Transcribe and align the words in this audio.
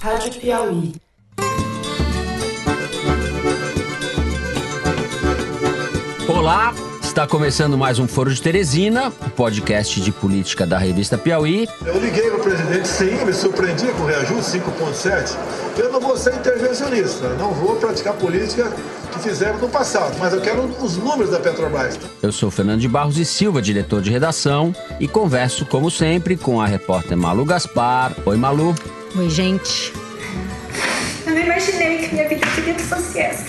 Rádio 0.00 0.40
Piauí. 0.40 0.92
Olá, 6.28 6.74
está 7.02 7.26
começando 7.26 7.78
mais 7.78 7.98
um 7.98 8.06
Foro 8.06 8.32
de 8.32 8.40
Teresina, 8.40 9.08
o 9.08 9.30
podcast 9.30 10.00
de 10.00 10.12
política 10.12 10.66
da 10.66 10.78
revista 10.78 11.16
Piauí. 11.16 11.66
Eu 11.84 11.98
liguei 11.98 12.30
para 12.30 12.38
o 12.38 12.42
presidente 12.42 12.86
sim, 12.86 13.24
me 13.24 13.32
surpreendi 13.32 13.86
com 13.92 14.02
o 14.02 14.06
reajuste 14.06 14.58
5,7. 14.58 15.36
Eu 15.78 15.90
não 15.90 16.00
vou 16.00 16.16
ser 16.16 16.34
intervencionista, 16.34 17.28
não 17.30 17.52
vou 17.52 17.76
praticar 17.76 18.14
política 18.14 18.70
que 19.12 19.18
fizeram 19.18 19.58
no 19.58 19.68
passado, 19.68 20.16
mas 20.18 20.32
eu 20.32 20.40
quero 20.40 20.62
os 20.82 20.96
números 20.96 21.30
da 21.30 21.40
Petrobras. 21.40 21.98
Eu 22.22 22.32
sou 22.32 22.50
Fernando 22.50 22.80
de 22.80 22.88
Barros 22.88 23.18
e 23.18 23.24
Silva, 23.24 23.62
diretor 23.62 24.02
de 24.02 24.10
redação, 24.10 24.74
e 25.00 25.08
converso, 25.08 25.64
como 25.64 25.90
sempre, 25.90 26.36
com 26.36 26.60
a 26.60 26.66
repórter 26.66 27.16
Malu 27.16 27.44
Gaspar. 27.44 28.14
Oi, 28.26 28.36
Malu. 28.36 28.74
Oi, 29.18 29.30
gente. 29.30 29.94
Eu 31.26 31.32
não 31.32 31.40
imaginei 31.40 31.98
que 31.98 32.14
minha 32.14 32.28
vida 32.28 32.46
teria 32.54 32.74
que 32.74 32.82
fosse 32.82 33.18
essa. 33.18 33.46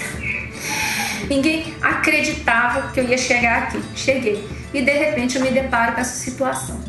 Ninguém 1.29 1.75
acreditava 1.81 2.89
que 2.93 3.01
eu 3.01 3.03
ia 3.03 3.17
chegar 3.17 3.63
aqui. 3.63 3.81
Cheguei. 3.93 4.47
E 4.73 4.81
de 4.81 4.91
repente 4.91 5.35
eu 5.35 5.43
me 5.43 5.51
deparo 5.51 5.93
com 5.93 5.99
essa 5.99 6.15
situação. 6.15 6.79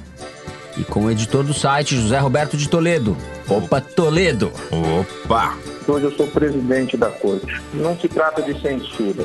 E 0.77 0.85
com 0.85 1.07
o 1.07 1.11
editor 1.11 1.43
do 1.43 1.52
site, 1.52 1.97
José 1.97 2.19
Roberto 2.19 2.57
de 2.57 2.69
Toledo. 2.69 3.16
Opa, 3.49 3.80
Toledo! 3.80 4.52
Opa! 4.71 5.57
Hoje 5.88 6.05
eu 6.05 6.13
sou 6.13 6.29
presidente 6.29 6.97
da 6.97 7.09
corte. 7.09 7.60
Não 7.74 7.99
se 7.99 8.07
trata 8.09 8.43
de 8.43 8.60
censura. 8.60 9.24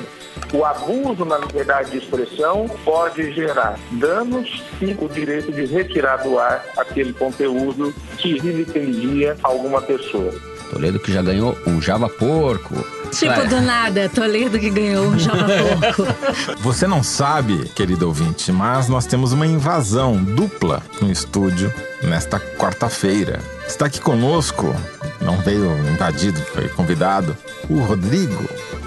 O 0.53 0.63
abuso 0.63 1.25
na 1.25 1.37
liberdade 1.37 1.91
de 1.91 1.97
expressão 1.97 2.69
pode 2.83 3.33
gerar 3.33 3.77
danos 3.91 4.63
e 4.81 4.95
o 4.99 5.09
direito 5.09 5.51
de 5.51 5.65
retirar 5.65 6.17
do 6.17 6.37
ar 6.37 6.63
aquele 6.77 7.13
conteúdo 7.13 7.93
que 8.17 8.39
vilipendia 8.39 9.35
alguma 9.43 9.81
pessoa. 9.81 10.33
Toledo 10.73 10.99
que 10.99 11.13
já 11.13 11.21
ganhou 11.21 11.55
um 11.67 11.79
Java 11.79 12.09
Porco. 12.09 12.73
Tipo, 13.11 13.35
Vai. 13.35 13.47
do 13.47 13.61
nada, 13.61 14.09
Toledo 14.09 14.57
que 14.57 14.71
ganhou 14.71 15.05
um 15.05 15.19
Java 15.19 15.45
Porco. 15.45 16.57
Você 16.61 16.87
não 16.87 17.03
sabe, 17.03 17.69
querido 17.69 18.07
ouvinte, 18.07 18.51
mas 18.51 18.89
nós 18.89 19.05
temos 19.05 19.33
uma 19.33 19.45
invasão 19.45 20.15
dupla 20.15 20.81
no 20.99 21.11
estúdio 21.11 21.71
nesta 22.01 22.39
quarta-feira. 22.39 23.39
Está 23.67 23.85
aqui 23.85 24.01
conosco, 24.01 24.75
não 25.21 25.37
veio 25.37 25.77
invadido, 25.89 26.39
foi 26.39 26.67
convidado, 26.69 27.37
o 27.69 27.79
Rodrigo, 27.79 28.43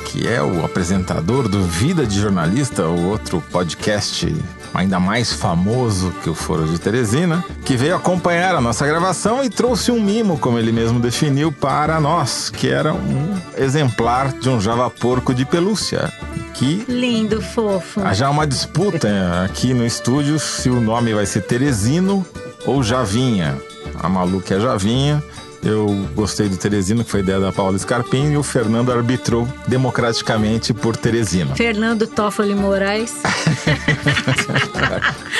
que 0.06 0.26
é 0.26 0.40
o 0.40 0.64
apresentador 0.64 1.48
do 1.48 1.62
Vida 1.62 2.06
de 2.06 2.20
Jornalista, 2.20 2.86
o 2.86 3.08
outro 3.08 3.42
podcast 3.50 4.32
ainda 4.72 5.00
mais 5.00 5.32
famoso 5.32 6.12
que 6.22 6.30
o 6.30 6.34
Foro 6.34 6.66
de 6.66 6.78
Teresina, 6.78 7.44
que 7.64 7.76
veio 7.76 7.96
acompanhar 7.96 8.54
a 8.54 8.60
nossa 8.60 8.86
gravação 8.86 9.42
e 9.42 9.50
trouxe 9.50 9.90
um 9.90 10.00
mimo, 10.00 10.38
como 10.38 10.58
ele 10.58 10.70
mesmo 10.70 11.00
definiu, 11.00 11.50
para 11.50 12.00
nós, 12.00 12.50
que 12.50 12.68
era 12.68 12.94
um 12.94 13.34
exemplar 13.56 14.32
de 14.32 14.48
um 14.48 14.60
Java 14.60 14.88
Porco 14.88 15.34
de 15.34 15.44
pelúcia. 15.44 16.12
Que 16.54 16.84
Lindo, 16.88 17.42
fofo. 17.42 18.00
Há 18.00 18.14
já 18.14 18.30
uma 18.30 18.46
disputa 18.46 19.08
aqui 19.44 19.74
no 19.74 19.84
estúdio 19.84 20.38
se 20.38 20.70
o 20.70 20.80
nome 20.80 21.12
vai 21.14 21.26
ser 21.26 21.42
Teresino 21.42 22.24
ou 22.64 22.82
Javinha. 22.82 23.56
A 23.98 24.08
Malu 24.08 24.40
que 24.40 24.54
é 24.54 24.60
Javinha. 24.60 25.22
Eu 25.66 25.88
gostei 26.14 26.48
do 26.48 26.56
Teresino, 26.56 27.02
que 27.02 27.10
foi 27.10 27.20
ideia 27.20 27.40
da 27.40 27.50
Paula 27.50 27.76
Scarpim, 27.76 28.30
e 28.30 28.36
o 28.36 28.42
Fernando 28.44 28.92
arbitrou 28.92 29.48
democraticamente 29.66 30.72
por 30.72 30.96
Teresino. 30.96 31.56
Fernando 31.56 32.06
Toffoli 32.06 32.54
Moraes. 32.54 33.14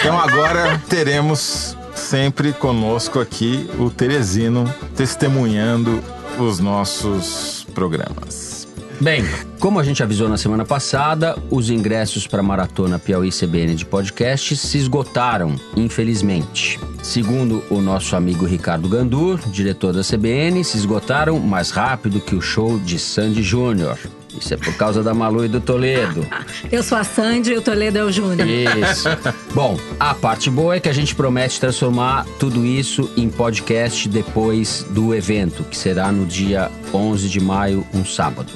Então 0.00 0.18
agora 0.20 0.80
teremos 0.88 1.76
sempre 1.94 2.52
conosco 2.52 3.18
aqui 3.18 3.68
o 3.78 3.90
Teresino 3.90 4.72
testemunhando 4.94 6.02
os 6.38 6.60
nossos 6.60 7.66
programas. 7.74 8.68
Bem, 9.00 9.24
como 9.58 9.78
a 9.78 9.82
gente 9.82 10.02
avisou 10.02 10.28
na 10.28 10.36
semana 10.36 10.64
passada, 10.64 11.36
os 11.50 11.70
ingressos 11.70 12.26
para 12.26 12.40
a 12.40 12.42
maratona 12.42 12.98
Piauí 12.98 13.30
CBN 13.30 13.74
de 13.74 13.84
podcast 13.84 14.56
se 14.56 14.78
esgotaram, 14.78 15.56
infelizmente. 15.76 16.78
Segundo 17.02 17.62
o 17.70 17.80
nosso 17.80 18.16
amigo 18.16 18.44
Ricardo 18.44 18.88
Gandur, 18.88 19.40
diretor 19.48 19.92
da 19.92 20.02
CBN, 20.02 20.62
se 20.64 20.76
esgotaram 20.76 21.38
mais 21.38 21.70
rápido 21.70 22.20
que 22.20 22.34
o 22.34 22.40
show 22.40 22.78
de 22.78 22.98
Sandy 22.98 23.42
Júnior. 23.42 23.98
Isso 24.38 24.52
é 24.52 24.56
por 24.56 24.74
causa 24.74 25.02
da 25.02 25.14
Malu 25.14 25.44
e 25.44 25.48
do 25.48 25.60
Toledo. 25.60 26.26
Eu 26.70 26.82
sou 26.82 26.98
a 26.98 27.04
Sandy 27.04 27.52
e 27.52 27.56
o 27.56 27.62
Toledo 27.62 27.98
é 27.98 28.04
o 28.04 28.12
Júnior. 28.12 28.46
Isso. 28.46 29.08
Bom, 29.54 29.78
a 29.98 30.14
parte 30.14 30.50
boa 30.50 30.76
é 30.76 30.80
que 30.80 30.88
a 30.88 30.92
gente 30.92 31.14
promete 31.14 31.58
transformar 31.58 32.26
tudo 32.38 32.64
isso 32.66 33.10
em 33.16 33.30
podcast 33.30 34.08
depois 34.08 34.84
do 34.90 35.14
evento, 35.14 35.64
que 35.64 35.76
será 35.76 36.12
no 36.12 36.26
dia 36.26 36.70
11 36.92 37.28
de 37.28 37.40
maio, 37.40 37.86
um 37.94 38.04
sábado. 38.04 38.52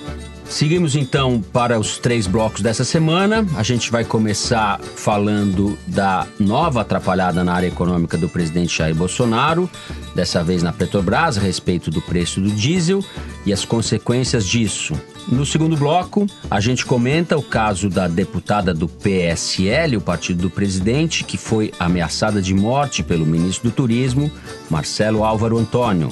Seguimos 0.51 0.97
então 0.97 1.41
para 1.41 1.79
os 1.79 1.97
três 1.97 2.27
blocos 2.27 2.61
dessa 2.61 2.83
semana. 2.85 3.47
A 3.57 3.63
gente 3.63 3.89
vai 3.89 4.05
começar 4.05 4.81
falando 4.81 5.79
da 5.87 6.27
nova 6.41 6.81
atrapalhada 6.81 7.45
na 7.45 7.55
área 7.55 7.69
econômica 7.69 8.19
do 8.19 8.29
presidente 8.29 8.77
Jair 8.77 8.95
Bolsonaro, 8.95 9.71
dessa 10.13 10.43
vez 10.43 10.61
na 10.61 10.73
Petrobras, 10.73 11.39
a 11.39 11.41
respeito 11.41 11.89
do 11.89 12.03
preço 12.03 12.41
do 12.41 12.51
diesel 12.51 13.03
e 13.47 13.53
as 13.53 13.65
consequências 13.65 14.45
disso. 14.45 14.93
No 15.29 15.47
segundo 15.47 15.77
bloco, 15.77 16.27
a 16.51 16.59
gente 16.59 16.85
comenta 16.85 17.39
o 17.39 17.43
caso 17.43 17.89
da 17.89 18.09
deputada 18.09 18.75
do 18.75 18.89
PSL, 18.89 19.97
o 19.97 20.01
partido 20.01 20.43
do 20.43 20.51
presidente, 20.51 21.23
que 21.23 21.39
foi 21.39 21.73
ameaçada 21.79 22.43
de 22.43 22.53
morte 22.53 23.05
pelo 23.05 23.25
ministro 23.25 23.71
do 23.71 23.75
Turismo, 23.75 24.31
Marcelo 24.69 25.23
Álvaro 25.23 25.57
Antônio. 25.57 26.11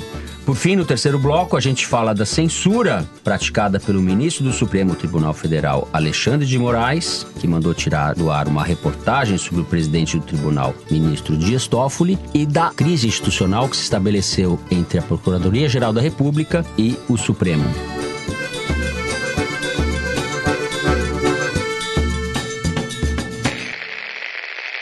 Por 0.48 0.56
fim, 0.56 0.76
no 0.76 0.84
terceiro 0.86 1.18
bloco, 1.18 1.58
a 1.58 1.60
gente 1.60 1.86
fala 1.86 2.14
da 2.14 2.24
censura 2.24 3.06
praticada 3.22 3.78
pelo 3.78 4.00
ministro 4.00 4.42
do 4.44 4.50
Supremo 4.50 4.94
Tribunal 4.94 5.34
Federal, 5.34 5.86
Alexandre 5.92 6.46
de 6.46 6.58
Moraes, 6.58 7.26
que 7.38 7.46
mandou 7.46 7.74
tirar 7.74 8.14
do 8.14 8.30
ar 8.30 8.48
uma 8.48 8.64
reportagem 8.64 9.36
sobre 9.36 9.60
o 9.60 9.64
presidente 9.66 10.16
do 10.16 10.24
tribunal, 10.24 10.74
ministro 10.90 11.36
Dias 11.36 11.66
Toffoli, 11.66 12.18
e 12.32 12.46
da 12.46 12.70
crise 12.70 13.06
institucional 13.08 13.68
que 13.68 13.76
se 13.76 13.82
estabeleceu 13.82 14.58
entre 14.70 14.98
a 14.98 15.02
Procuradoria-Geral 15.02 15.92
da 15.92 16.00
República 16.00 16.64
e 16.78 16.96
o 17.10 17.18
Supremo. 17.18 17.66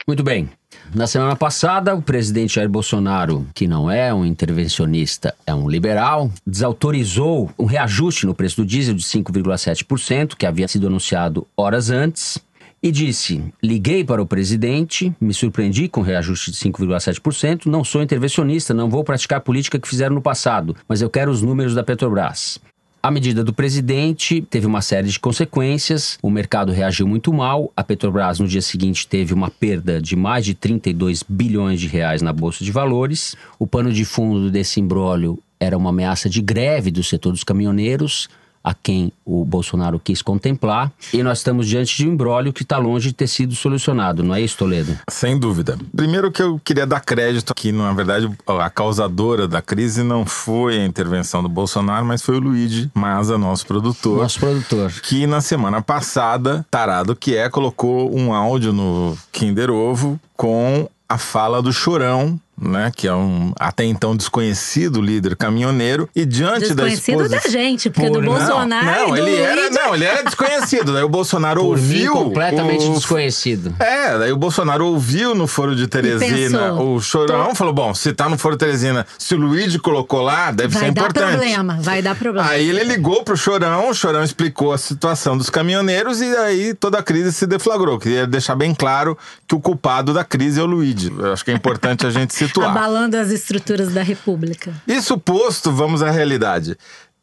Muito 0.06 0.22
bem. 0.22 0.48
Na 0.96 1.06
semana 1.06 1.36
passada, 1.36 1.94
o 1.94 2.00
presidente 2.00 2.54
Jair 2.54 2.70
Bolsonaro, 2.70 3.46
que 3.54 3.68
não 3.68 3.90
é 3.90 4.14
um 4.14 4.24
intervencionista, 4.24 5.34
é 5.46 5.54
um 5.54 5.68
liberal, 5.68 6.30
desautorizou 6.46 7.50
um 7.58 7.66
reajuste 7.66 8.24
no 8.24 8.34
preço 8.34 8.62
do 8.62 8.66
diesel 8.66 8.94
de 8.94 9.02
5,7%, 9.02 10.34
que 10.34 10.46
havia 10.46 10.66
sido 10.66 10.86
anunciado 10.86 11.46
horas 11.54 11.90
antes, 11.90 12.38
e 12.82 12.90
disse: 12.90 13.44
Liguei 13.62 14.04
para 14.04 14.22
o 14.22 14.26
presidente, 14.26 15.14
me 15.20 15.34
surpreendi 15.34 15.86
com 15.86 16.00
o 16.00 16.02
reajuste 16.02 16.50
de 16.50 16.56
5,7%, 16.56 17.66
não 17.66 17.84
sou 17.84 18.02
intervencionista, 18.02 18.72
não 18.72 18.88
vou 18.88 19.04
praticar 19.04 19.36
a 19.36 19.42
política 19.42 19.78
que 19.78 19.86
fizeram 19.86 20.14
no 20.14 20.22
passado, 20.22 20.74
mas 20.88 21.02
eu 21.02 21.10
quero 21.10 21.30
os 21.30 21.42
números 21.42 21.74
da 21.74 21.84
Petrobras. 21.84 22.58
A 23.06 23.10
medida 23.12 23.44
do 23.44 23.52
presidente 23.52 24.42
teve 24.42 24.66
uma 24.66 24.82
série 24.82 25.06
de 25.06 25.20
consequências, 25.20 26.18
o 26.20 26.28
mercado 26.28 26.72
reagiu 26.72 27.06
muito 27.06 27.32
mal, 27.32 27.72
a 27.76 27.84
Petrobras 27.84 28.40
no 28.40 28.48
dia 28.48 28.60
seguinte 28.60 29.06
teve 29.06 29.32
uma 29.32 29.48
perda 29.48 30.02
de 30.02 30.16
mais 30.16 30.44
de 30.44 30.54
32 30.54 31.22
bilhões 31.22 31.78
de 31.80 31.86
reais 31.86 32.20
na 32.20 32.32
bolsa 32.32 32.64
de 32.64 32.72
valores. 32.72 33.36
O 33.60 33.64
pano 33.64 33.92
de 33.92 34.04
fundo 34.04 34.50
desse 34.50 34.80
imbróglio 34.80 35.40
era 35.60 35.78
uma 35.78 35.90
ameaça 35.90 36.28
de 36.28 36.42
greve 36.42 36.90
do 36.90 37.04
setor 37.04 37.30
dos 37.30 37.44
caminhoneiros, 37.44 38.28
a 38.66 38.74
quem 38.74 39.12
o 39.24 39.44
Bolsonaro 39.44 40.00
quis 40.00 40.20
contemplar, 40.20 40.90
e 41.12 41.22
nós 41.22 41.38
estamos 41.38 41.68
diante 41.68 41.96
de 41.96 42.08
um 42.08 42.14
imbróglio 42.14 42.52
que 42.52 42.64
está 42.64 42.78
longe 42.78 43.10
de 43.10 43.14
ter 43.14 43.28
sido 43.28 43.54
solucionado, 43.54 44.24
não 44.24 44.34
é 44.34 44.40
isso, 44.40 44.58
Toledo? 44.58 44.98
Sem 45.08 45.38
dúvida. 45.38 45.78
Primeiro 45.94 46.32
que 46.32 46.42
eu 46.42 46.60
queria 46.64 46.84
dar 46.84 46.98
crédito 46.98 47.54
que, 47.54 47.70
na 47.70 47.92
verdade, 47.92 48.28
a 48.44 48.68
causadora 48.68 49.46
da 49.46 49.62
crise 49.62 50.02
não 50.02 50.26
foi 50.26 50.80
a 50.80 50.84
intervenção 50.84 51.44
do 51.44 51.48
Bolsonaro, 51.48 52.04
mas 52.04 52.22
foi 52.22 52.38
o 52.38 52.40
Luigi 52.40 52.90
Maza, 52.92 53.38
nosso 53.38 53.64
produtor. 53.66 54.22
Nosso 54.22 54.40
produtor. 54.40 54.92
Que 55.00 55.28
na 55.28 55.40
semana 55.40 55.80
passada, 55.80 56.66
tarado 56.68 57.14
que 57.14 57.36
é, 57.36 57.48
colocou 57.48 58.12
um 58.12 58.34
áudio 58.34 58.72
no 58.72 59.16
Kinder 59.30 59.70
Ovo 59.70 60.18
com 60.36 60.88
a 61.08 61.18
fala 61.18 61.62
do 61.62 61.72
Chorão, 61.72 62.38
né, 62.60 62.90
que 62.94 63.06
é 63.06 63.14
um 63.14 63.52
até 63.58 63.84
então 63.84 64.16
desconhecido 64.16 65.00
líder 65.00 65.36
caminhoneiro 65.36 66.08
e 66.14 66.24
diante 66.24 66.74
da 66.74 66.84
Desconhecido 66.84 67.22
exposição 67.22 67.42
da 67.42 67.48
gente, 67.50 67.90
porque 67.90 68.08
do 68.10 68.20
Não, 68.20 68.32
Bolsonaro 68.32 68.86
não, 69.10 69.16
e 69.16 69.20
do 69.20 69.26
ele 69.28 69.36
era, 69.36 69.70
não, 69.70 69.94
ele 69.94 70.04
era 70.04 70.22
desconhecido. 70.22 70.92
Daí 70.92 71.02
o 71.02 71.08
Bolsonaro 71.08 71.60
Por 71.60 71.76
mim, 71.78 72.06
ouviu 72.06 72.12
completamente 72.12 72.84
o- 72.86 72.94
desconhecido. 72.94 73.74
é, 73.78 74.18
daí 74.18 74.32
o 74.32 74.36
Bolsonaro 74.36 74.86
ouviu 74.86 75.34
no 75.34 75.46
Foro 75.46 75.76
de 75.76 75.86
Teresina 75.86 76.58
pensou, 76.70 76.96
o 76.96 77.00
Chorão, 77.00 77.54
falou: 77.54 77.72
bom, 77.74 77.94
se 77.94 78.12
tá 78.12 78.28
no 78.28 78.38
Foro 78.38 78.54
de 78.56 78.60
Teresina, 78.60 79.06
se 79.18 79.34
o 79.34 79.38
Luigi 79.38 79.78
colocou 79.78 80.22
lá, 80.22 80.50
deve 80.50 80.72
Vai 80.74 80.84
ser 80.86 80.92
dar 80.92 81.00
importante. 81.02 81.30
problema, 81.36 81.78
vai 81.80 82.02
dar 82.02 82.14
problema. 82.16 82.48
Aí 82.48 82.68
ele 82.68 82.84
ligou 82.84 83.22
pro 83.22 83.36
Chorão, 83.36 83.90
o 83.90 83.94
Chorão 83.94 84.22
explicou 84.24 84.72
a 84.72 84.78
situação 84.78 85.36
dos 85.36 85.50
caminhoneiros 85.50 86.20
e 86.20 86.36
aí 86.36 86.74
toda 86.74 86.98
a 86.98 87.02
crise 87.02 87.32
se 87.32 87.46
deflagrou. 87.46 87.98
Queria 87.98 88.26
deixar 88.26 88.54
bem 88.54 88.74
claro 88.74 89.16
que 89.46 89.54
o 89.54 89.60
culpado 89.60 90.14
da 90.14 90.24
crise 90.24 90.58
é 90.60 90.62
o 90.62 90.66
Luigi. 90.66 91.12
Eu 91.16 91.32
acho 91.32 91.44
que 91.44 91.50
é 91.50 91.54
importante 91.54 92.06
a 92.06 92.10
gente 92.10 92.45
situar. 92.46 92.70
Abalando 92.70 93.16
as 93.16 93.30
estruturas 93.30 93.92
da 93.92 94.02
República. 94.02 94.72
Isso 94.86 95.18
posto, 95.18 95.72
vamos 95.72 96.02
à 96.02 96.10
realidade. 96.10 96.76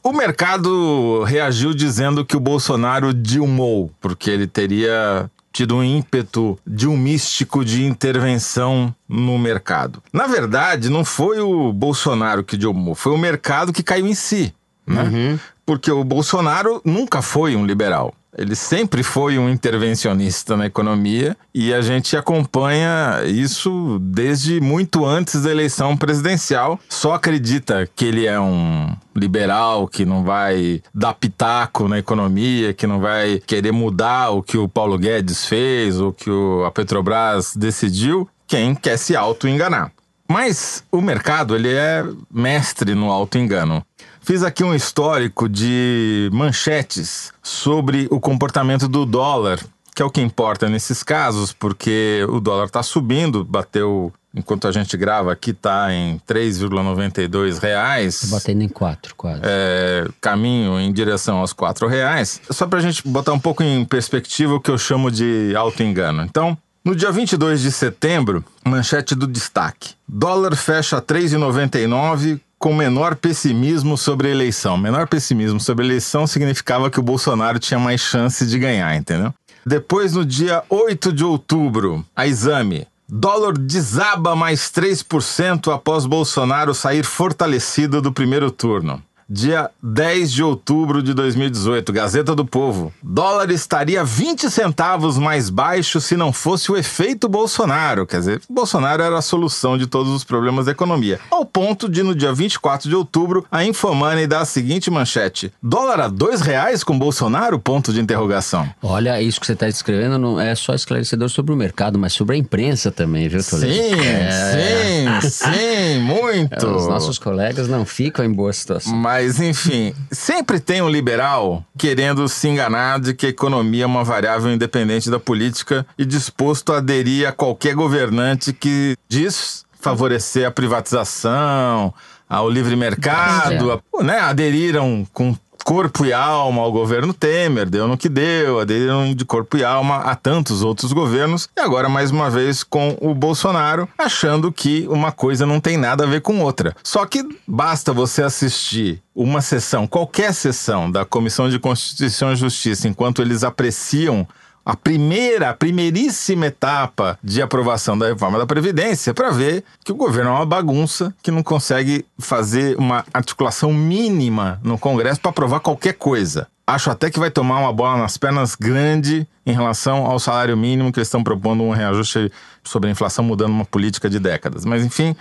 O 0.03 0.11
mercado 0.11 1.23
reagiu 1.23 1.73
dizendo 1.73 2.25
que 2.25 2.35
o 2.35 2.39
Bolsonaro 2.39 3.13
dilmou, 3.13 3.89
porque 4.01 4.29
ele 4.29 4.47
teria 4.47 5.29
tido 5.53 5.75
um 5.75 5.83
ímpeto 5.83 6.59
de 6.65 6.87
um 6.87 6.97
místico 6.97 7.63
de 7.63 7.85
intervenção 7.85 8.93
no 9.07 9.37
mercado. 9.37 10.01
Na 10.11 10.25
verdade, 10.25 10.89
não 10.89 11.05
foi 11.05 11.39
o 11.39 11.71
Bolsonaro 11.71 12.43
que 12.43 12.57
dilmou, 12.57 12.95
foi 12.95 13.13
o 13.13 13.17
mercado 13.17 13.71
que 13.71 13.83
caiu 13.83 14.07
em 14.07 14.15
si. 14.15 14.53
Né? 14.85 15.39
Porque 15.65 15.89
o 15.91 16.03
Bolsonaro 16.03 16.81
nunca 16.83 17.21
foi 17.21 17.55
um 17.55 17.65
liberal. 17.65 18.13
Ele 18.37 18.55
sempre 18.55 19.03
foi 19.03 19.37
um 19.37 19.47
intervencionista 19.49 20.57
na 20.57 20.65
economia 20.65 21.37
e 21.53 21.73
a 21.73 21.81
gente 21.81 22.17
acompanha 22.17 23.21
isso 23.25 23.99
desde 24.01 24.59
muito 24.59 25.05
antes 25.05 25.43
da 25.43 25.51
eleição 25.51 25.95
presidencial. 25.95 26.79
Só 26.89 27.13
acredita 27.13 27.87
que 27.95 28.05
ele 28.05 28.25
é 28.25 28.39
um 28.39 28.95
liberal, 29.15 29.87
que 29.87 30.05
não 30.05 30.23
vai 30.23 30.81
dar 30.93 31.13
pitaco 31.13 31.87
na 31.87 31.99
economia, 31.99 32.73
que 32.73 32.87
não 32.87 32.99
vai 32.99 33.39
querer 33.45 33.71
mudar 33.71 34.31
o 34.31 34.41
que 34.41 34.57
o 34.57 34.67
Paulo 34.67 34.97
Guedes 34.97 35.45
fez 35.45 35.99
ou 35.99 36.11
que 36.11 36.29
o- 36.29 36.65
a 36.65 36.71
Petrobras 36.71 37.53
decidiu, 37.55 38.27
quem 38.47 38.73
quer 38.73 38.97
se 38.97 39.15
auto-enganar. 39.15 39.91
Mas 40.27 40.83
o 40.91 41.01
mercado, 41.01 41.55
ele 41.55 41.71
é 41.71 42.03
mestre 42.33 42.95
no 42.95 43.11
auto-engano. 43.11 43.85
Fiz 44.23 44.41
aqui 44.41 44.63
um 44.63 44.73
histórico 44.73 45.49
de 45.49 46.29
manchetes 46.31 47.33
sobre 47.43 48.07
o 48.09 48.21
comportamento 48.21 48.87
do 48.87 49.05
dólar, 49.05 49.59
que 49.93 50.01
é 50.01 50.05
o 50.05 50.09
que 50.09 50.21
importa 50.21 50.69
nesses 50.69 51.03
casos, 51.03 51.51
porque 51.51 52.25
o 52.29 52.39
dólar 52.39 52.67
está 52.67 52.81
subindo, 52.81 53.43
bateu, 53.43 54.13
enquanto 54.33 54.65
a 54.65 54.71
gente 54.71 54.95
grava 54.95 55.33
aqui, 55.33 55.51
está 55.51 55.93
em 55.93 56.21
3,92 56.25 57.59
reais. 57.59 58.29
Batendo 58.31 58.63
em 58.63 58.69
quatro, 58.69 59.13
quase. 59.13 59.41
É, 59.43 60.07
caminho 60.21 60.79
em 60.79 60.93
direção 60.93 61.39
aos 61.39 61.51
quatro 61.51 61.85
reais. 61.85 62.39
Só 62.49 62.65
para 62.65 62.79
a 62.79 62.81
gente 62.81 63.05
botar 63.05 63.33
um 63.33 63.39
pouco 63.39 63.61
em 63.61 63.83
perspectiva 63.83 64.53
o 64.53 64.61
que 64.61 64.71
eu 64.71 64.77
chamo 64.77 65.11
de 65.11 65.53
auto-engano. 65.53 66.23
Então, 66.23 66.57
no 66.85 66.95
dia 66.95 67.11
22 67.11 67.61
de 67.61 67.73
setembro, 67.73 68.43
manchete 68.65 69.15
do 69.15 69.27
destaque. 69.27 69.95
Dólar 70.07 70.55
fecha 70.55 71.01
3,99 71.01 72.39
com 72.63 72.73
menor 72.73 73.17
pessimismo 73.17 73.97
sobre 73.97 74.29
a 74.29 74.31
eleição. 74.31 74.77
Menor 74.77 75.05
pessimismo 75.05 75.59
sobre 75.59 75.83
a 75.83 75.87
eleição 75.89 76.25
significava 76.25 76.89
que 76.89 76.97
o 76.97 77.03
Bolsonaro 77.03 77.59
tinha 77.59 77.77
mais 77.77 77.99
chance 77.99 78.47
de 78.47 78.57
ganhar, 78.57 78.95
entendeu? 78.95 79.33
Depois, 79.65 80.13
no 80.13 80.23
dia 80.23 80.63
8 80.69 81.11
de 81.11 81.25
outubro, 81.25 82.05
a 82.15 82.25
exame. 82.25 82.87
Dólar 83.05 83.57
desaba 83.57 84.33
mais 84.33 84.71
3% 84.71 85.73
após 85.73 86.05
Bolsonaro 86.05 86.73
sair 86.73 87.03
fortalecido 87.03 88.01
do 88.01 88.13
primeiro 88.13 88.49
turno. 88.49 89.03
Dia 89.35 89.71
10 89.81 90.31
de 90.31 90.43
outubro 90.43 91.01
de 91.01 91.11
2018, 91.11 91.91
Gazeta 91.91 92.35
do 92.35 92.45
Povo. 92.45 92.93
Dólar 93.01 93.49
estaria 93.49 94.03
20 94.03 94.47
centavos 94.47 95.17
mais 95.17 95.49
baixo 95.49 95.99
se 95.99 96.15
não 96.15 96.31
fosse 96.31 96.71
o 96.71 96.77
efeito 96.77 97.27
Bolsonaro. 97.27 98.05
Quer 98.05 98.19
dizer, 98.19 98.41
Bolsonaro 98.47 99.01
era 99.01 99.17
a 99.17 99.23
solução 99.23 99.75
de 99.75 99.87
todos 99.87 100.11
os 100.11 100.23
problemas 100.23 100.67
da 100.67 100.71
economia. 100.71 101.19
Ao 101.31 101.43
ponto 101.43 101.89
de, 101.89 102.03
no 102.03 102.13
dia 102.13 102.31
24 102.31 102.87
de 102.87 102.95
outubro, 102.95 103.43
a 103.51 103.65
Infomoney 103.65 104.27
dar 104.27 104.41
a 104.41 104.45
seguinte 104.45 104.91
manchete: 104.91 105.51
Dólar 105.63 106.01
a 106.01 106.07
dois 106.07 106.39
reais 106.39 106.83
com 106.83 106.99
Bolsonaro? 106.99 107.57
Ponto 107.57 107.91
de 107.91 107.99
interrogação. 107.99 108.69
Olha, 108.83 109.19
isso 109.19 109.39
que 109.39 109.47
você 109.47 109.53
está 109.53 109.65
descrevendo 109.65 110.19
não 110.19 110.39
é 110.39 110.53
só 110.53 110.75
esclarecedor 110.75 111.29
sobre 111.29 111.51
o 111.51 111.57
mercado, 111.57 111.97
mas 111.97 112.13
sobre 112.13 112.35
a 112.35 112.37
imprensa 112.37 112.91
também, 112.91 113.27
viu, 113.27 113.43
Toledo? 113.43 113.73
Sim, 113.73 115.21
sim, 115.23 115.29
sim, 115.29 115.99
muito. 116.05 116.67
Os 116.67 116.87
nossos 116.87 117.17
colegas 117.17 117.67
não 117.67 117.83
ficam 117.83 118.23
em 118.23 118.31
boa 118.31 118.53
situação. 118.53 118.93
Mas, 118.95 119.22
enfim, 119.39 119.93
sempre 120.11 120.59
tem 120.59 120.81
um 120.81 120.89
liberal 120.89 121.63
querendo 121.77 122.27
se 122.27 122.47
enganar 122.47 122.99
de 122.99 123.13
que 123.13 123.25
a 123.25 123.29
economia 123.29 123.83
é 123.83 123.87
uma 123.87 124.03
variável 124.03 124.51
independente 124.51 125.09
da 125.09 125.19
política 125.19 125.85
e 125.97 126.05
disposto 126.05 126.73
a 126.73 126.77
aderir 126.77 127.27
a 127.27 127.31
qualquer 127.31 127.75
governante 127.75 128.51
que 128.53 128.95
diz 129.09 129.63
favorecer 129.79 130.47
a 130.47 130.51
privatização, 130.51 131.93
ao 132.29 132.49
livre 132.49 132.75
mercado, 132.75 133.71
a- 133.99 134.03
né? 134.03 134.19
aderiram 134.19 135.05
com 135.13 135.35
corpo 135.63 136.05
e 136.05 136.13
alma 136.13 136.61
ao 136.61 136.71
governo 136.71 137.13
Temer, 137.13 137.69
deu 137.69 137.87
no 137.87 137.97
que 137.97 138.09
deu, 138.09 138.59
aderiram 138.59 139.13
de 139.13 139.25
corpo 139.25 139.57
e 139.57 139.63
alma 139.63 139.97
a 139.97 140.15
tantos 140.15 140.61
outros 140.61 140.91
governos, 140.91 141.47
e 141.55 141.59
agora 141.61 141.87
mais 141.87 142.11
uma 142.11 142.29
vez 142.29 142.63
com 142.63 142.97
o 143.01 143.13
Bolsonaro, 143.13 143.87
achando 143.97 144.51
que 144.51 144.87
uma 144.89 145.11
coisa 145.11 145.45
não 145.45 145.59
tem 145.59 145.77
nada 145.77 146.03
a 146.03 146.07
ver 146.07 146.21
com 146.21 146.41
outra. 146.41 146.75
Só 146.83 147.05
que 147.05 147.23
basta 147.47 147.93
você 147.93 148.23
assistir 148.23 149.01
uma 149.15 149.41
sessão, 149.41 149.87
qualquer 149.87 150.33
sessão 150.33 150.91
da 150.91 151.05
Comissão 151.05 151.49
de 151.49 151.59
Constituição 151.59 152.33
e 152.33 152.35
Justiça, 152.35 152.87
enquanto 152.87 153.21
eles 153.21 153.43
apreciam 153.43 154.27
a 154.65 154.75
primeira, 154.75 155.49
a 155.49 155.53
primeiríssima 155.53 156.47
etapa 156.47 157.17
de 157.23 157.41
aprovação 157.41 157.97
da 157.97 158.07
reforma 158.07 158.37
da 158.37 158.45
Previdência 158.45 159.13
para 159.13 159.29
ver 159.29 159.63
que 159.83 159.91
o 159.91 159.95
governo 159.95 160.31
é 160.31 160.33
uma 160.33 160.45
bagunça, 160.45 161.13
que 161.21 161.31
não 161.31 161.43
consegue 161.43 162.05
fazer 162.17 162.77
uma 162.77 163.05
articulação 163.13 163.73
mínima 163.73 164.59
no 164.63 164.77
Congresso 164.77 165.19
para 165.19 165.31
aprovar 165.31 165.59
qualquer 165.59 165.93
coisa. 165.93 166.47
Acho 166.65 166.89
até 166.89 167.09
que 167.09 167.19
vai 167.19 167.29
tomar 167.29 167.59
uma 167.59 167.73
bola 167.73 167.97
nas 167.97 168.17
pernas 168.17 168.55
grande 168.55 169.27
em 169.45 169.51
relação 169.51 170.05
ao 170.05 170.17
salário 170.17 170.55
mínimo 170.55 170.93
que 170.93 170.99
eles 170.99 171.09
estão 171.09 171.21
propondo 171.21 171.61
um 171.61 171.71
reajuste 171.71 172.31
sobre 172.63 172.87
a 172.87 172.91
inflação, 172.91 173.25
mudando 173.25 173.51
uma 173.51 173.65
política 173.65 174.09
de 174.09 174.17
décadas. 174.17 174.63
Mas, 174.63 174.85
enfim, 174.85 175.13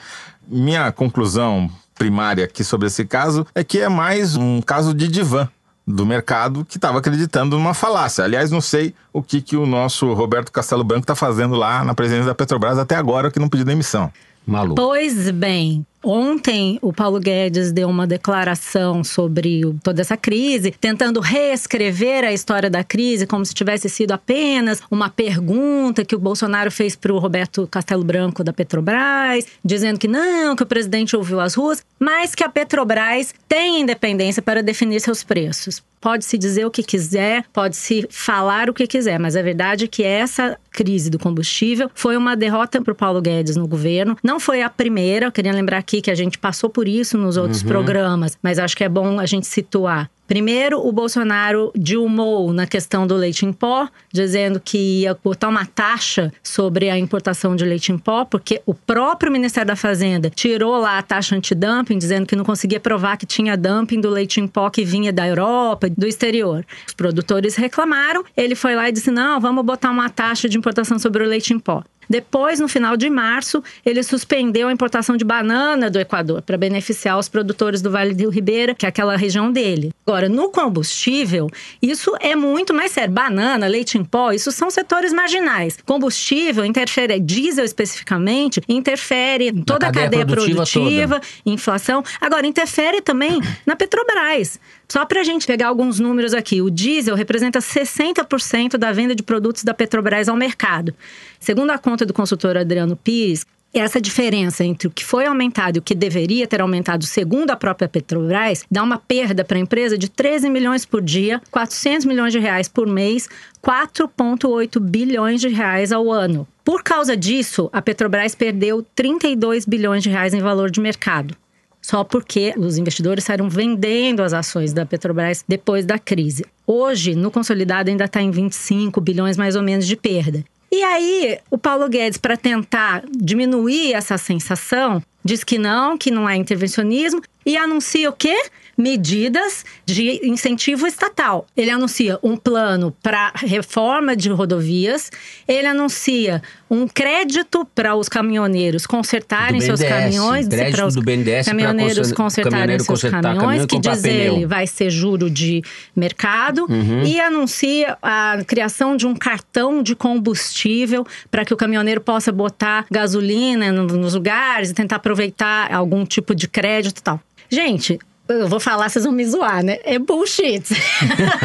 minha 0.46 0.92
conclusão 0.92 1.68
primária 1.96 2.44
aqui 2.44 2.62
sobre 2.62 2.86
esse 2.86 3.04
caso 3.04 3.44
é 3.56 3.64
que 3.64 3.80
é 3.80 3.88
mais 3.88 4.36
um 4.36 4.62
caso 4.62 4.94
de 4.94 5.08
divã 5.08 5.48
do 5.87 6.06
mercado 6.06 6.64
que 6.64 6.76
estava 6.76 6.99
acreditando 6.99 7.58
numa 7.58 7.75
falácia. 7.75 8.25
Aliás, 8.25 8.50
não 8.50 8.61
sei 8.61 8.94
o 9.12 9.23
que, 9.23 9.40
que 9.40 9.56
o 9.56 9.67
nosso 9.67 10.12
Roberto 10.12 10.52
Castelo 10.52 10.84
Branco 10.84 11.02
está 11.02 11.14
fazendo 11.14 11.55
lá 11.55 11.84
na 11.84 11.94
presidência 11.94 12.26
da 12.26 12.34
Petrobras 12.34 12.79
até 12.79 12.94
agora 12.94 13.31
que 13.31 13.38
não 13.38 13.49
pediu 13.49 13.67
demissão. 13.67 14.12
Maluco. 14.46 14.75
Pois 14.75 15.31
bem, 15.31 15.87
ontem 16.02 16.78
o 16.82 16.93
Paulo 16.93 17.20
Guedes 17.20 17.72
deu 17.72 17.88
uma 17.88 18.06
declaração 18.06 19.04
sobre 19.04 19.62
toda 19.82 20.00
essa 20.00 20.16
crise, 20.16 20.72
tentando 20.81 21.20
reescrever 21.20 22.25
a 22.25 22.32
história 22.32 22.69
da 22.69 22.82
crise 22.82 23.26
como 23.26 23.44
se 23.44 23.54
tivesse 23.54 23.88
sido 23.88 24.12
apenas 24.12 24.81
uma 24.90 25.08
pergunta 25.08 26.04
que 26.04 26.14
o 26.14 26.19
Bolsonaro 26.19 26.70
fez 26.70 26.96
para 26.96 27.12
o 27.12 27.19
Roberto 27.19 27.66
Castelo 27.70 28.04
Branco 28.04 28.43
da 28.44 28.52
Petrobras, 28.52 29.46
dizendo 29.64 29.99
que 29.99 30.08
não, 30.08 30.56
que 30.56 30.62
o 30.62 30.66
presidente 30.66 31.16
ouviu 31.16 31.40
as 31.40 31.54
ruas, 31.54 31.84
mas 31.99 32.34
que 32.34 32.44
a 32.44 32.49
Petrobras 32.49 33.34
tem 33.49 33.81
independência 33.81 34.43
para 34.43 34.62
definir 34.62 35.00
seus 35.00 35.22
preços. 35.22 35.82
Pode-se 36.02 36.37
dizer 36.37 36.66
o 36.66 36.71
que 36.71 36.82
quiser, 36.82 37.44
pode-se 37.52 38.09
falar 38.11 38.68
o 38.68 38.75
que 38.75 38.88
quiser, 38.88 39.21
mas 39.21 39.37
a 39.37 39.42
verdade 39.42 39.85
é 39.85 39.88
que 39.88 40.02
essa 40.02 40.59
crise 40.73 41.09
do 41.09 41.16
combustível 41.16 41.88
foi 41.94 42.16
uma 42.16 42.35
derrota 42.35 42.82
para 42.82 42.92
o 42.92 42.97
Paulo 42.97 43.23
Guedes 43.23 43.54
no 43.54 43.68
governo. 43.68 44.16
Não 44.21 44.40
foi 44.40 44.62
a 44.62 44.68
primeira, 44.68 45.26
eu 45.26 45.32
queria 45.32 45.52
lembrar 45.52 45.78
aqui 45.92 46.00
que 46.00 46.11
a 46.11 46.14
gente 46.14 46.38
passou 46.38 46.70
por 46.70 46.88
isso 46.88 47.18
nos 47.18 47.37
outros 47.37 47.62
programas, 47.62 48.38
mas 48.42 48.58
acho 48.58 48.76
que 48.76 48.84
é 48.84 48.88
bom 48.88 49.20
a 49.20 49.26
gente 49.26 49.46
situar. 49.46 50.11
Primeiro, 50.26 50.78
o 50.78 50.90
Bolsonaro 50.90 51.70
dilmou 51.76 52.54
na 52.54 52.66
questão 52.66 53.06
do 53.06 53.14
leite 53.14 53.44
em 53.44 53.52
pó, 53.52 53.87
dizendo 54.11 54.58
que 54.58 55.02
ia 55.02 55.14
botar 55.22 55.49
uma 55.49 55.66
taxa 55.66 56.32
sobre 56.42 56.88
a 56.88 56.99
importação 56.99 57.54
de 57.54 57.66
leite 57.66 57.92
em 57.92 57.99
pó, 57.99 58.25
porque 58.25 58.62
o 58.64 58.72
próprio 58.72 59.30
Ministério 59.30 59.66
da 59.66 59.76
Fazenda 59.76 60.30
tirou 60.30 60.78
lá 60.78 60.96
a 60.96 61.02
taxa 61.02 61.37
antidumping, 61.37 61.99
dizendo 61.99 62.25
que 62.25 62.34
não 62.34 62.44
conseguia 62.44 62.80
provar 62.80 63.18
que 63.18 63.26
tinha 63.26 63.56
dumping 63.58 64.00
do 64.00 64.08
leite 64.08 64.40
em 64.40 64.46
pó 64.46 64.70
que 64.70 64.84
vinha 64.84 65.12
da 65.12 65.28
Europa, 65.28 65.90
do 65.90 66.06
exterior. 66.06 66.64
Os 66.87 66.94
produtores 66.94 67.54
reclamaram, 67.54 68.25
ele 68.34 68.54
foi 68.54 68.75
lá 68.75 68.88
e 68.88 68.92
disse: 68.92 69.11
não, 69.11 69.38
vamos 69.38 69.62
botar 69.66 69.90
uma 69.90 70.08
taxa 70.08 70.49
de 70.49 70.56
importação 70.56 70.99
sobre 70.99 71.22
o 71.22 71.26
leite 71.26 71.52
em 71.52 71.58
pó. 71.58 71.84
Depois, 72.09 72.61
no 72.61 72.68
final 72.68 72.97
de 72.97 73.09
março, 73.09 73.62
ele 73.85 74.02
suspendeu 74.02 74.68
a 74.68 74.73
importação 74.73 75.16
de 75.16 75.25
banana 75.25 75.90
do 75.90 75.99
Equador 75.99 76.42
para 76.42 76.56
beneficiar 76.56 77.18
os 77.18 77.28
produtores 77.28 77.80
do 77.80 77.90
Vale 77.90 78.14
do 78.14 78.30
Ribeira, 78.30 78.75
que 78.75 78.87
é 78.87 78.88
aquela 78.88 79.16
região 79.16 79.50
dele. 79.50 79.92
Agora, 80.06 80.28
no 80.28 80.50
combustível, 80.50 81.49
isso 81.80 82.12
é 82.21 82.35
muito 82.37 82.75
mais 82.75 82.92
sério. 82.92 83.12
Banana, 83.12 83.66
leite 83.66 83.99
em 83.99 84.04
pó, 84.04 84.32
isso 84.32 84.50
são 84.52 84.71
setores 84.71 85.12
marginais. 85.12 85.78
Combustível 85.85 86.64
interfere, 86.64 87.18
diesel 87.21 87.64
especificamente, 87.64 88.61
interfere 88.68 89.49
em 89.49 89.62
toda 89.62 89.87
cadeia 89.87 90.06
a 90.06 90.11
cadeia 90.11 90.26
produtiva 90.26 90.62
produtiva, 90.62 91.21
inflação. 91.44 92.02
Agora, 92.21 92.47
interfere 92.47 93.00
também 93.00 93.40
na 93.66 93.76
Petrobras. 93.76 94.59
Só 94.92 95.06
para 95.06 95.22
a 95.22 95.25
gente 95.25 95.46
pegar 95.46 95.68
alguns 95.68 95.99
números 95.99 96.34
aqui, 96.34 96.61
o 96.61 96.68
diesel 96.68 97.14
representa 97.14 97.61
60% 97.61 98.76
da 98.76 98.92
venda 98.92 99.14
de 99.14 99.22
produtos 99.22 99.64
da 99.64 99.72
Petrobras 99.72 100.28
ao 100.28 100.37
mercado. 100.37 100.94
Segundo 101.40 101.70
a 101.70 101.78
conta 101.78 102.04
do 102.04 102.12
consultor 102.12 102.58
Adriano 102.58 102.94
Pires, 102.94 103.46
essa 103.72 103.99
diferença 103.99 104.62
entre 104.62 104.88
o 104.88 104.90
que 104.90 105.02
foi 105.02 105.25
aumentado 105.25 105.78
e 105.78 105.80
o 105.80 105.82
que 105.82 105.94
deveria 105.94 106.46
ter 106.46 106.61
aumentado, 106.61 107.06
segundo 107.06 107.50
a 107.52 107.56
própria 107.56 107.88
Petrobras, 107.88 108.66
dá 108.70 108.82
uma 108.82 108.99
perda 108.99 109.46
para 109.46 109.56
a 109.56 109.62
empresa 109.62 109.96
de 109.96 110.11
13 110.11 110.50
milhões 110.50 110.84
por 110.84 111.00
dia, 111.00 111.40
400 111.50 112.04
milhões 112.04 112.30
de 112.34 112.38
reais 112.38 112.68
por 112.68 112.87
mês, 112.87 113.30
4,8 113.64 114.78
bilhões 114.78 115.40
de 115.40 115.49
reais 115.49 115.90
ao 115.90 116.12
ano. 116.12 116.46
Por 116.62 116.82
causa 116.82 117.16
disso, 117.16 117.70
a 117.72 117.80
Petrobras 117.80 118.34
perdeu 118.34 118.84
32 118.94 119.64
bilhões 119.64 120.02
de 120.02 120.11
reais 120.11 120.34
em 120.34 120.40
valor 120.42 120.70
de 120.70 120.82
mercado. 120.82 121.34
Só 121.82 122.04
porque 122.04 122.54
os 122.56 122.78
investidores 122.78 123.24
saíram 123.24 123.50
vendendo 123.50 124.22
as 124.22 124.32
ações 124.32 124.72
da 124.72 124.86
Petrobras 124.86 125.44
depois 125.46 125.84
da 125.84 125.98
crise. 125.98 126.46
Hoje, 126.64 127.16
no 127.16 127.30
consolidado, 127.30 127.90
ainda 127.90 128.04
está 128.04 128.22
em 128.22 128.30
25 128.30 129.00
bilhões 129.00 129.36
mais 129.36 129.56
ou 129.56 129.62
menos 129.62 129.86
de 129.86 129.96
perda. 129.96 130.44
E 130.70 130.82
aí, 130.82 131.38
o 131.50 131.58
Paulo 131.58 131.86
Guedes, 131.88 132.16
para 132.16 132.36
tentar 132.36 133.04
diminuir 133.10 133.92
essa 133.92 134.16
sensação, 134.16 135.02
diz 135.22 135.44
que 135.44 135.58
não, 135.58 135.98
que 135.98 136.10
não 136.10 136.26
é 136.26 136.34
intervencionismo 136.36 137.20
e 137.44 137.58
anuncia 137.58 138.08
o 138.08 138.12
quê? 138.12 138.42
Medidas 138.76 139.64
de 139.87 140.21
incentivo 140.26 140.87
estatal. 140.87 141.47
Ele 141.57 141.71
anuncia 141.71 142.19
um 142.23 142.37
plano 142.37 142.95
para 143.02 143.33
reforma 143.37 144.14
de 144.17 144.29
rodovias, 144.31 145.11
ele 145.47 145.67
anuncia 145.67 146.43
um 146.71 146.88
crédito 146.88 147.67
para 147.75 147.95
os 147.95 148.09
caminhoneiros 148.09 148.87
consertarem 148.87 149.59
Do 149.61 149.64
seus 149.64 149.81
BNDES, 149.81 149.99
caminhões, 149.99 150.49
para 150.49 150.87
os 150.87 150.97
BNDES 150.97 151.47
caminhoneiros 151.47 152.12
conser- 152.12 152.45
consertarem 152.45 152.79
seus 152.79 152.88
consertar 152.88 153.23
caminhões, 153.23 153.41
caminhão 153.43 153.67
que 153.67 153.79
diz 153.79 154.00
pneu. 154.00 154.35
ele 154.37 154.47
vai 154.47 154.67
ser 154.67 154.91
juro 154.91 155.29
de 155.31 155.62
mercado 155.95 156.67
Uhum. 156.69 157.02
e 157.05 157.21
anuncia 157.21 157.97
a 158.02 158.38
criação 158.47 158.97
de 158.97 159.07
um 159.07 159.14
cartão 159.14 159.83
de 159.83 159.95
combustível 159.95 161.07
para 161.31 161.45
que 161.45 161.52
o 161.52 161.57
caminhoneiro 161.57 162.00
possa 162.00 162.33
botar 162.33 162.87
gasolina 162.91 163.71
no- 163.71 163.87
nos 163.87 164.14
lugares 164.14 164.71
e 164.71 164.75
tentar 164.75 164.97
aproveitar 164.97 165.73
algum 165.73 166.05
tipo 166.07 166.35
de 166.35 166.49
crédito 166.49 166.99
e 166.99 167.02
tal. 167.02 167.21
Gente, 167.50 167.99
eu 168.29 168.49
vou 168.49 168.61
falar, 168.61 168.88
vocês 168.88 169.05
vão 169.05 169.12
me 169.12 169.25
zoar, 169.25 169.64
né? 169.64 169.79
É 169.85 169.99
bullshit. 169.99 170.64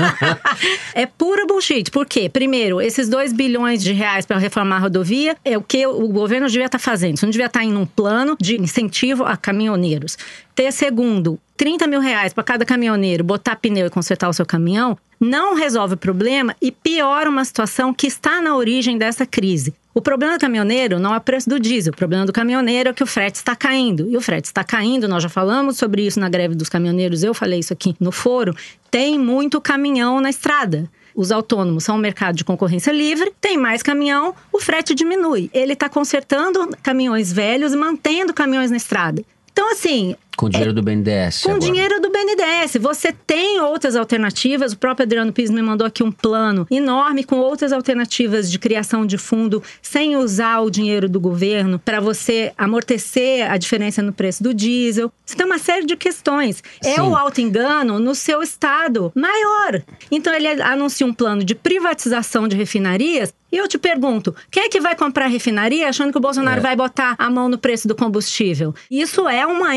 é 0.94 1.06
pura 1.06 1.46
bullshit. 1.46 1.90
Por 1.92 2.06
quê? 2.06 2.30
Primeiro, 2.30 2.80
esses 2.80 3.10
2 3.10 3.34
bilhões 3.34 3.84
de 3.84 3.94
reais 3.94 4.26
para 4.26 4.38
reformar 4.38 4.78
a 4.78 4.80
rodovia 4.80 5.36
é 5.44 5.58
o 5.58 5.62
que 5.62 5.86
o 5.88 6.08
governo 6.08 6.48
devia 6.48 6.66
estar 6.66 6.80
fazendo. 6.80 7.16
Isso 7.16 7.26
não 7.26 7.32
devia 7.32 7.48
estar 7.48 7.64
em 7.64 7.76
um 7.76 7.86
plano 7.86 8.38
de 8.40 8.62
incentivo 8.62 9.24
a 9.24 9.36
caminhoneiros. 9.36 10.18
Ter, 10.56 10.72
segundo, 10.72 11.40
30 11.56 11.88
mil 11.88 12.00
reais 12.00 12.34
para 12.34 12.44
cada 12.44 12.66
caminhoneiro 12.66 13.24
botar 13.24 13.56
pneu 13.56 13.88
e 13.88 13.90
consertar 13.90 14.30
o 14.30 14.34
seu 14.34 14.46
caminhão 14.46 14.98
não 15.20 15.56
resolve 15.56 15.96
o 15.96 15.98
problema 15.98 16.56
e 16.62 16.72
piora 16.72 17.30
uma 17.30 17.44
situação 17.44 17.94
que 17.94 18.06
está 18.06 18.40
na 18.40 18.56
origem 18.56 18.98
dessa 18.98 19.26
crise. 19.26 19.74
O 19.98 20.02
problema 20.02 20.38
do 20.38 20.42
caminhoneiro 20.42 21.00
não 21.00 21.12
é 21.12 21.18
o 21.18 21.22
preço 21.22 21.50
do 21.50 21.60
diesel. 21.60 21.92
O 21.92 21.98
problema 21.98 22.24
do 22.24 22.32
caminhoneiro 22.32 22.90
é 22.90 22.94
que 22.94 23.02
o 23.02 23.08
frete 23.08 23.38
está 23.38 23.56
caindo. 23.56 24.08
E 24.08 24.16
o 24.16 24.22
frete 24.22 24.46
está 24.46 24.64
caindo, 24.64 25.08
nós 25.08 25.24
já 25.24 25.28
falamos 25.28 25.76
sobre 25.76 26.06
isso 26.06 26.20
na 26.20 26.30
greve 26.30 26.54
dos 26.54 26.70
caminhoneiros, 26.70 27.24
eu 27.24 27.34
falei 27.34 27.58
isso 27.58 27.74
aqui 27.74 27.96
no 28.00 28.12
foro. 28.12 28.56
Tem 28.92 29.18
muito 29.18 29.60
caminhão 29.60 30.22
na 30.22 30.30
estrada. 30.30 30.88
Os 31.16 31.32
autônomos 31.32 31.84
são 31.84 31.96
um 31.96 32.00
mercado 32.00 32.36
de 32.36 32.46
concorrência 32.46 32.92
livre, 32.92 33.34
tem 33.42 33.58
mais 33.58 33.82
caminhão, 33.82 34.36
o 34.54 34.60
frete 34.60 34.94
diminui. 34.94 35.50
Ele 35.52 35.74
está 35.74 35.90
consertando 35.90 36.78
caminhões 36.84 37.34
velhos 37.34 37.74
e 37.74 37.76
mantendo 37.76 38.36
caminhões 38.36 38.70
na 38.70 38.78
estrada. 38.78 39.24
Então, 39.52 39.72
assim, 39.72 40.16
Com 40.38 40.48
dinheiro 40.50 40.72
do 40.72 40.84
BNDES. 40.84 41.42
com 41.42 41.50
agora. 41.50 41.66
dinheiro 41.66 42.00
do 42.00 42.10
BNDES. 42.12 42.78
Você 42.80 43.12
tem 43.12 43.60
outras 43.60 43.96
alternativas. 43.96 44.72
O 44.72 44.78
próprio 44.78 45.04
Adriano 45.04 45.34
Pires 45.34 45.50
me 45.50 45.62
mandou 45.64 45.86
aqui 45.86 46.04
um 46.04 46.12
plano 46.12 46.68
enorme 46.70 47.24
com 47.24 47.38
outras 47.38 47.74
alternativas 47.74 48.50
de 48.52 48.60
criação 48.60 49.04
de 49.06 49.18
fundo 49.18 49.64
sem 49.82 50.16
usar 50.16 50.60
o 50.62 50.70
dinheiro 50.70 51.10
do 51.10 51.20
governo 51.20 51.80
para 51.80 52.00
você 52.00 52.54
amortecer 52.56 53.52
a 53.52 53.58
diferença 53.58 54.02
no 54.04 54.14
preço 54.14 54.44
do 54.44 54.54
diesel. 54.54 55.12
Você 55.26 55.36
tem 55.36 55.46
uma 55.46 55.58
série 55.60 55.86
de 55.88 55.96
questões. 55.98 56.64
É 56.84 56.94
Sim. 56.96 57.02
o 57.02 57.16
auto-engano 57.16 57.98
no 58.00 58.14
seu 58.14 58.42
estado 58.44 59.12
maior. 59.16 59.82
Então 60.12 60.32
ele 60.34 60.48
anuncia 60.62 61.06
um 61.06 61.14
plano 61.14 61.44
de 61.44 61.56
privatização 61.56 62.48
de 62.48 62.56
refinarias 62.56 63.34
e 63.52 63.56
eu 63.58 63.68
te 63.68 63.78
pergunto, 63.78 64.36
quem 64.52 64.64
é 64.64 64.70
que 64.70 64.82
vai 64.82 64.94
comprar 64.94 65.28
refinaria 65.28 65.88
achando 65.88 66.12
que 66.12 66.18
o 66.18 66.22
Bolsonaro 66.22 66.60
É. 66.60 66.62
vai 66.62 66.76
botar 66.76 67.16
a 67.18 67.30
mão 67.30 67.48
no 67.48 67.58
preço 67.58 67.88
do 67.88 67.96
combustível? 67.96 68.76
Isso 68.92 69.26
é 69.28 69.46
uma 69.46 69.74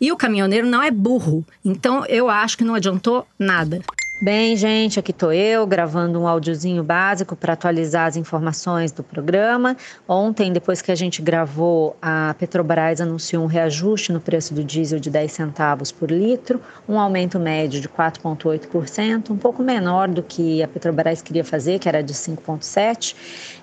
E 0.00 0.12
o 0.12 0.16
caminhoneiro 0.16 0.66
não 0.66 0.82
é 0.82 0.90
burro. 0.90 1.44
Então 1.64 2.04
eu 2.06 2.28
acho 2.28 2.58
que 2.58 2.64
não 2.64 2.74
adiantou 2.74 3.26
nada. 3.38 3.80
Bem, 4.22 4.54
gente, 4.54 5.00
aqui 5.00 5.14
tô 5.14 5.32
eu 5.32 5.66
gravando 5.66 6.20
um 6.20 6.28
áudiozinho 6.28 6.84
básico 6.84 7.34
para 7.34 7.54
atualizar 7.54 8.06
as 8.06 8.16
informações 8.16 8.92
do 8.92 9.02
programa. 9.02 9.74
Ontem, 10.06 10.52
depois 10.52 10.82
que 10.82 10.92
a 10.92 10.94
gente 10.94 11.22
gravou, 11.22 11.96
a 12.02 12.34
Petrobras 12.38 13.00
anunciou 13.00 13.42
um 13.42 13.46
reajuste 13.46 14.12
no 14.12 14.20
preço 14.20 14.52
do 14.52 14.62
diesel 14.62 15.00
de 15.00 15.08
10 15.08 15.32
centavos 15.32 15.90
por 15.90 16.10
litro, 16.10 16.60
um 16.86 17.00
aumento 17.00 17.38
médio 17.38 17.80
de 17.80 17.88
4,8%, 17.88 19.30
um 19.30 19.38
pouco 19.38 19.62
menor 19.62 20.06
do 20.06 20.22
que 20.22 20.62
a 20.62 20.68
Petrobras 20.68 21.22
queria 21.22 21.42
fazer, 21.42 21.78
que 21.78 21.88
era 21.88 22.02
de 22.02 22.12
5,7%, 22.12 23.14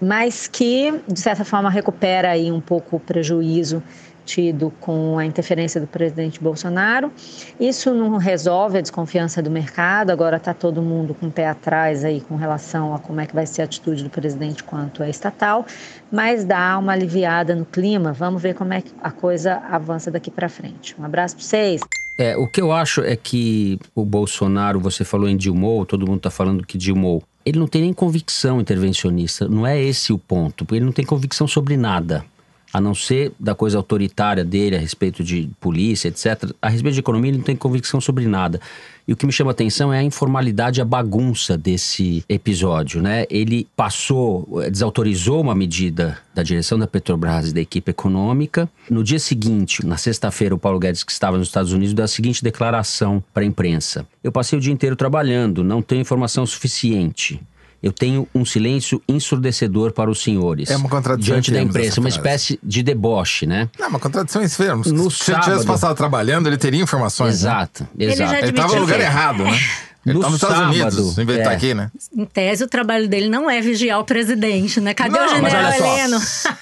mas 0.02 0.48
que, 0.48 0.92
de 1.08 1.20
certa 1.20 1.46
forma, 1.46 1.70
recupera 1.70 2.32
aí 2.32 2.52
um 2.52 2.62
pouco 2.62 2.96
o 2.96 3.00
prejuízo 3.00 3.84
tido 4.28 4.74
com 4.82 5.18
a 5.18 5.26
interferência 5.26 5.80
do 5.80 5.88
presidente 5.88 6.44
Bolsonaro. 6.44 7.12
Isso 7.58 7.94
não 7.94 8.18
resolve 8.18 8.78
a 8.78 8.82
desconfiança 8.82 9.42
do 9.42 9.50
mercado, 9.50 10.12
agora 10.12 10.36
está 10.36 10.54
todo 10.54 10.82
mundo 10.82 11.14
com 11.14 11.28
o 11.28 11.32
pé 11.32 11.48
atrás 11.48 12.04
aí 12.04 12.20
com 12.20 12.36
relação 12.36 12.94
a 12.94 13.00
como 13.00 13.22
é 13.22 13.26
que 13.26 13.34
vai 13.34 13.46
ser 13.46 13.62
a 13.62 13.66
atitude 13.66 14.04
do 14.04 14.10
presidente 14.10 14.64
quanto 14.64 15.02
à 15.02 15.10
estatal, 15.10 15.66
mas 16.12 16.44
dá 16.44 16.78
uma 16.78 16.92
aliviada 16.92 17.56
no 17.56 17.66
clima. 17.66 18.12
Vamos 18.12 18.42
ver 18.42 18.54
como 18.54 18.74
é 18.74 18.82
que 18.82 18.92
a 19.02 19.12
coisa 19.12 19.64
avança 19.70 20.12
daqui 20.12 20.30
para 20.30 20.50
frente. 20.50 20.94
Um 21.00 21.06
abraço 21.06 21.36
para 21.38 21.46
vocês. 21.46 21.82
É, 22.20 22.36
o 22.36 22.48
que 22.48 22.60
eu 22.60 22.72
acho 22.72 23.02
é 23.02 23.16
que 23.16 23.80
o 23.96 24.04
Bolsonaro, 24.04 24.80
você 24.80 25.06
falou 25.06 25.30
em 25.30 25.38
Dilmou, 25.38 25.86
todo 25.86 26.06
mundo 26.06 26.20
tá 26.20 26.32
falando 26.32 26.66
que 26.66 26.78
Dilmou. 26.78 27.24
Ele 27.46 27.60
não 27.60 27.68
tem 27.68 27.82
nem 27.84 27.94
convicção 27.94 28.60
intervencionista, 28.60 29.48
não 29.48 29.66
é 29.66 29.82
esse 29.82 30.12
o 30.12 30.18
ponto. 30.18 30.68
Ele 30.72 30.84
não 30.84 30.92
tem 30.92 31.06
convicção 31.06 31.48
sobre 31.48 31.78
nada. 31.78 32.26
A 32.74 32.82
não 32.82 32.94
ser 32.94 33.32
da 33.40 33.56
coisa 33.56 33.78
autoritária 33.78 34.44
dele 34.44 34.76
a 34.76 34.80
respeito 34.80 35.24
de 35.24 35.50
polícia, 35.60 36.10
etc. 36.10 36.52
A 36.62 36.70
respeito 36.70 36.96
de 36.96 37.00
economia, 37.00 37.32
ele 37.32 37.38
não 37.38 37.46
tem 37.46 37.56
convicção 37.56 38.02
sobre 38.02 38.26
nada. 38.28 38.60
E 39.08 39.14
o 39.14 39.16
que 39.16 39.26
me 39.26 39.32
chama 39.32 39.52
a 39.52 39.54
atenção 39.54 39.94
é 39.94 40.00
a 40.00 40.04
informalidade, 40.04 40.82
a 40.82 40.86
bagunça 40.86 41.58
desse 41.58 42.26
episódio, 42.28 43.02
né? 43.02 43.26
Ele 43.30 43.66
passou, 43.74 44.62
eh, 44.62 44.70
desautorizou 44.70 45.40
uma 45.40 45.56
medida 45.56 46.18
da 46.36 46.44
direção 46.44 46.78
da 46.78 46.86
Petrobras 46.86 47.50
e 47.50 47.54
da 47.54 47.62
equipe 47.62 47.90
econômica. 47.90 48.70
No 48.90 49.02
dia 49.02 49.18
seguinte, 49.18 49.86
na 49.86 49.96
sexta-feira, 49.96 50.54
o 50.54 50.60
Paulo 50.60 50.78
Guedes, 50.78 51.06
que 51.06 51.12
estava 51.14 51.38
nos 51.38 51.48
Estados 51.48 51.72
Unidos, 51.72 51.94
deu 51.94 52.04
a 52.04 52.08
seguinte 52.08 52.44
declaração 52.44 53.24
para 53.34 53.44
a 53.44 53.46
imprensa: 53.46 54.06
Eu 54.22 54.32
passei 54.32 54.60
o 54.60 54.62
dia 54.62 54.74
inteiro 54.74 54.98
trabalhando, 54.98 55.64
não 55.64 55.82
tenho 55.82 56.02
informação 56.02 56.46
suficiente. 56.46 57.40
Eu 57.82 57.92
tenho 57.92 58.28
um 58.34 58.44
silêncio 58.44 59.02
ensurdecedor 59.08 59.92
para 59.92 60.10
os 60.10 60.22
senhores. 60.24 60.70
É 60.72 60.76
uma 60.76 60.90
contradição 60.90 61.36
Diante 61.36 61.52
da 61.52 61.58
termos 61.58 61.76
imprensa, 61.76 62.00
uma 62.00 62.10
espécie 62.10 62.60
de 62.64 62.82
deboche, 62.82 63.46
né? 63.46 63.70
Não, 63.80 63.88
uma 63.90 64.00
contradição 64.00 64.42
em 64.44 64.50
fermos. 64.50 64.92
No 64.92 65.12
Se 65.12 65.32
ele 65.32 65.40
tivesse 65.42 65.62
sábado- 65.62 65.68
passado 65.68 65.96
trabalhando, 65.96 66.48
ele 66.48 66.58
teria 66.58 66.82
informações. 66.82 67.44
né? 67.44 67.50
Exato, 67.52 67.88
Ele 67.98 68.12
exato. 68.14 68.34
Ele 68.36 68.50
estava 68.50 68.74
no 68.76 68.82
lugar 68.82 69.00
errado, 69.00 69.44
né? 69.44 69.60
Ele 70.08 70.14
No 70.14 70.20
estava 70.22 70.32
nos 70.32 70.42
Estados 70.42 70.78
sábado, 70.78 70.98
Unidos, 70.98 71.18
em 71.18 71.26
vez 71.26 71.38
de 71.38 71.42
estar 71.42 71.52
é. 71.52 71.56
aqui, 71.56 71.74
né? 71.74 71.92
Em 72.16 72.26
tese, 72.26 72.64
o 72.64 72.68
trabalho 72.68 73.10
dele 73.10 73.28
não 73.28 73.50
é 73.50 73.60
vigiar 73.60 74.00
o 74.00 74.06
presidente, 74.06 74.80
né? 74.80 74.94
Cadê 74.94 75.10
o 75.10 75.20
Não, 75.20 75.42
mas 75.42 75.52
general. 75.52 75.74
Heleno? 75.74 76.20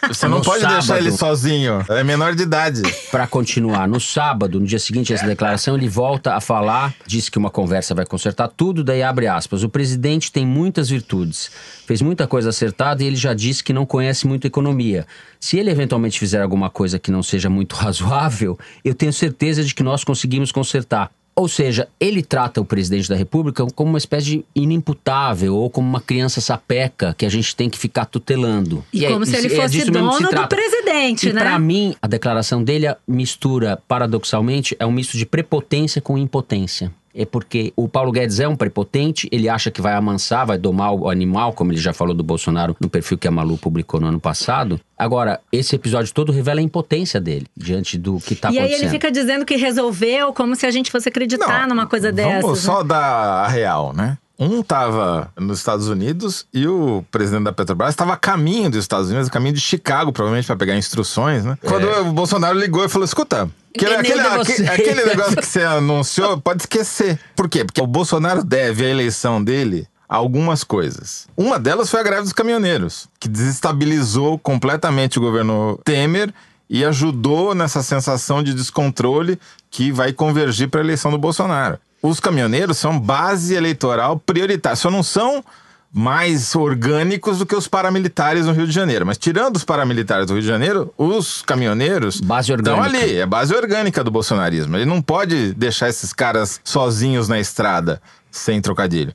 Você 0.08 0.28
não 0.28 0.42
pode 0.42 0.66
deixar 0.66 0.82
sábado. 0.82 1.06
ele 1.06 1.12
sozinho. 1.12 1.86
É 1.88 2.04
menor 2.04 2.34
de 2.34 2.42
idade. 2.42 2.82
Para 3.12 3.28
continuar, 3.28 3.88
no 3.88 4.00
sábado, 4.00 4.60
no 4.60 4.66
dia 4.66 4.80
seguinte 4.80 5.14
a 5.14 5.16
essa 5.16 5.28
declaração, 5.28 5.76
ele 5.76 5.88
volta 5.88 6.34
a 6.34 6.42
falar, 6.42 6.92
diz 7.06 7.30
que 7.30 7.38
uma 7.38 7.52
conversa 7.52 7.94
vai 7.94 8.06
consertar 8.06 8.48
tudo, 8.48 8.84
daí 8.84 9.04
abre 9.04 9.28
aspas. 9.28 9.62
O 9.62 9.70
presidente 9.70 10.32
tem 10.32 10.44
muitas 10.44 10.90
virtudes, 10.90 11.52
fez 11.86 12.02
muita 12.02 12.26
coisa 12.26 12.50
acertada 12.50 13.04
e 13.04 13.06
ele 13.06 13.16
já 13.16 13.36
disse 13.36 13.64
que 13.64 13.74
não 13.74 13.86
conhece 13.86 14.26
muito 14.26 14.48
economia. 14.48 15.06
Se 15.40 15.60
ele 15.60 15.70
eventualmente 15.70 16.18
fizer 16.18 16.42
alguma 16.42 16.72
coisa 16.72 16.98
que 16.98 17.12
não 17.12 17.22
seja 17.22 17.48
muito 17.48 17.76
razoável, 17.78 18.58
eu 18.84 18.96
tenho 18.96 19.14
certeza 19.14 19.64
de 19.64 19.76
que 19.76 19.84
nós 19.84 20.04
conseguimos 20.04 20.52
consertar. 20.52 21.12
Ou 21.38 21.50
seja, 21.50 21.90
ele 22.00 22.24
trata 22.24 22.62
o 22.62 22.66
presidente 22.66 23.10
da 23.10 23.16
República 23.16 23.66
como 23.76 23.90
uma 23.90 23.98
espécie 23.98 24.26
de 24.26 24.46
inimputável 24.56 25.56
ou 25.56 25.70
como 25.70 25.88
uma 25.88 26.00
criança 26.00 26.40
sapeca 26.40 27.14
que 27.18 27.26
a 27.26 27.30
gente 27.30 27.54
tem 27.54 27.70
que 27.70 27.78
ficar 27.78 28.06
tutelando. 28.06 28.84
E 28.94 29.06
é- 29.06 29.12
como 29.12 29.26
se 29.26 29.36
ele 29.36 29.48
é 29.48 29.50
fosse 29.50 29.82
se 29.82 29.92
dono 29.92 30.18
do 30.18 30.48
presidente, 30.48 31.28
E 31.28 31.34
né? 31.34 31.42
pra 31.42 31.60
mim, 31.60 31.94
a 32.02 32.08
declaração 32.08 32.64
dele 32.64 32.88
mistura, 33.06 33.78
paradoxalmente, 33.86 34.78
é 34.80 34.86
um 34.86 34.92
misto 34.92 35.18
de 35.18 35.26
prepotência 35.26 36.02
com 36.02 36.18
impotência. 36.18 36.90
É 37.16 37.26
porque 37.26 37.72
o 37.78 37.88
Paulo 37.88 38.12
Guedes 38.12 38.40
é 38.42 38.48
um 38.48 38.56
prepotente, 38.58 39.30
ele 39.32 39.48
acha 39.48 39.72
que 39.72 39.82
vai 39.82 39.94
amansar, 39.94 40.46
vai 40.46 40.58
domar 40.58 40.94
o 40.94 41.10
animal, 41.10 41.54
como 41.54 41.72
ele 41.72 41.80
já 41.80 41.94
falou 41.94 42.14
do 42.14 42.24
Bolsonaro 42.24 42.76
no 42.80 42.90
perfil 42.90 43.18
que 43.18 43.28
a 43.28 43.32
Malu 43.32 43.58
publicou 43.58 44.02
no 44.02 44.08
ano 44.08 44.20
passado. 44.20 44.80
Agora, 44.98 45.40
esse 45.52 45.76
episódio 45.76 46.14
todo 46.14 46.32
revela 46.32 46.60
a 46.60 46.64
impotência 46.64 47.20
dele 47.22 47.48
diante 47.56 47.98
do 47.98 48.18
que 48.20 48.36
tá 48.36 48.50
E 48.52 48.58
aí 48.58 48.66
acontecendo. 48.66 48.84
ele 48.84 48.92
fica 48.92 49.12
dizendo 49.12 49.46
que 49.46 49.56
resolveu, 49.56 50.34
como 50.34 50.56
se 50.56 50.66
a 50.66 50.72
gente 50.72 50.92
fosse 50.92 51.08
acreditar 51.08 51.62
Não, 51.62 51.70
numa 51.70 51.88
coisa 51.88 52.12
dessas. 52.12 52.42
Vamos 52.42 52.60
né? 52.60 52.66
só 52.66 52.84
dar 52.84 53.46
a 53.46 53.48
real, 53.48 53.94
né? 53.94 54.18
Um 54.38 54.60
estava 54.60 55.32
nos 55.40 55.60
Estados 55.60 55.88
Unidos 55.88 56.46
e 56.54 56.68
o 56.68 57.06
presidente 57.10 57.44
da 57.46 57.54
Petrobras 57.54 57.92
estava 57.92 58.14
a 58.14 58.18
caminho 58.18 58.70
dos 58.70 58.80
Estados 58.80 59.10
Unidos, 59.10 59.28
a 59.30 59.32
caminho 59.32 59.54
de 59.54 59.62
Chicago, 59.62 60.12
provavelmente 60.12 60.46
para 60.46 60.58
pegar 60.58 60.76
instruções, 60.76 61.46
né? 61.46 61.58
É. 61.64 61.68
Quando 61.68 61.86
o 61.88 62.12
Bolsonaro 62.12 62.58
ligou 62.60 62.84
e 62.84 62.90
falou: 62.90 63.06
escuta. 63.06 63.50
Aquele, 63.74 63.96
aquele, 63.96 64.20
aquele- 64.22 64.70
aquele 64.70 65.06
negócio 65.06 65.36
que 65.38 65.46
você 65.46 65.62
anunciou, 65.64 66.40
pode 66.40 66.62
esquecer. 66.64 67.20
Por 67.36 67.48
quê? 67.50 67.64
Porque 67.66 67.82
o 67.82 67.88
Bolsonaro 67.88 68.44
deve 68.44 68.86
a 68.86 68.90
eleição 68.90 69.44
dele 69.44 69.88
a 70.08 70.16
algumas 70.18 70.64
coisas. 70.64 71.28
Uma 71.36 71.58
delas 71.60 71.90
foi 71.90 72.00
a 72.00 72.04
greve 72.04 72.24
dos 72.24 72.34
caminhoneiros, 72.34 73.08
que 73.20 73.28
desestabilizou 73.30 74.38
completamente 74.40 75.18
o 75.18 75.22
governo 75.22 75.80
Temer 75.84 76.34
e 76.70 76.84
ajudou 76.86 77.54
nessa 77.54 77.82
sensação 77.84 78.42
de 78.44 78.54
descontrole 78.54 79.40
que 79.70 79.92
vai 79.92 80.14
convergir 80.14 80.70
para 80.70 80.82
a 80.82 80.84
eleição 80.84 81.12
do 81.12 81.18
Bolsonaro. 81.18 81.78
Os 82.06 82.20
caminhoneiros 82.20 82.78
são 82.78 83.00
base 83.00 83.56
eleitoral 83.56 84.20
prioritária, 84.20 84.76
só 84.76 84.92
não 84.92 85.02
são 85.02 85.44
mais 85.92 86.54
orgânicos 86.56 87.40
do 87.40 87.48
que 87.48 87.56
os 87.56 87.68
paramilitares 87.68 88.46
no 88.46 88.52
Rio 88.52 88.68
de 88.68 88.74
Janeiro. 88.74 89.08
Mas 89.08 89.18
tirando 89.18 89.56
os 89.56 89.64
paramilitares 89.64 90.28
do 90.28 90.34
Rio 90.34 90.42
de 90.42 90.48
Janeiro, 90.48 90.94
os 90.98 91.42
caminhoneiros 91.42 92.22
Base 92.22 92.52
estão 92.52 92.84
ali. 92.84 93.16
É 93.16 93.26
base 93.26 93.56
orgânica 93.56 94.04
do 94.04 94.12
bolsonarismo. 94.12 94.76
Ele 94.76 94.86
não 94.86 95.02
pode 95.02 95.54
deixar 95.54 95.90
esses 95.90 96.14
caras 96.14 96.62
sozinhos 96.64 97.28
na 97.28 97.40
estrada, 97.40 98.00
sem 98.30 98.62
trocadilho. 98.62 99.14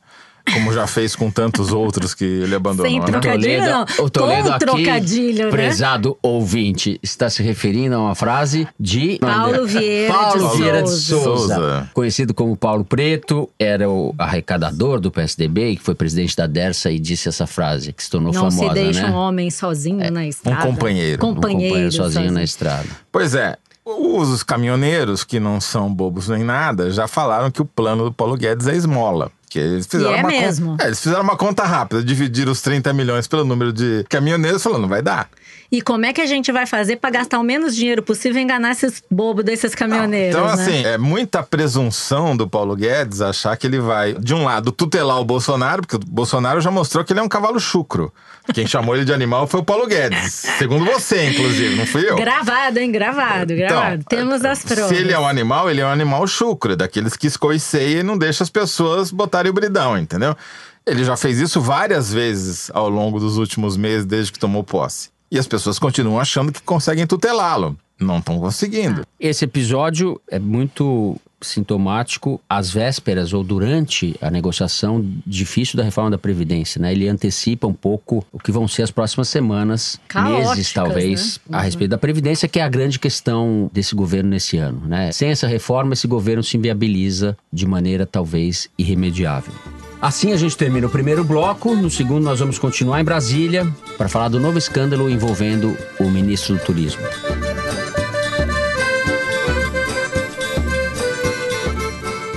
Como 0.53 0.73
já 0.73 0.87
fez 0.87 1.15
com 1.17 1.31
tantos 1.31 1.73
outros 1.73 2.15
que 2.15 2.25
ele 2.25 2.55
abandonou. 2.55 2.91
Sem 2.91 3.01
né? 3.01 3.07
trocadilho. 3.07 3.65
não. 3.65 3.87
o 3.99 4.11
Toledo 4.11 4.49
Com 4.49 4.55
aqui, 4.55 4.65
trocadilho, 4.65 5.45
né? 5.47 5.51
prezado 5.51 6.19
ouvinte, 6.23 6.99
está 7.03 7.29
se 7.31 7.43
referindo 7.43 7.95
a 7.95 7.99
uma 7.99 8.15
frase 8.15 8.67
de 8.79 9.19
Paulo 9.21 9.67
Vieira 9.67 10.13
Paulo 10.13 10.51
de 10.51 10.57
Vieira 10.57 10.83
de 10.83 10.89
Souza. 10.91 11.25
Souza, 11.25 11.55
Souza. 11.55 11.91
conhecido 11.95 12.35
como 12.35 12.57
Paulo 12.57 12.85
Preto, 12.85 13.49
era 13.59 13.89
o 13.89 14.15
arrecadador 14.19 15.01
do 15.01 15.11
PSDB, 15.11 15.77
que 15.77 15.83
foi 15.83 15.95
presidente 15.95 16.37
da 16.37 16.47
Dersa 16.47 16.91
e 16.91 16.99
disse 16.99 17.29
essa 17.29 17.47
frase, 17.47 17.93
que 17.93 18.03
se 18.03 18.11
tornou 18.11 18.33
Não 18.33 18.51
famosa, 18.51 18.69
se 18.69 18.75
deixa 18.75 19.03
né? 19.03 19.11
um 19.11 19.15
homem 19.15 19.51
sozinho 19.51 20.11
na 20.11 20.27
estrada. 20.27 20.67
companheiro. 20.67 21.25
Um 21.25 21.31
Um 21.31 21.35
Companheiro, 21.35 21.69
companheiro 21.69 21.93
sozinho 21.93 22.33
na 22.33 22.43
estrada. 22.43 22.87
Pois 23.13 23.35
é. 23.35 23.57
Os 23.85 24.43
caminhoneiros, 24.43 25.25
que 25.25 25.41
não 25.41 25.61
são 25.61 25.93
bobos 25.93 26.29
nem 26.29 26.45
nada, 26.45 26.91
já 26.91 27.09
falaram 27.09 27.51
que 27.51 27.63
o 27.63 27.65
plano 27.65 28.05
do 28.05 28.13
Paulo 28.13 28.37
Guedes 28.37 28.67
é 28.69 28.77
esmola. 28.77 29.31
Que 29.51 29.59
eles 29.59 29.87
fizeram 29.87 30.13
E 30.13 30.17
é 30.17 30.21
uma 30.21 30.29
mesmo. 30.29 30.77
É, 30.81 30.87
eles 30.87 31.01
fizeram 31.01 31.23
uma 31.23 31.37
conta 31.37 31.65
rápida, 31.65 32.03
dividiram 32.05 32.53
os 32.53 32.63
30 32.63 32.93
milhões 32.93 33.27
pelo 33.27 33.45
número 33.45 33.73
de 33.73 34.05
caminhoneiros, 34.09 34.63
falando, 34.63 34.83
não 34.83 34.89
vai 34.89 35.03
dar. 35.03 35.29
E 35.73 35.81
como 35.81 36.05
é 36.05 36.13
que 36.13 36.21
a 36.21 36.27
gente 36.27 36.51
vai 36.51 36.67
fazer 36.67 36.97
pra 36.97 37.11
gastar 37.11 37.39
o 37.39 37.45
menos 37.45 37.77
dinheiro 37.77 38.03
possível 38.03 38.41
e 38.41 38.43
enganar 38.43 38.73
esses 38.73 39.01
bobos 39.09 39.45
desses 39.45 39.73
caminhoneiros, 39.73 40.35
Então, 40.37 40.57
né? 40.57 40.63
assim, 40.63 40.85
é 40.85 40.99
muita 40.99 41.45
presunção 41.45 42.37
do 42.37 42.49
Paulo 42.49 42.75
Guedes 42.75 43.21
achar 43.21 43.57
que 43.57 43.69
ele 43.69 43.79
vai, 43.79 44.15
de 44.15 44.35
um 44.35 44.45
lado, 44.45 44.73
tutelar 44.73 45.21
o 45.21 45.25
Bolsonaro, 45.25 45.83
porque 45.83 45.95
o 45.95 46.01
Bolsonaro 46.01 46.61
já 46.61 46.73
mostrou 46.73 47.05
que 47.05 47.13
ele 47.13 47.21
é 47.21 47.23
um 47.23 47.29
cavalo 47.29 47.61
chucro. 47.61 48.13
Quem 48.53 48.67
chamou 48.67 48.97
ele 48.97 49.05
de 49.05 49.13
animal 49.13 49.47
foi 49.47 49.61
o 49.61 49.63
Paulo 49.63 49.87
Guedes. 49.87 50.33
Segundo 50.59 50.85
você, 50.85 51.31
inclusive, 51.31 51.77
não 51.77 51.87
fui 51.87 52.09
eu. 52.09 52.17
Gravado, 52.17 52.81
hein? 52.81 52.91
Gravado, 52.91 53.55
gravado. 53.55 54.05
Temos 54.09 54.45
as 54.45 54.65
provas. 54.65 54.89
Se 54.89 54.95
ele 54.97 55.13
é 55.13 55.19
um 55.21 55.29
animal, 55.29 55.71
ele 55.71 55.81
é 55.81 55.87
um 55.87 55.91
animal 55.91 56.27
chucro, 56.27 56.75
daqueles 56.75 57.17
que 57.17 57.29
escoiceia 57.29 58.01
e 58.01 58.03
não 58.03 58.19
deixa 58.19 58.43
as 58.43 58.51
pessoas 58.51 59.13
botarem 59.13 59.51
o 59.51 59.55
bridão, 59.55 59.97
entendeu? 59.97 60.37
Ele 60.85 61.05
já 61.05 61.17
fez 61.17 61.39
isso 61.39 61.61
várias 61.61 62.13
vezes 62.13 62.73
ao 62.75 62.89
longo 62.89 63.21
dos 63.21 63.37
últimos 63.37 63.77
meses, 63.77 64.05
desde 64.05 64.33
que 64.33 64.39
tomou 64.41 64.65
posse. 64.65 65.11
E 65.31 65.39
as 65.39 65.47
pessoas 65.47 65.79
continuam 65.79 66.19
achando 66.19 66.53
que 66.53 66.61
conseguem 66.63 67.07
tutelá-lo. 67.07 67.77
Não 68.01 68.19
estão 68.19 68.39
conseguindo. 68.41 69.03
Esse 69.19 69.45
episódio 69.45 70.21
é 70.29 70.39
muito 70.39 71.17
sintomático 71.43 72.41
às 72.49 72.71
vésperas 72.71 73.33
ou 73.33 73.43
durante 73.43 74.15
a 74.21 74.31
negociação 74.31 75.05
difícil 75.27 75.77
da 75.77 75.83
reforma 75.83 76.11
da 76.11 76.19
Previdência, 76.19 76.81
né? 76.81 76.93
Ele 76.93 77.09
antecipa 77.09 77.67
um 77.67 77.73
pouco 77.73 78.25
o 78.33 78.39
que 78.39 78.53
vão 78.53 78.69
ser 78.69 78.83
as 78.83 78.91
próximas 78.91 79.29
semanas, 79.29 79.99
Caóticas, 80.09 80.49
meses 80.51 80.73
talvez, 80.73 81.41
né? 81.49 81.59
a 81.59 81.61
respeito 81.63 81.91
da 81.91 81.99
Previdência, 81.99 82.49
que 82.49 82.59
é 82.59 82.63
a 82.63 82.69
grande 82.69 82.99
questão 82.99 83.71
desse 83.73 83.95
governo 83.95 84.31
nesse 84.31 84.57
ano, 84.59 84.83
né? 84.87 85.13
Sem 85.13 85.31
essa 85.31 85.47
reforma, 85.47 85.95
esse 85.95 86.07
governo 86.07 86.43
se 86.43 86.57
inviabiliza 86.57 87.37
de 87.53 87.67
maneira 87.67 88.07
talvez 88.07 88.69
irremediável. 88.77 89.53
Assim 90.01 90.33
a 90.33 90.37
gente 90.37 90.57
termina 90.57 90.87
o 90.87 90.91
primeiro 90.91 91.23
bloco. 91.23 91.75
No 91.75 91.91
segundo, 91.91 92.25
nós 92.25 92.41
vamos 92.41 92.59
continuar 92.59 93.03
em 93.03 93.05
Brasília 93.05 93.71
para 93.99 94.09
falar 94.09 94.29
do 94.29 94.41
novo 94.41 94.57
escândalo 94.57 95.11
envolvendo 95.11 95.77
o 95.99 96.05
ministro 96.05 96.57
do 96.57 96.65
Turismo. 96.65 97.03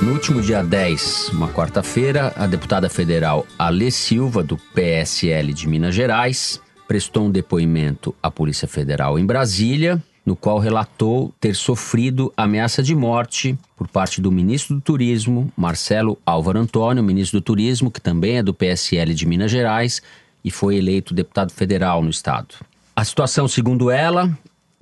No 0.01 0.12
último 0.12 0.41
dia 0.41 0.62
10, 0.62 1.29
uma 1.29 1.48
quarta-feira, 1.48 2.34
a 2.36 2.46
deputada 2.46 2.89
federal 2.89 3.47
Alê 3.58 3.89
Silva, 3.89 4.43
do 4.43 4.58
PSL 4.58 5.54
de 5.54 5.65
Minas 5.65 5.95
Gerais, 5.95 6.60
prestou 6.86 7.28
um 7.28 7.32
depoimento 7.32 8.13
à 8.21 8.30
Polícia 8.30 8.67
Federal 8.67 9.17
em 9.17 9.26
Brasília, 9.26 10.04
no 10.25 10.36
qual 10.36 10.57
relatou 10.57 11.33
ter 11.39 11.55
sofrido 11.55 12.31
ameaça 12.38 12.81
de 12.81 12.95
morte 12.95 13.57
por 13.75 13.88
parte 13.88 14.21
do 14.21 14.31
ministro 14.31 14.75
do 14.75 14.81
Turismo, 14.81 15.51
Marcelo 15.55 16.17
Álvaro 16.25 16.59
Antônio, 16.59 17.03
ministro 17.03 17.39
do 17.39 17.43
Turismo, 17.43 17.91
que 17.91 17.99
também 17.99 18.38
é 18.38 18.43
do 18.43 18.53
PSL 18.53 19.13
de 19.13 19.25
Minas 19.25 19.51
Gerais 19.51 20.01
e 20.43 20.49
foi 20.49 20.77
eleito 20.77 21.13
deputado 21.13 21.51
federal 21.51 22.01
no 22.01 22.09
estado. 22.09 22.55
A 22.95 23.03
situação, 23.03 23.47
segundo 23.47 23.89
ela, 23.89 24.31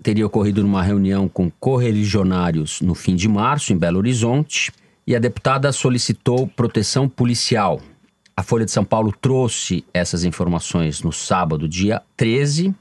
teria 0.01 0.25
ocorrido 0.25 0.62
numa 0.62 0.84
reunião 0.84 1.27
com 1.27 1.49
correligionários 1.60 2.82
no 2.82 2.93
fim 2.93 3.15
de 3.15 3.27
março, 3.27 3.71
em 3.71 3.77
Belo 3.77 3.97
Horizonte, 3.97 4.71
e 5.06 5.15
a 5.15 5.19
deputada 5.19 5.71
solicitou 5.71 6.47
proteção 6.47 7.08
policial. 7.08 7.82
A 8.36 8.43
Folha 8.43 8.65
de 8.65 8.71
São 8.71 8.84
Paulo 8.84 9.13
trouxe 9.19 9.84
essas 9.93 10.23
informações 10.23 11.01
no 11.01 11.12
sábado, 11.12 11.67
dia 11.67 12.01
13. 12.17 12.73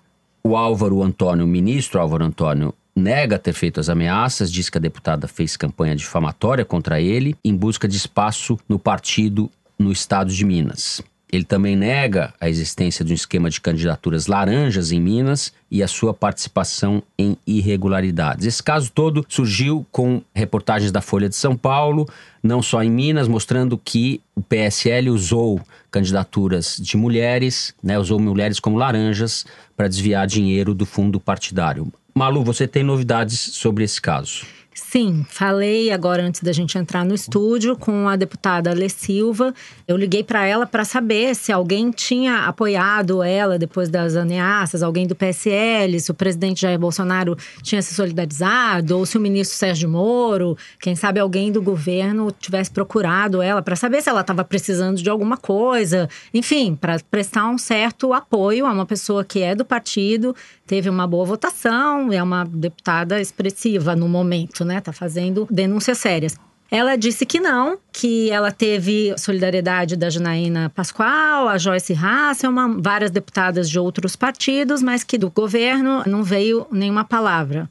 O 0.43 0.57
Álvaro 0.57 1.03
Antônio, 1.03 1.47
ministro 1.47 2.01
Álvaro 2.01 2.25
Antônio, 2.25 2.75
nega 2.97 3.39
ter 3.39 3.53
feito 3.53 3.79
as 3.79 3.89
ameaças, 3.89 4.51
diz 4.51 4.71
que 4.71 4.79
a 4.79 4.81
deputada 4.81 5.29
fez 5.29 5.57
campanha 5.57 5.95
difamatória 5.95 6.65
contra 6.65 7.01
ele 7.01 7.37
em 7.45 7.55
busca 7.55 7.87
de 7.87 7.97
espaço 7.97 8.59
no 8.69 8.79
partido 8.79 9.51
no 9.79 9.93
estado 9.93 10.33
de 10.33 10.45
Minas. 10.45 11.03
Ele 11.33 11.45
também 11.45 11.77
nega 11.77 12.35
a 12.41 12.49
existência 12.49 13.05
de 13.05 13.13
um 13.13 13.15
esquema 13.15 13.49
de 13.49 13.61
candidaturas 13.61 14.27
laranjas 14.27 14.91
em 14.91 15.01
Minas 15.01 15.53
e 15.71 15.83
a 15.83 15.87
sua 15.87 16.13
participação 16.13 17.03
em 17.17 17.37
irregularidades. 17.47 18.47
Esse 18.47 18.63
caso 18.63 18.91
todo 18.91 19.25
surgiu 19.29 19.87
com 19.93 20.23
reportagens 20.35 20.91
da 20.91 21.01
Folha 21.01 21.29
de 21.29 21.37
São 21.37 21.57
Paulo, 21.57 22.09
não 22.43 22.61
só 22.61 22.83
em 22.83 22.91
Minas, 22.91 23.29
mostrando 23.29 23.79
que 23.79 24.21
o 24.35 24.43
PSL 24.43 25.11
usou 25.11 25.61
candidaturas 25.91 26.77
de 26.81 26.97
mulheres, 26.97 27.75
né, 27.83 27.99
usou 27.99 28.19
mulheres 28.19 28.59
como 28.59 28.77
laranjas 28.77 29.45
para 29.77 29.89
desviar 29.89 30.27
dinheiro 30.27 30.75
do 30.75 30.85
fundo 30.85 31.21
partidário. 31.21 31.93
Malu, 32.13 32.43
você 32.43 32.67
tem 32.67 32.83
novidades 32.83 33.39
sobre 33.39 33.85
esse 33.85 34.01
caso? 34.01 34.45
Sim, 34.89 35.25
falei 35.29 35.93
agora 35.93 36.23
antes 36.23 36.41
da 36.41 36.53
gente 36.53 36.77
entrar 36.77 37.05
no 37.05 37.15
estúdio 37.15 37.77
com 37.77 38.09
a 38.09 38.17
deputada 38.17 38.71
Alê 38.71 38.89
Silva. 38.89 39.55
Eu 39.87 39.97
liguei 39.97 40.25
para 40.25 40.45
ela 40.45 40.67
para 40.67 40.85
saber 40.85 41.37
se 41.37 41.53
alguém 41.53 41.93
tinha 41.93 42.47
apoiado 42.47 43.23
ela 43.23 43.57
depois 43.57 43.89
das 43.89 44.17
ameaças, 44.17 44.83
alguém 44.83 45.07
do 45.07 45.15
PSL, 45.15 46.01
se 46.01 46.11
o 46.11 46.15
presidente 46.15 46.63
Jair 46.63 46.79
Bolsonaro 46.79 47.37
tinha 47.63 47.81
se 47.83 47.95
solidarizado, 47.95 48.99
ou 48.99 49.07
se 49.07 49.17
o 49.17 49.21
ministro 49.21 49.57
Sérgio 49.57 49.89
Moro, 49.89 50.57
quem 50.81 50.97
sabe 50.97 51.21
alguém 51.21 51.53
do 51.53 51.63
governo 51.63 52.33
tivesse 52.33 52.71
procurado 52.71 53.43
ela 53.43 53.63
para 53.63 53.77
saber 53.77 54.03
se 54.03 54.09
ela 54.09 54.23
estava 54.23 54.43
precisando 54.43 55.01
de 55.01 55.11
alguma 55.11 55.37
coisa. 55.37 56.09
Enfim, 56.35 56.75
para 56.75 56.99
prestar 57.09 57.49
um 57.49 57.59
certo 57.59 58.13
apoio 58.13 58.67
a 58.67 58.73
uma 58.73 58.87
pessoa 58.87 59.25
que 59.25 59.41
é 59.41 59.55
do 59.55 59.65
partido, 59.65 60.35
teve 60.71 60.89
uma 60.89 61.05
boa 61.05 61.25
votação, 61.25 62.13
é 62.13 62.23
uma 62.23 62.45
deputada 62.45 63.21
expressiva 63.21 63.97
no 63.97 64.09
momento, 64.09 64.65
né? 64.65 64.81
Tá 64.81 64.93
fazendo 64.93 65.49
denúncias 65.51 65.99
sérias. 65.99 66.37
Ela 66.71 66.95
disse 66.95 67.27
que 67.27 67.41
não, 67.41 67.77
que 67.93 68.31
ela 68.31 68.53
teve 68.53 69.13
solidariedade 69.19 69.97
da 69.97 70.09
Janaína 70.09 70.71
Pascoal, 70.71 71.49
a 71.49 71.59
Joyce 71.59 71.93
Hasselman, 71.93 72.81
várias 72.81 73.11
deputadas 73.11 73.69
de 73.69 73.81
outros 73.81 74.15
partidos, 74.15 74.81
mas 74.81 75.03
que 75.03 75.19
do 75.19 75.29
governo 75.29 76.05
não 76.07 76.23
veio 76.23 76.65
nenhuma 76.71 77.03
palavra. 77.03 77.69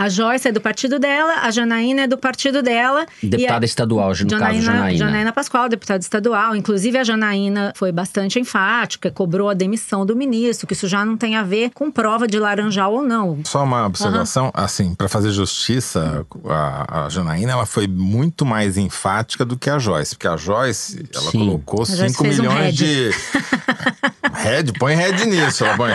A 0.00 0.08
Joyce 0.08 0.48
é 0.48 0.52
do 0.52 0.62
partido 0.62 0.98
dela, 0.98 1.42
a 1.42 1.50
Janaína 1.50 2.02
é 2.04 2.06
do 2.06 2.16
partido 2.16 2.62
dela. 2.62 3.04
Deputada 3.22 3.66
e 3.66 3.66
a... 3.66 3.68
estadual, 3.68 4.12
no 4.18 4.38
caso, 4.38 4.60
Janaína. 4.62 4.96
Janaína 4.96 5.30
Pascoal, 5.30 5.68
deputada 5.68 6.00
estadual. 6.00 6.56
Inclusive, 6.56 6.96
a 6.96 7.04
Janaína 7.04 7.74
foi 7.76 7.92
bastante 7.92 8.40
enfática, 8.40 9.10
cobrou 9.10 9.50
a 9.50 9.52
demissão 9.52 10.06
do 10.06 10.16
ministro, 10.16 10.66
que 10.66 10.72
isso 10.72 10.88
já 10.88 11.04
não 11.04 11.18
tem 11.18 11.36
a 11.36 11.42
ver 11.42 11.72
com 11.74 11.90
prova 11.90 12.26
de 12.26 12.38
laranjal 12.38 12.94
ou 12.94 13.02
não. 13.02 13.40
Só 13.44 13.62
uma 13.62 13.84
observação, 13.84 14.46
uhum. 14.46 14.52
assim, 14.54 14.94
para 14.94 15.06
fazer 15.06 15.32
justiça, 15.32 16.26
a, 16.46 17.04
a, 17.04 17.08
Janaína 17.10 17.52
ela 17.52 17.66
foi 17.66 17.86
muito 17.86 18.46
mais 18.46 18.78
enfática 18.78 19.44
do 19.44 19.54
que 19.54 19.68
a 19.68 19.78
Joyce, 19.78 20.14
porque 20.14 20.28
a 20.28 20.38
Joyce, 20.38 21.04
ela 21.14 21.30
Sim. 21.30 21.40
colocou 21.40 21.84
5 21.84 22.24
milhões 22.24 22.72
um 22.72 22.72
de. 22.72 23.10
Red, 24.42 24.72
põe 24.78 24.94
red 24.94 25.24
nisso, 25.26 25.64
ela 25.64 25.76
põe. 25.76 25.94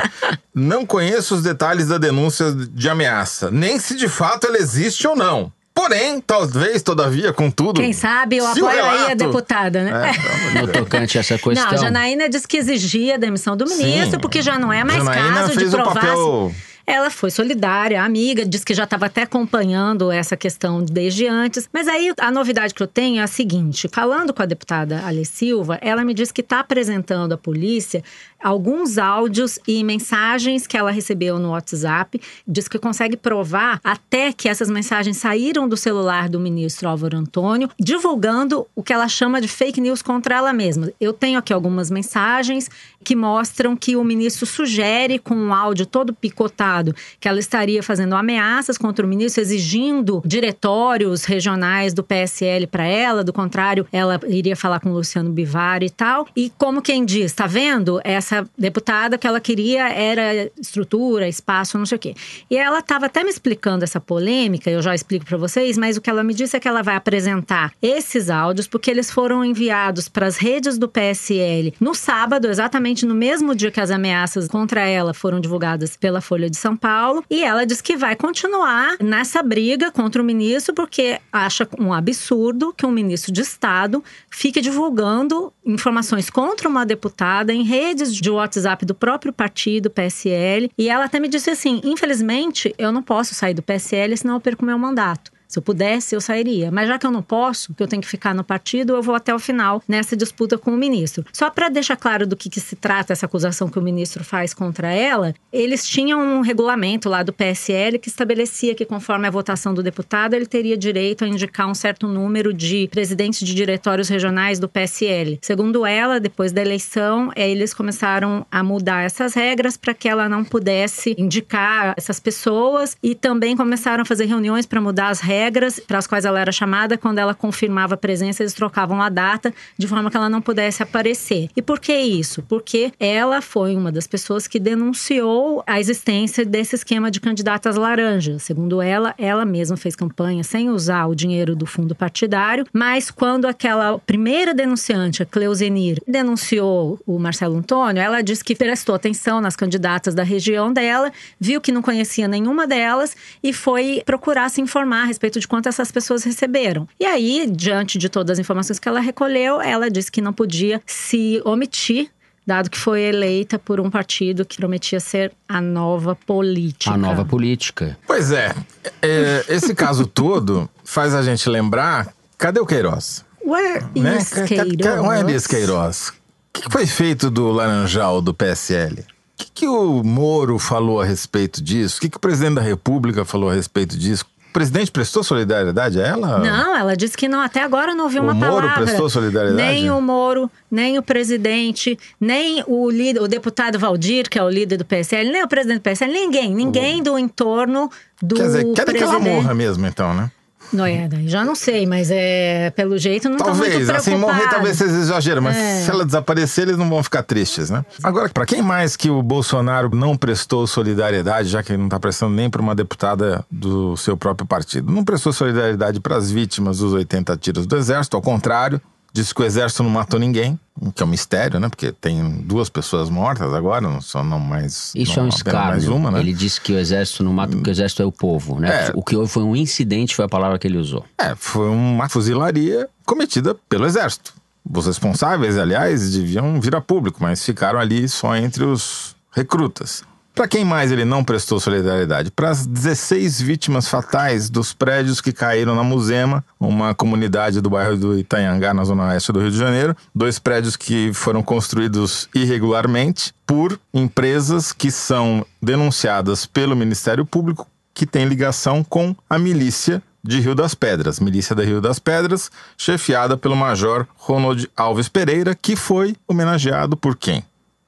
Não 0.54 0.86
conheço 0.86 1.36
os 1.36 1.42
detalhes 1.42 1.88
da 1.88 1.98
denúncia 1.98 2.52
de 2.52 2.90
ameaça, 2.90 3.50
nem 3.52 3.78
se 3.80 3.96
de 3.96 4.08
fato 4.08 4.48
ela 4.48 4.58
existe 4.58 5.08
ou 5.08 5.16
não. 5.16 5.52
Porém, 5.74 6.22
talvez, 6.22 6.82
todavia, 6.82 7.34
contudo. 7.34 7.82
Quem 7.82 7.92
sabe 7.92 8.38
eu 8.38 8.46
o 8.46 8.48
apoio 8.48 8.68
aí 8.70 8.80
a 8.80 8.92
relato- 8.94 9.16
deputada, 9.18 9.84
né? 9.84 10.12
É, 10.12 10.54
de 10.54 10.62
No 10.62 10.68
tocante 10.72 11.18
a 11.18 11.20
essa 11.22 11.38
questão. 11.38 11.54
Não, 11.66 11.72
a 11.74 11.76
Janaína 11.76 12.30
disse 12.30 12.48
que 12.48 12.56
exigia 12.56 13.16
a 13.16 13.18
demissão 13.18 13.58
do 13.58 13.66
ministro, 13.68 14.12
Sim. 14.12 14.20
porque 14.20 14.42
já 14.42 14.58
não 14.58 14.72
é 14.72 14.86
mais 14.86 15.04
Janaína 15.04 15.34
caso 15.34 15.52
de 15.52 15.56
fez 15.58 15.74
o 15.74 15.78
provar. 15.78 15.94
papel- 15.96 16.52
se- 16.56 16.76
Ela 16.88 17.10
foi 17.10 17.32
solidária, 17.32 18.02
amiga, 18.04 18.46
disse 18.46 18.64
que 18.64 18.74
já 18.74 18.84
estava 18.84 19.08
até 19.08 19.24
acompanhando 19.24 20.12
essa 20.12 20.38
questão 20.38 20.84
desde 20.84 21.28
antes. 21.28 21.68
Mas 21.74 21.88
aí 21.88 22.14
a 22.20 22.32
novidade 22.32 22.76
que 22.76 22.84
eu 22.84 22.86
tenho 22.88 23.20
é 23.20 23.24
a 23.24 23.28
seguinte: 23.28 23.90
falando 23.92 24.32
com 24.32 24.44
a 24.44 24.46
deputada 24.46 25.02
Ale 25.04 25.26
Silva, 25.26 25.80
ela 25.82 26.06
me 26.06 26.14
disse 26.14 26.32
que 26.32 26.42
está 26.42 26.60
apresentando 26.60 27.34
à 27.34 27.38
polícia 27.40 28.04
alguns 28.46 29.00
áudios 29.00 29.58
e 29.68 29.84
mensagens 29.84 30.68
que 30.68 30.78
ela 30.78 30.92
recebeu 30.92 31.40
no 31.40 31.50
WhatsApp. 31.50 32.22
Diz 32.48 32.68
que 32.68 32.78
consegue 32.78 33.18
provar 33.18 33.80
até 33.84 34.32
que 34.32 34.48
essas 34.48 34.70
mensagens 34.70 35.18
saíram 35.18 35.68
do 35.68 35.76
celular 35.76 36.30
do 36.30 36.40
ministro 36.40 36.88
Álvaro 36.88 37.18
Antônio, 37.18 37.72
divulgando 37.80 38.68
o 38.76 38.84
que 38.84 38.94
ela 38.94 39.08
chama 39.08 39.42
de 39.42 39.48
fake 39.48 39.82
news 39.82 40.04
contra 40.04 40.36
ela 40.36 40.54
mesma. 40.54 40.92
Eu 41.02 41.12
tenho 41.12 41.40
aqui 41.40 41.52
algumas 41.52 41.90
mensagens 41.90 42.70
que 43.04 43.16
mostram 43.16 43.76
que 43.76 43.96
o 43.96 44.04
ministro 44.04 44.46
sugere, 44.46 45.18
com 45.18 45.36
um 45.36 45.52
áudio 45.52 45.88
todo 45.88 46.14
picotado, 46.14 46.96
que 47.20 47.28
ela 47.28 47.40
estaria 47.40 47.82
fazendo 47.82 48.16
ameaças 48.16 48.78
contra 48.78 49.04
o 49.04 49.10
ministro, 49.10 49.42
exigindo 49.42 50.22
diretórios 50.24 51.26
regionais 51.26 51.96
do 51.96 52.04
PSL 52.04 52.68
para 52.68 52.86
ela. 52.86 53.24
Do 53.24 53.34
contrário, 53.34 53.88
ela 53.92 54.20
iria 54.28 54.56
falar 54.56 54.80
com 54.80 54.90
o 54.90 54.94
Luciano 54.94 55.32
Bivar 55.32 55.82
e 55.82 55.90
tal. 55.90 56.28
E 56.36 56.52
como 56.60 56.80
quem 56.80 57.04
diz, 57.04 57.34
tá 57.34 57.48
vendo? 57.48 58.00
Essa 58.04 58.35
deputada 58.58 59.18
que 59.18 59.28
ela 59.28 59.40
queria 59.40 59.90
era 59.90 60.50
estrutura, 60.60 61.28
espaço, 61.28 61.78
não 61.78 61.86
sei 61.86 61.96
o 61.96 62.00
quê. 62.00 62.16
E 62.50 62.58
ela 62.58 62.80
estava 62.80 63.06
até 63.06 63.24
me 63.24 63.30
explicando 63.30 63.84
essa 63.84 64.00
polêmica, 64.00 64.70
eu 64.70 64.82
já 64.82 64.96
explico 64.96 65.26
para 65.26 65.38
vocês, 65.38 65.78
mas 65.78 65.98
o 65.98 66.02
que 66.02 66.10
ela 66.10 66.24
me 66.24 66.34
disse 66.34 66.58
é 66.58 66.60
que 66.60 66.68
ela 66.68 66.82
vai 66.82 66.96
apresentar 66.96 67.74
esses 67.82 68.30
áudios 68.30 68.68
porque 68.68 68.90
eles 68.90 69.12
foram 69.12 69.44
enviados 69.44 70.10
para 70.10 70.26
as 70.26 70.38
redes 70.38 70.78
do 70.78 70.88
PSL 70.88 71.74
no 71.80 71.94
sábado, 71.94 72.48
exatamente 72.48 73.06
no 73.06 73.16
mesmo 73.16 73.56
dia 73.56 73.72
que 73.72 73.80
as 73.80 73.92
ameaças 73.92 74.48
contra 74.48 74.82
ela 74.88 75.14
foram 75.14 75.40
divulgadas 75.40 75.96
pela 75.96 76.22
Folha 76.22 76.50
de 76.50 76.58
São 76.58 76.76
Paulo, 76.76 77.24
e 77.30 77.44
ela 77.44 77.66
diz 77.66 77.82
que 77.82 77.96
vai 77.96 78.16
continuar 78.16 78.98
nessa 79.00 79.42
briga 79.44 79.92
contra 79.92 80.22
o 80.22 80.26
ministro 80.26 80.74
porque 80.74 81.20
acha 81.32 81.68
um 81.80 81.94
absurdo 81.94 82.74
que 82.76 82.86
um 82.86 82.92
ministro 82.92 83.32
de 83.32 83.42
Estado 83.42 84.04
fique 84.30 84.62
divulgando 84.62 85.54
informações 85.66 86.30
contra 86.30 86.70
uma 86.70 86.86
deputada 86.86 87.54
em 87.54 87.64
redes 87.64 88.16
de 88.16 88.30
WhatsApp 88.30 88.86
do 88.86 88.94
próprio 88.94 89.34
partido 89.34 89.90
PSL. 89.90 90.70
E 90.78 90.90
ela 90.90 91.06
até 91.06 91.20
me 91.20 91.28
disse 91.28 91.50
assim: 91.50 91.82
infelizmente, 91.84 92.74
eu 92.78 92.92
não 92.92 93.02
posso 93.02 93.34
sair 93.34 93.54
do 93.54 93.64
PSL, 93.64 94.16
senão 94.16 94.36
eu 94.36 94.42
perco 94.42 94.66
meu 94.66 94.78
mandato. 94.78 95.35
Se 95.56 95.60
eu 95.60 95.64
pudesse, 95.64 96.14
eu 96.14 96.20
sairia. 96.20 96.70
Mas 96.70 96.90
já 96.90 97.00
que 97.00 97.08
eu 97.08 97.12
não 97.12 97.22
posso, 97.22 97.74
que 97.74 97.82
eu 97.82 97.88
tenho 97.88 98.02
que 98.02 98.10
ficar 98.10 98.36
no 98.36 98.44
partido, 98.44 98.94
eu 98.94 99.02
vou 99.02 99.16
até 99.16 99.34
o 99.34 99.40
final 99.40 99.82
nessa 99.88 100.14
disputa 100.14 100.58
com 100.58 100.72
o 100.72 100.76
ministro. 100.76 101.24
Só 101.32 101.50
para 101.50 101.70
deixar 101.70 101.96
claro 101.96 102.28
do 102.28 102.36
que, 102.36 102.50
que 102.50 102.60
se 102.60 102.76
trata 102.76 103.14
essa 103.14 103.26
acusação 103.26 103.70
que 103.70 103.80
o 103.80 103.82
ministro 103.82 104.22
faz 104.22 104.54
contra 104.54 104.92
ela, 104.92 105.34
eles 105.54 105.88
tinham 105.88 106.20
um 106.20 106.42
regulamento 106.42 107.08
lá 107.08 107.24
do 107.24 107.32
PSL 107.32 107.98
que 108.00 108.10
estabelecia 108.10 108.76
que, 108.76 108.84
conforme 108.84 109.30
a 109.30 109.32
votação 109.32 109.74
do 109.74 109.82
deputado, 109.82 110.34
ele 110.34 110.46
teria 110.46 110.76
direito 110.76 111.24
a 111.24 111.28
indicar 111.28 111.70
um 111.70 111.74
certo 111.74 112.06
número 112.06 112.54
de 112.54 112.90
presidentes 112.92 113.48
de 113.48 113.56
diretórios 113.56 114.10
regionais 114.10 114.60
do 114.60 114.68
PSL. 114.68 115.40
Segundo 115.42 115.86
ela, 115.86 116.20
depois 116.20 116.52
da 116.52 116.62
eleição, 116.62 117.32
eh, 117.34 117.50
eles 117.50 117.74
começaram 117.74 118.46
a 118.52 118.62
mudar 118.62 119.04
essas 119.04 119.34
regras 119.34 119.78
para 119.78 119.94
que 119.94 120.10
ela 120.10 120.28
não 120.28 120.44
pudesse 120.44 121.16
indicar 121.18 121.94
essas 121.96 122.20
pessoas 122.20 122.98
e 123.02 123.16
também 123.16 123.56
começaram 123.56 124.02
a 124.02 124.06
fazer 124.06 124.26
reuniões 124.26 124.66
para 124.66 124.82
mudar 124.82 125.08
as 125.08 125.22
regras 125.22 125.45
para 125.88 125.98
as 125.98 126.08
quais 126.08 126.26
ela 126.26 126.40
era 126.40 126.52
chamada. 126.52 126.98
Quando 126.98 127.20
ela 127.20 127.34
confirmava 127.34 127.96
a 127.96 127.98
presença, 127.98 128.44
eles 128.44 128.54
trocavam 128.54 129.02
a 129.02 129.10
data 129.10 129.54
de 129.78 129.88
forma 129.88 130.10
que 130.10 130.18
ela 130.18 130.30
não 130.30 130.42
pudesse 130.42 130.84
aparecer. 130.84 131.50
E 131.56 131.62
por 131.62 131.80
que 131.80 131.94
isso? 131.94 132.44
Porque 132.44 132.92
ela 133.00 133.42
foi 133.42 133.76
uma 133.76 133.92
das 133.92 134.08
pessoas 134.08 134.48
que 134.48 134.60
denunciou 134.60 135.64
a 135.66 135.80
existência 135.80 136.46
desse 136.46 136.76
esquema 136.76 137.10
de 137.10 137.20
candidatas 137.20 137.76
laranjas. 137.76 138.44
Segundo 138.44 138.82
ela, 138.82 139.14
ela 139.18 139.46
mesma 139.46 139.78
fez 139.78 139.96
campanha 139.96 140.44
sem 140.44 140.70
usar 140.70 141.06
o 141.08 141.16
dinheiro 141.16 141.56
do 141.56 141.66
fundo 141.66 141.96
partidário, 141.96 142.66
mas 142.72 143.10
quando 143.10 143.46
aquela 143.46 144.00
primeira 144.00 144.54
denunciante, 144.54 145.24
a 145.24 145.26
Cleusenir, 145.26 146.00
denunciou 146.08 147.00
o 147.06 147.18
Marcelo 147.18 147.58
Antônio, 147.58 148.02
ela 148.02 148.22
disse 148.22 148.44
que 148.44 148.56
prestou 148.56 148.96
atenção 148.96 149.42
nas 149.42 149.56
candidatas 149.56 150.14
da 150.14 150.24
região 150.24 150.72
dela, 150.72 151.12
viu 151.40 151.60
que 151.60 151.72
não 151.72 151.82
conhecia 151.82 152.28
nenhuma 152.28 152.68
delas 152.68 153.16
e 153.44 153.52
foi 153.52 154.02
procurar 154.06 154.50
se 154.50 154.62
informar 154.62 155.04
a 155.04 155.06
respeito 155.06 155.25
de 155.40 155.48
quanto 155.48 155.68
essas 155.68 155.92
pessoas 155.92 156.24
receberam. 156.24 156.88
E 157.00 157.06
aí, 157.06 157.48
diante 157.52 157.98
de 157.98 158.10
todas 158.10 158.34
as 158.34 158.40
informações 158.40 158.80
que 158.80 158.88
ela 158.88 159.00
recolheu, 159.00 159.62
ela 159.62 159.90
disse 159.90 160.12
que 160.12 160.22
não 160.22 160.34
podia 160.34 160.82
se 160.86 161.42
omitir 161.46 162.10
dado 162.48 162.70
que 162.70 162.78
foi 162.78 163.02
eleita 163.02 163.58
por 163.58 163.80
um 163.80 163.90
partido 163.90 164.46
que 164.46 164.58
prometia 164.58 165.00
ser 165.00 165.32
a 165.50 165.60
nova 165.60 166.16
política. 166.16 166.92
A 166.94 166.98
nova 166.98 167.26
política. 167.26 167.98
Pois 168.06 168.32
é, 168.32 168.54
é, 169.02 169.44
esse 169.50 169.74
caso 169.74 170.06
todo 170.08 170.70
faz 170.84 171.16
a 171.16 171.24
gente 171.24 171.50
lembrar, 171.50 172.14
cadê 172.38 172.60
o 172.60 172.66
Queiroz? 172.66 173.26
Where 173.44 173.86
Né? 173.96 174.18
is 174.18 174.30
Queiroz? 174.30 175.02
Where 175.08 175.34
is 175.34 175.48
Queiroz? 175.48 176.10
O 176.10 176.14
que 176.54 176.62
que 176.62 176.72
foi 176.72 176.86
feito 176.86 177.30
do 177.30 177.50
Laranjal 177.52 178.22
do 178.22 178.34
PSL? 178.34 179.00
O 179.00 179.06
que, 179.38 179.52
que 179.54 179.68
o 179.68 180.02
Moro 180.04 180.58
falou 180.58 181.02
a 181.02 181.06
respeito 181.06 181.62
disso? 181.62 181.98
O 181.98 182.02
que, 182.02 182.10
que 182.10 182.18
o 182.18 182.20
presidente 182.20 182.56
da 182.56 182.62
República 182.62 183.26
falou 183.26 183.50
a 183.50 183.54
respeito 183.54 183.98
disso? 183.98 184.26
O 184.56 184.58
presidente 184.58 184.90
prestou 184.90 185.22
solidariedade 185.22 186.00
a 186.02 186.08
ela? 186.08 186.40
Não, 186.40 186.78
ela 186.78 186.96
disse 186.96 187.18
que 187.18 187.28
não, 187.28 187.42
até 187.42 187.62
agora 187.62 187.94
não 187.94 188.06
ouviu 188.06 188.22
O 188.22 188.24
uma 188.24 188.34
Moro 188.34 188.62
palavra. 188.62 188.86
prestou 188.86 189.10
solidariedade? 189.10 189.62
Nem 189.62 189.92
o 189.92 190.00
Moro, 190.00 190.50
nem 190.72 190.98
o 190.98 191.04
presidente, 191.04 192.00
nem 192.22 192.64
o 192.66 192.90
líder, 192.90 193.22
o 193.22 193.28
deputado 193.28 193.78
Valdir, 193.78 194.30
que 194.30 194.40
é 194.40 194.44
o 194.44 194.48
líder 194.50 194.78
do 194.78 194.86
PSL, 194.86 195.30
nem 195.30 195.44
o 195.44 195.48
presidente 195.50 195.80
do 195.80 195.82
PSL, 195.82 196.10
ninguém, 196.10 196.56
ninguém 196.56 197.04
do 197.04 197.20
entorno 197.20 197.92
do 198.22 198.36
Quer 198.36 198.44
dizer, 198.44 198.64
querem 198.74 198.96
que 198.96 199.04
ela 199.04 199.12
presidente. 199.16 199.36
morra 199.44 199.54
mesmo, 199.54 199.86
então, 199.86 200.14
né? 200.14 200.32
Não 200.74 200.86
é, 200.86 201.08
daí 201.08 201.28
já 201.28 201.44
não 201.46 201.56
sei, 201.56 201.86
mas 201.86 202.10
é 202.12 202.72
pelo 202.76 202.98
jeito 202.98 203.30
não 203.30 203.38
tá 203.38 203.54
muito 203.54 203.60
Talvez, 203.62 203.90
assim, 203.90 204.16
morrer 204.16 204.50
talvez 204.50 204.78
seja 204.78 204.92
exagero, 204.96 205.42
mas 205.42 205.56
É. 205.56 205.82
se 205.84 205.90
ela 205.92 206.06
desaparecer, 206.06 206.64
eles 206.68 206.78
não 206.78 206.90
vão 206.90 207.02
ficar 207.04 207.24
tristes, 207.24 207.70
né? 207.70 207.86
Agora, 208.04 208.30
pra 208.30 208.46
quem 208.46 208.62
mais 208.62 208.96
que 208.96 209.10
o 209.10 209.22
Bolsonaro 209.22 209.96
não 209.96 210.18
prestou 210.18 210.66
solidariedade, 210.68 211.50
já 211.50 211.62
que 211.64 211.72
ele 211.72 211.82
não 211.82 211.90
tá 211.90 212.00
prestando 212.00 212.34
nem 212.36 212.50
pra 212.50 212.62
uma 212.62 212.76
deputada 212.76 213.46
do 213.50 213.96
seu 213.98 214.18
próprio 214.18 214.48
partido? 214.48 214.92
Não 214.92 215.04
prestou 215.04 215.32
solidariedade 215.32 216.00
pras 216.00 216.30
vítimas 216.32 216.80
dos 216.80 216.94
80 216.94 217.36
tiros 217.38 217.66
do 217.66 217.76
Exército, 217.78 218.16
ao 218.18 218.22
contrário, 218.22 218.82
disse 219.16 219.34
que 219.34 219.42
o 219.42 219.46
Exército 219.46 219.82
não 219.82 219.90
matou 219.90 220.20
ninguém, 220.20 220.60
que 220.94 221.02
é 221.02 221.06
um 221.06 221.10
mistério, 221.10 221.58
né? 221.58 221.70
Porque 221.70 221.92
tem 221.94 222.42
duas 222.42 222.68
pessoas 222.68 223.10
mortas 223.10 223.54
agora, 223.54 223.80
não 223.80 224.02
só 224.02 224.22
não 224.22 224.40
mais. 224.40 224.92
Isso 224.94 225.16
não, 225.16 225.24
é 225.24 225.26
um 225.28 225.30
escárnio. 225.30 225.96
Uma, 225.96 226.12
né? 226.12 226.20
Ele 226.20 226.34
disse 226.34 226.60
que 226.60 226.74
o 226.74 226.78
exército 226.78 227.24
não 227.24 227.32
mata 227.32 227.56
porque 227.56 227.70
o 227.70 227.72
exército 227.72 228.02
é 228.02 228.06
o 228.06 228.12
povo, 228.12 228.60
né? 228.60 228.88
É. 228.88 228.92
O 228.94 229.02
que 229.02 229.16
houve 229.16 229.32
foi 229.32 229.44
um 229.44 229.56
incidente, 229.56 230.14
foi 230.14 230.26
a 230.26 230.30
palavra 230.30 230.60
que 230.60 230.68
ele 230.68 230.78
usou. 230.78 231.06
É, 231.18 231.34
foi 231.34 231.70
uma 231.70 232.10
fuzilaria 232.10 232.90
cometida 233.06 233.56
pelo 233.70 233.86
Exército. 233.86 234.34
Os 234.70 234.86
responsáveis, 234.86 235.58
aliás, 235.58 236.12
deviam 236.12 236.60
vir 236.60 236.76
a 236.76 236.82
público, 236.82 237.20
mas 237.22 237.44
ficaram 237.44 237.80
ali 237.80 238.10
só 238.10 238.36
entre 238.36 238.66
os 238.66 239.16
recrutas. 239.32 240.04
Para 240.36 240.50
quem 240.50 240.66
mais 240.66 240.92
ele 240.92 241.06
não 241.06 241.24
prestou 241.24 241.62
solidariedade? 241.62 242.30
Para 242.30 242.50
as 242.50 242.66
16 242.66 243.40
vítimas 243.40 243.88
fatais 243.88 244.50
dos 244.50 244.74
prédios 244.74 245.22
que 245.22 245.32
caíram 245.32 245.74
na 245.74 245.82
Muzema, 245.82 246.44
uma 246.60 246.94
comunidade 246.94 247.62
do 247.62 247.70
bairro 247.70 247.96
do 247.96 248.20
Itanhangá, 248.20 248.74
na 248.74 248.84
zona 248.84 249.08
oeste 249.08 249.32
do 249.32 249.40
Rio 249.40 249.50
de 249.50 249.58
Janeiro. 249.58 249.96
Dois 250.14 250.38
prédios 250.38 250.76
que 250.76 251.14
foram 251.14 251.42
construídos 251.42 252.28
irregularmente 252.36 253.34
por 253.48 253.80
empresas 253.94 254.74
que 254.74 254.92
são 254.92 255.46
denunciadas 255.62 256.46
pelo 256.46 256.76
Ministério 256.76 257.26
Público 257.26 257.66
que 257.94 258.06
tem 258.06 258.26
ligação 258.26 258.84
com 258.84 259.16
a 259.30 259.40
milícia 259.40 260.04
de 260.22 260.42
Rio 260.42 260.54
das 260.54 260.76
Pedras, 260.76 261.18
milícia 261.18 261.56
da 261.56 261.64
Rio 261.64 261.80
das 261.80 261.98
Pedras, 261.98 262.52
chefiada 262.78 263.38
pelo 263.38 263.56
Major 263.56 264.06
Ronald 264.18 264.70
Alves 264.76 265.08
Pereira, 265.08 265.56
que 265.56 265.78
foi 265.78 266.18
homenageado 266.28 266.98
por 266.98 267.16
quem? 267.16 267.42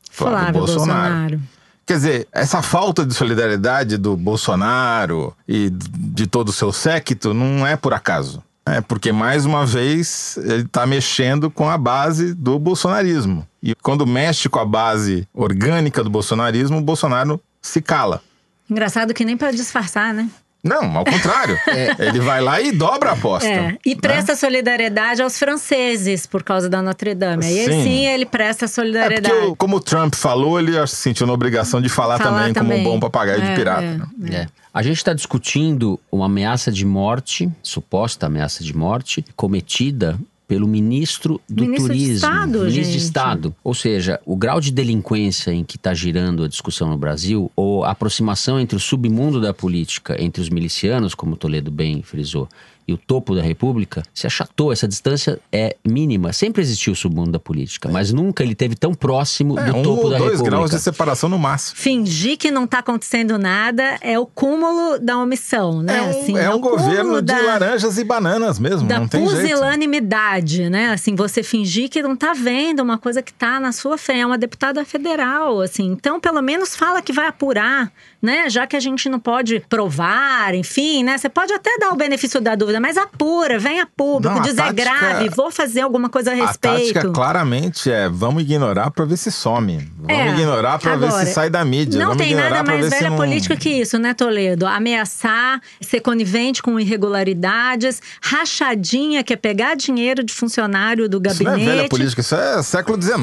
Flávio 0.09 0.53
Bolsonaro. 0.53 1.41
Quer 1.87 1.93
dizer, 1.93 2.27
essa 2.33 2.61
falta 2.61 3.05
de 3.05 3.13
solidariedade 3.13 3.95
do 3.95 4.17
Bolsonaro 4.17 5.33
e 5.47 5.69
de 5.69 6.27
todo 6.27 6.49
o 6.49 6.51
seu 6.51 6.73
séquito 6.73 7.33
não 7.33 7.65
é 7.65 7.77
por 7.77 7.93
acaso. 7.93 8.43
É 8.65 8.81
porque, 8.81 9.13
mais 9.13 9.45
uma 9.45 9.65
vez, 9.65 10.35
ele 10.43 10.63
está 10.63 10.85
mexendo 10.85 11.49
com 11.49 11.69
a 11.69 11.77
base 11.77 12.33
do 12.33 12.59
bolsonarismo. 12.59 13.47
E 13.63 13.73
quando 13.73 14.05
mexe 14.05 14.49
com 14.49 14.59
a 14.59 14.65
base 14.65 15.25
orgânica 15.33 16.03
do 16.03 16.09
bolsonarismo, 16.09 16.77
o 16.77 16.81
Bolsonaro 16.81 17.41
se 17.61 17.81
cala. 17.81 18.21
Engraçado 18.69 19.13
que 19.13 19.23
nem 19.23 19.37
para 19.37 19.51
disfarçar, 19.51 20.13
né? 20.13 20.29
Não, 20.63 20.97
ao 20.97 21.05
contrário. 21.05 21.57
é. 21.67 21.95
Ele 22.07 22.19
vai 22.19 22.41
lá 22.41 22.59
e 22.59 22.71
dobra 22.71 23.11
a 23.11 23.13
aposta. 23.13 23.47
É. 23.47 23.77
E 23.85 23.95
presta 23.95 24.33
né? 24.33 24.37
solidariedade 24.37 25.21
aos 25.21 25.37
franceses 25.37 26.25
por 26.25 26.43
causa 26.43 26.69
da 26.69 26.81
Notre 26.81 27.15
Dame. 27.15 27.45
Aí 27.45 27.65
sim, 27.65 27.83
sim 27.83 28.05
ele 28.05 28.25
presta 28.25 28.67
solidariedade. 28.67 29.33
É 29.33 29.39
porque, 29.39 29.55
como 29.55 29.77
o 29.77 29.79
Trump 29.79 30.15
falou, 30.15 30.59
ele 30.59 30.85
se 30.87 30.95
sentiu 30.95 31.25
na 31.25 31.33
obrigação 31.33 31.81
de 31.81 31.89
falar, 31.89 32.17
falar 32.17 32.39
também, 32.39 32.53
também, 32.53 32.83
como 32.83 32.89
um 32.89 32.93
bom 32.93 32.99
papagaio 32.99 33.41
de 33.41 33.51
é, 33.51 33.55
pirata. 33.55 34.09
É, 34.29 34.35
é. 34.35 34.47
A 34.73 34.83
gente 34.83 34.97
está 34.97 35.13
discutindo 35.13 35.99
uma 36.11 36.25
ameaça 36.25 36.71
de 36.71 36.85
morte, 36.85 37.49
suposta 37.63 38.25
ameaça 38.25 38.63
de 38.63 38.75
morte, 38.75 39.25
cometida 39.35 40.19
pelo 40.47 40.67
ministro 40.67 41.41
do 41.49 41.63
ministro 41.63 41.87
Turismo. 41.87 42.07
De 42.07 42.13
Estado, 42.13 42.59
ministro 42.59 42.71
gente. 42.71 42.91
de 42.91 42.97
Estado. 42.97 43.55
Ou 43.63 43.73
seja, 43.73 44.19
o 44.25 44.35
grau 44.35 44.61
de 44.61 44.71
delinquência 44.71 45.51
em 45.51 45.63
que 45.63 45.75
está 45.75 45.93
girando 45.93 46.43
a 46.43 46.47
discussão 46.47 46.89
no 46.89 46.97
Brasil, 46.97 47.51
ou 47.55 47.83
a 47.83 47.91
aproximação 47.91 48.59
entre 48.59 48.77
o 48.77 48.79
submundo 48.79 49.41
da 49.41 49.53
política, 49.53 50.15
entre 50.21 50.41
os 50.41 50.49
milicianos, 50.49 51.13
como 51.13 51.35
Toledo 51.35 51.69
bem 51.69 52.01
frisou, 52.01 52.47
e 52.87 52.93
o 52.93 52.97
topo 52.97 53.35
da 53.35 53.41
República 53.41 54.03
se 54.13 54.25
achatou. 54.25 54.71
Essa 54.71 54.87
distância 54.87 55.39
é 55.51 55.75
mínima. 55.87 56.33
Sempre 56.33 56.61
existiu 56.61 56.93
o 56.93 56.95
submundo 56.95 57.31
da 57.31 57.39
política, 57.39 57.89
mas 57.89 58.11
nunca 58.11 58.43
ele 58.43 58.55
teve 58.55 58.75
tão 58.75 58.93
próximo 58.93 59.59
é, 59.59 59.65
do 59.65 59.77
um 59.77 59.83
topo 59.83 60.03
ou 60.03 60.09
da 60.09 60.17
dois 60.17 60.31
República. 60.31 60.57
graus 60.57 60.71
de 60.71 60.79
separação 60.79 61.29
no 61.29 61.37
máximo. 61.37 61.77
Fingir 61.77 62.37
que 62.37 62.49
não 62.49 62.63
está 62.63 62.79
acontecendo 62.79 63.37
nada 63.37 63.97
é 64.01 64.17
o 64.17 64.25
cúmulo 64.25 64.97
da 64.99 65.17
omissão, 65.17 65.83
né? 65.83 65.97
É 65.97 66.01
um, 66.01 66.09
assim, 66.09 66.37
é 66.37 66.47
é 66.47 66.49
um 66.49 66.59
governo 66.59 67.21
de 67.21 67.33
laranjas 67.33 67.97
e 67.97 68.03
bananas 68.03 68.57
mesmo, 68.59 68.87
da 68.87 68.99
não 68.99 69.07
tem 69.07 69.23
pusilanimidade, 69.23 70.57
jeito. 70.57 70.71
né? 70.71 70.91
Assim, 70.91 71.15
você 71.15 71.43
fingir 71.43 71.89
que 71.89 72.01
não 72.01 72.13
está 72.13 72.33
vendo 72.33 72.81
uma 72.81 72.97
coisa 72.97 73.21
que 73.21 73.31
está 73.31 73.59
na 73.59 73.71
sua 73.71 73.97
frente. 73.97 74.17
É 74.17 74.25
uma 74.25 74.37
deputada 74.37 74.83
federal, 74.83 75.61
assim. 75.61 75.85
Então, 75.85 76.19
pelo 76.19 76.41
menos 76.41 76.75
fala 76.75 77.01
que 77.01 77.13
vai 77.13 77.27
apurar, 77.27 77.91
né? 78.21 78.49
Já 78.49 78.65
que 78.65 78.75
a 78.75 78.79
gente 78.79 79.07
não 79.09 79.19
pode 79.19 79.59
provar, 79.69 80.55
enfim, 80.55 81.03
né? 81.03 81.17
Você 81.17 81.29
pode 81.29 81.53
até 81.53 81.77
dar 81.77 81.91
o 81.91 81.95
benefício 81.95 82.41
da 82.41 82.55
dúvida, 82.55 82.76
mas 82.79 82.97
apura, 82.97 83.59
venha 83.59 83.85
público, 83.85 84.35
não, 84.35 84.41
diz 84.41 84.57
é 84.57 84.73
grave, 84.73 85.29
vou 85.29 85.51
fazer 85.51 85.81
alguma 85.81 86.09
coisa 86.09 86.31
a 86.31 86.33
respeito. 86.33 86.67
A 86.67 86.77
tática 86.77 87.09
claramente 87.11 87.91
é, 87.91 88.09
vamos 88.09 88.43
ignorar 88.43 88.91
para 88.91 89.05
ver 89.05 89.17
se 89.17 89.31
some. 89.31 89.91
Vamos 89.97 90.21
é, 90.21 90.29
ignorar 90.29 90.79
para 90.79 90.95
ver 90.95 91.11
se 91.11 91.33
sai 91.33 91.49
da 91.49 91.63
mídia. 91.63 91.99
Não 91.99 92.09
vamos 92.09 92.23
tem 92.23 92.35
nada 92.35 92.63
mais 92.63 92.89
velha 92.89 93.09
não... 93.09 93.17
política 93.17 93.55
que 93.55 93.69
isso, 93.69 93.97
né, 93.97 94.13
Toledo? 94.13 94.65
Ameaçar, 94.65 95.61
ser 95.81 96.01
conivente 96.01 96.61
com 96.61 96.79
irregularidades, 96.79 98.01
rachadinha, 98.21 99.23
que 99.23 99.33
é 99.33 99.35
pegar 99.35 99.75
dinheiro 99.75 100.23
de 100.23 100.33
funcionário 100.33 101.07
do 101.09 101.19
gabinete. 101.19 101.57
Isso 101.57 101.65
não 101.65 101.71
é 101.71 101.75
velha 101.75 101.89
política, 101.89 102.21
isso 102.21 102.35
é 102.35 102.61
século 102.63 103.01
XIX. 103.01 103.17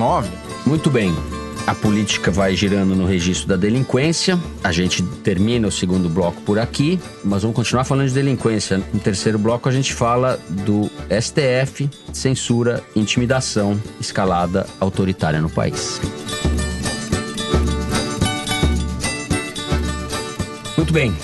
Muito 0.67 0.91
bem. 0.91 1.15
A 1.67 1.75
política 1.75 2.31
vai 2.31 2.55
girando 2.55 2.95
no 2.95 3.07
registro 3.07 3.49
da 3.49 3.57
delinquência. 3.57 4.39
A 4.63 4.71
gente 4.71 5.03
termina 5.03 5.67
o 5.67 5.73
segundo 5.73 6.11
bloco 6.11 6.43
por 6.43 6.59
aqui, 6.59 7.01
mas 7.25 7.41
vamos 7.41 7.57
continuar 7.57 7.85
falando 7.85 8.09
de 8.09 8.13
delinquência. 8.13 8.83
No 8.93 9.01
terceiro 9.01 9.39
bloco, 9.39 9.67
a 9.67 9.73
gente 9.73 9.95
fala 9.95 10.39
do 10.51 10.91
STF, 11.09 11.89
censura, 12.13 12.85
intimidação, 12.95 13.81
escalada 13.99 14.67
autoritária 14.79 15.41
no 15.41 15.49
país. 15.49 16.01
Muito 20.77 20.93
bem. 20.93 21.17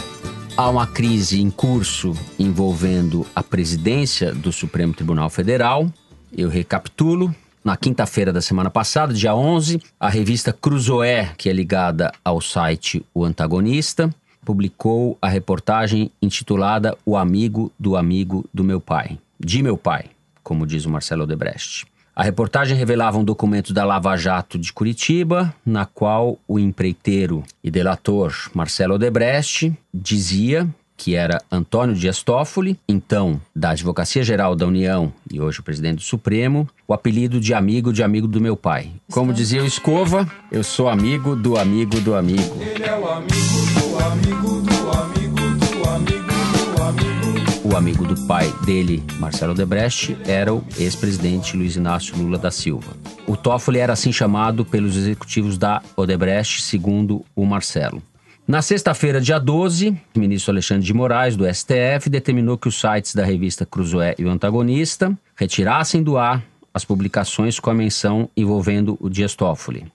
Há 0.57 0.71
uma 0.71 0.87
crise 0.87 1.39
em 1.41 1.51
curso 1.51 2.15
envolvendo 2.39 3.27
a 3.37 3.43
presidência 3.43 4.33
do 4.33 4.51
Supremo 4.51 4.95
Tribunal 4.95 5.29
Federal. 5.29 5.93
Eu 6.35 6.49
recapitulo. 6.49 7.35
Na 7.63 7.77
quinta-feira 7.77 8.33
da 8.33 8.41
semana 8.41 8.71
passada, 8.71 9.13
dia 9.13 9.35
11, 9.35 9.83
a 10.01 10.09
revista 10.09 10.51
Cruzoé, 10.51 11.33
que 11.37 11.47
é 11.47 11.53
ligada 11.53 12.11
ao 12.25 12.41
site 12.41 13.05
O 13.13 13.23
Antagonista, 13.23 14.09
publicou 14.43 15.19
a 15.21 15.29
reportagem 15.29 16.11
intitulada 16.23 16.97
O 17.05 17.19
Amigo 17.19 17.71
do 17.79 17.99
Amigo 17.99 18.49
do 18.53 18.65
Meu 18.65 18.81
Pai, 18.81 19.19
de 19.39 19.63
meu 19.63 19.77
pai, 19.77 20.07
como 20.43 20.67
diz 20.67 20.87
o 20.87 20.91
Marcelo 20.91 21.25
Odebrecht. 21.25 21.87
A 22.17 22.23
reportagem 22.23 22.77
revelava 22.77 23.19
um 23.19 23.25
documento 23.25 23.75
da 23.75 23.85
Lava 23.85 24.17
Jato 24.17 24.59
de 24.59 24.73
Curitiba, 24.73 25.55
na 25.65 25.85
qual 25.85 26.39
o 26.49 26.59
empreiteiro 26.59 27.45
e 27.63 27.71
delator 27.71 28.35
Marcelo 28.55 28.95
Odebrecht 28.95 29.71
dizia 29.93 30.67
que 31.01 31.15
era 31.15 31.41
Antônio 31.51 31.95
Dias 31.95 32.23
Toffoli, 32.23 32.79
então 32.87 33.41
da 33.57 33.71
Advocacia 33.71 34.23
Geral 34.23 34.55
da 34.55 34.67
União 34.67 35.11
e 35.33 35.41
hoje 35.41 35.61
o 35.61 35.63
presidente 35.63 35.97
do 35.97 36.03
Supremo, 36.03 36.69
o 36.87 36.93
apelido 36.93 37.41
de 37.41 37.55
amigo 37.55 37.91
de 37.91 38.03
amigo 38.03 38.29
do 38.29 38.39
meu 38.39 38.55
pai. 38.55 38.93
Como 39.11 39.33
dizia 39.33 39.63
o 39.63 39.67
Escova, 39.67 40.31
eu 40.53 40.63
sou 40.63 40.91
amigo 40.91 41.35
do 41.35 41.57
amigo 41.57 41.99
do 42.03 42.15
amigo. 42.15 42.55
Ele 42.61 42.85
é 42.85 42.99
o 42.99 43.09
amigo 43.09 43.31
do 43.33 44.05
amigo 44.05 44.61
do 44.61 44.91
amigo 44.99 45.37
do 45.57 45.89
amigo 45.89 46.77
do 46.77 46.83
amigo. 46.83 47.69
O 47.73 47.77
amigo 47.77 48.05
do 48.05 48.27
pai 48.27 48.53
dele, 48.67 49.03
Marcelo 49.19 49.55
Debrecht, 49.55 50.19
era 50.27 50.53
o 50.53 50.63
ex-presidente 50.79 51.57
Luiz 51.57 51.77
Inácio 51.77 52.15
Lula 52.15 52.37
da 52.37 52.51
Silva. 52.51 52.93
O 53.27 53.39
Toffoli 53.39 53.79
era 53.79 53.95
assim 53.95 54.13
chamado 54.13 54.67
pelos 54.67 54.99
executivos 54.99 55.57
da 55.57 55.81
Odebrecht, 55.97 56.61
segundo 56.61 57.25
o 57.35 57.47
Marcelo. 57.47 58.03
Na 58.51 58.63
sexta-feira, 58.63 59.21
dia 59.21 59.39
12, 59.39 59.97
o 60.13 60.19
ministro 60.19 60.51
Alexandre 60.51 60.85
de 60.85 60.93
Moraes, 60.93 61.37
do 61.37 61.47
STF, 61.47 62.11
determinou 62.11 62.59
que 62.59 62.67
os 62.67 62.81
sites 62.81 63.15
da 63.15 63.25
revista 63.25 63.65
Cruzoé 63.65 64.17
e 64.19 64.25
o 64.25 64.29
Antagonista 64.29 65.17
retirassem 65.37 66.03
do 66.03 66.19
ar 66.19 66.43
as 66.75 66.85
publicações 66.85 67.61
com 67.61 67.71
a 67.71 67.75
menção 67.75 68.29
envolvendo 68.37 68.99
o 69.01 69.09
Dias 69.09 69.37
Toffoli. 69.37 69.87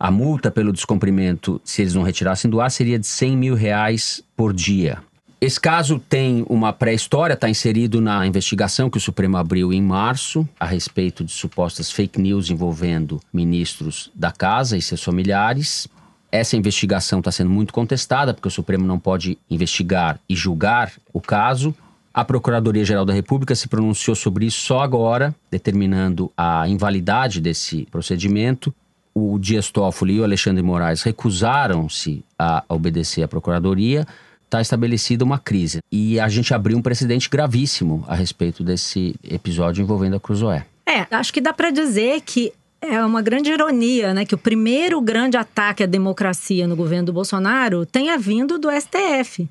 A 0.00 0.10
multa 0.10 0.50
pelo 0.50 0.72
descumprimento, 0.72 1.60
se 1.64 1.82
eles 1.82 1.94
não 1.94 2.02
retirassem 2.02 2.50
do 2.50 2.60
ar, 2.60 2.72
seria 2.72 2.98
de 2.98 3.06
100 3.06 3.36
mil 3.36 3.54
reais 3.54 4.20
por 4.36 4.52
dia. 4.52 4.98
Esse 5.40 5.60
caso 5.60 6.00
tem 6.00 6.44
uma 6.48 6.72
pré-história, 6.72 7.34
está 7.34 7.48
inserido 7.48 8.00
na 8.00 8.26
investigação 8.26 8.90
que 8.90 8.98
o 8.98 9.00
Supremo 9.00 9.36
abriu 9.36 9.72
em 9.72 9.80
março 9.80 10.48
a 10.58 10.66
respeito 10.66 11.22
de 11.22 11.30
supostas 11.30 11.92
fake 11.92 12.20
news 12.20 12.50
envolvendo 12.50 13.20
ministros 13.32 14.10
da 14.12 14.32
casa 14.32 14.76
e 14.76 14.82
seus 14.82 15.04
familiares. 15.04 15.86
Essa 16.32 16.56
investigação 16.56 17.18
está 17.18 17.30
sendo 17.30 17.50
muito 17.50 17.74
contestada, 17.74 18.32
porque 18.32 18.48
o 18.48 18.50
Supremo 18.50 18.86
não 18.86 18.98
pode 18.98 19.36
investigar 19.50 20.18
e 20.26 20.34
julgar 20.34 20.90
o 21.12 21.20
caso. 21.20 21.74
A 22.14 22.24
Procuradoria-Geral 22.24 23.04
da 23.04 23.12
República 23.12 23.54
se 23.54 23.68
pronunciou 23.68 24.16
sobre 24.16 24.46
isso 24.46 24.62
só 24.62 24.80
agora, 24.80 25.34
determinando 25.50 26.32
a 26.34 26.66
invalidade 26.66 27.38
desse 27.38 27.86
procedimento. 27.90 28.74
O 29.14 29.38
Dias 29.38 29.70
Toffoli 29.70 30.14
e 30.14 30.20
o 30.20 30.24
Alexandre 30.24 30.62
Moraes 30.62 31.02
recusaram-se 31.02 32.24
a 32.38 32.64
obedecer 32.66 33.22
à 33.22 33.28
Procuradoria. 33.28 34.06
Está 34.46 34.58
estabelecida 34.62 35.22
uma 35.22 35.38
crise. 35.38 35.80
E 35.92 36.18
a 36.18 36.30
gente 36.30 36.54
abriu 36.54 36.78
um 36.78 36.82
precedente 36.82 37.28
gravíssimo 37.28 38.04
a 38.08 38.14
respeito 38.14 38.64
desse 38.64 39.14
episódio 39.22 39.82
envolvendo 39.82 40.16
a 40.16 40.20
Cruzoé. 40.20 40.64
É, 40.86 41.06
acho 41.10 41.32
que 41.32 41.42
dá 41.42 41.52
para 41.52 41.70
dizer 41.70 42.22
que 42.22 42.52
é 42.82 43.04
uma 43.04 43.22
grande 43.22 43.50
ironia, 43.50 44.12
né? 44.12 44.24
Que 44.24 44.34
o 44.34 44.38
primeiro 44.38 45.00
grande 45.00 45.36
ataque 45.36 45.84
à 45.84 45.86
democracia 45.86 46.66
no 46.66 46.74
governo 46.74 47.06
do 47.06 47.12
Bolsonaro 47.12 47.86
tenha 47.86 48.18
vindo 48.18 48.58
do 48.58 48.68
STF. 48.70 49.48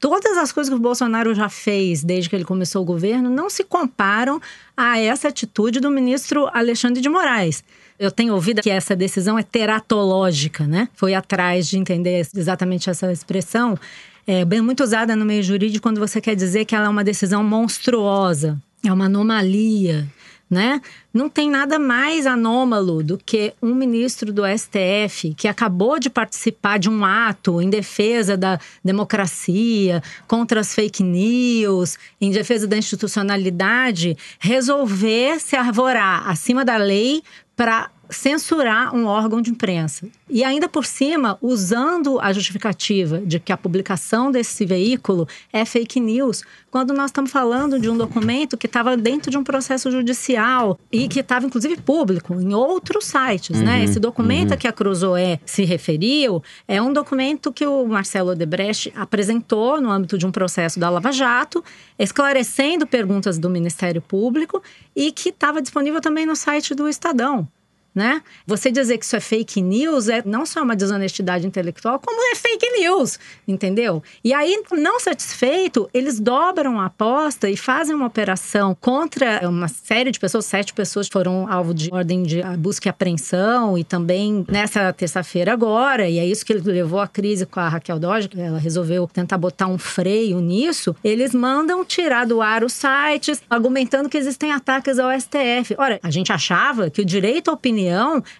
Todas 0.00 0.38
as 0.38 0.50
coisas 0.50 0.70
que 0.70 0.76
o 0.76 0.82
Bolsonaro 0.82 1.34
já 1.34 1.50
fez 1.50 2.02
desde 2.02 2.30
que 2.30 2.34
ele 2.34 2.44
começou 2.44 2.80
o 2.80 2.86
governo 2.86 3.28
não 3.28 3.50
se 3.50 3.62
comparam 3.62 4.40
a 4.74 4.98
essa 4.98 5.28
atitude 5.28 5.78
do 5.78 5.90
ministro 5.90 6.48
Alexandre 6.54 7.02
de 7.02 7.08
Moraes. 7.10 7.62
Eu 7.98 8.10
tenho 8.10 8.32
ouvido 8.32 8.62
que 8.62 8.70
essa 8.70 8.96
decisão 8.96 9.38
é 9.38 9.42
teratológica, 9.42 10.66
né? 10.66 10.88
Foi 10.94 11.12
atrás 11.12 11.68
de 11.68 11.76
entender 11.76 12.26
exatamente 12.34 12.88
essa 12.88 13.12
expressão. 13.12 13.78
É 14.26 14.42
bem 14.42 14.62
muito 14.62 14.82
usada 14.82 15.14
no 15.14 15.26
meio 15.26 15.42
jurídico 15.42 15.82
quando 15.82 15.98
você 15.98 16.18
quer 16.18 16.34
dizer 16.34 16.64
que 16.64 16.74
ela 16.74 16.86
é 16.86 16.88
uma 16.88 17.04
decisão 17.04 17.44
monstruosa, 17.44 18.58
é 18.82 18.90
uma 18.90 19.04
anomalia 19.04 20.08
né? 20.50 20.82
Não 21.14 21.28
tem 21.28 21.48
nada 21.48 21.78
mais 21.78 22.26
anômalo 22.26 23.04
do 23.04 23.16
que 23.16 23.54
um 23.62 23.72
ministro 23.72 24.32
do 24.32 24.42
STF 24.44 25.32
que 25.36 25.46
acabou 25.46 26.00
de 26.00 26.10
participar 26.10 26.78
de 26.78 26.90
um 26.90 27.04
ato 27.04 27.60
em 27.60 27.70
defesa 27.70 28.36
da 28.36 28.58
democracia, 28.84 30.02
contra 30.26 30.60
as 30.60 30.74
fake 30.74 31.04
news, 31.04 31.96
em 32.20 32.32
defesa 32.32 32.66
da 32.66 32.76
institucionalidade, 32.76 34.16
resolver 34.40 35.38
se 35.38 35.54
arvorar 35.54 36.28
acima 36.28 36.64
da 36.64 36.76
lei 36.76 37.22
para 37.54 37.90
censurar 38.10 38.94
um 38.94 39.06
órgão 39.06 39.40
de 39.40 39.50
imprensa. 39.50 40.06
E 40.28 40.44
ainda 40.44 40.68
por 40.68 40.84
cima, 40.84 41.38
usando 41.42 42.20
a 42.20 42.32
justificativa 42.32 43.18
de 43.18 43.40
que 43.40 43.52
a 43.52 43.56
publicação 43.56 44.30
desse 44.30 44.64
veículo 44.64 45.26
é 45.52 45.64
fake 45.64 45.98
news, 45.98 46.42
quando 46.70 46.94
nós 46.94 47.06
estamos 47.06 47.30
falando 47.32 47.80
de 47.80 47.90
um 47.90 47.96
documento 47.96 48.56
que 48.56 48.66
estava 48.66 48.96
dentro 48.96 49.30
de 49.30 49.36
um 49.36 49.42
processo 49.42 49.90
judicial 49.90 50.78
e 50.90 51.08
que 51.08 51.20
estava, 51.20 51.46
inclusive, 51.46 51.76
público 51.78 52.34
em 52.34 52.54
outros 52.54 53.06
sites. 53.06 53.60
Né? 53.60 53.72
Uhum, 53.72 53.78
né? 53.78 53.84
Esse 53.84 53.98
documento 53.98 54.50
uhum. 54.50 54.54
a 54.54 54.56
que 54.56 54.68
a 54.68 54.72
Cruzoé 54.72 55.40
se 55.44 55.64
referiu 55.64 56.42
é 56.68 56.80
um 56.80 56.92
documento 56.92 57.52
que 57.52 57.66
o 57.66 57.86
Marcelo 57.86 58.30
Odebrecht 58.30 58.92
apresentou 58.94 59.80
no 59.80 59.90
âmbito 59.90 60.16
de 60.16 60.26
um 60.26 60.30
processo 60.30 60.78
da 60.78 60.88
Lava 60.88 61.10
Jato, 61.10 61.64
esclarecendo 61.98 62.86
perguntas 62.86 63.38
do 63.38 63.50
Ministério 63.50 64.00
Público 64.00 64.62
e 64.94 65.10
que 65.10 65.30
estava 65.30 65.60
disponível 65.60 66.00
também 66.00 66.24
no 66.24 66.36
site 66.36 66.74
do 66.74 66.88
Estadão. 66.88 67.48
Né? 67.94 68.22
Você 68.46 68.70
dizer 68.70 68.98
que 68.98 69.04
isso 69.04 69.16
é 69.16 69.20
fake 69.20 69.60
news 69.60 70.08
é 70.08 70.22
não 70.24 70.46
só 70.46 70.62
uma 70.62 70.76
desonestidade 70.76 71.46
intelectual, 71.46 71.98
como 71.98 72.20
é 72.32 72.36
fake 72.36 72.80
news, 72.80 73.18
entendeu? 73.46 74.02
E 74.22 74.32
aí, 74.32 74.62
não 74.72 75.00
satisfeito, 75.00 75.90
eles 75.92 76.20
dobram 76.20 76.80
a 76.80 76.86
aposta 76.86 77.50
e 77.50 77.56
fazem 77.56 77.94
uma 77.94 78.06
operação 78.06 78.76
contra 78.80 79.48
uma 79.48 79.68
série 79.68 80.10
de 80.10 80.20
pessoas, 80.20 80.46
sete 80.46 80.72
pessoas 80.72 81.08
foram 81.08 81.50
alvo 81.50 81.74
de 81.74 81.90
ordem 81.92 82.22
de 82.22 82.42
busca 82.58 82.88
e 82.88 82.90
apreensão, 82.90 83.76
e 83.76 83.82
também 83.82 84.44
nessa 84.48 84.92
terça-feira 84.92 85.52
agora, 85.52 86.08
e 86.08 86.18
é 86.18 86.26
isso 86.26 86.46
que 86.46 86.52
levou 86.54 87.00
a 87.00 87.08
crise 87.08 87.44
com 87.44 87.58
a 87.58 87.68
Raquel 87.68 87.98
Dodge, 87.98 88.30
ela 88.36 88.58
resolveu 88.58 89.08
tentar 89.12 89.38
botar 89.38 89.66
um 89.66 89.78
freio 89.78 90.40
nisso, 90.40 90.94
eles 91.02 91.34
mandam 91.34 91.84
tirar 91.84 92.24
do 92.24 92.40
ar 92.40 92.62
os 92.62 92.72
sites, 92.72 93.42
argumentando 93.50 94.08
que 94.08 94.16
existem 94.16 94.52
ataques 94.52 94.98
ao 94.98 95.10
STF. 95.18 95.74
Ora, 95.76 95.98
a 96.02 96.10
gente 96.10 96.32
achava 96.32 96.88
que 96.90 97.00
o 97.00 97.04
direito 97.04 97.50
à 97.50 97.54
opinião 97.54 97.79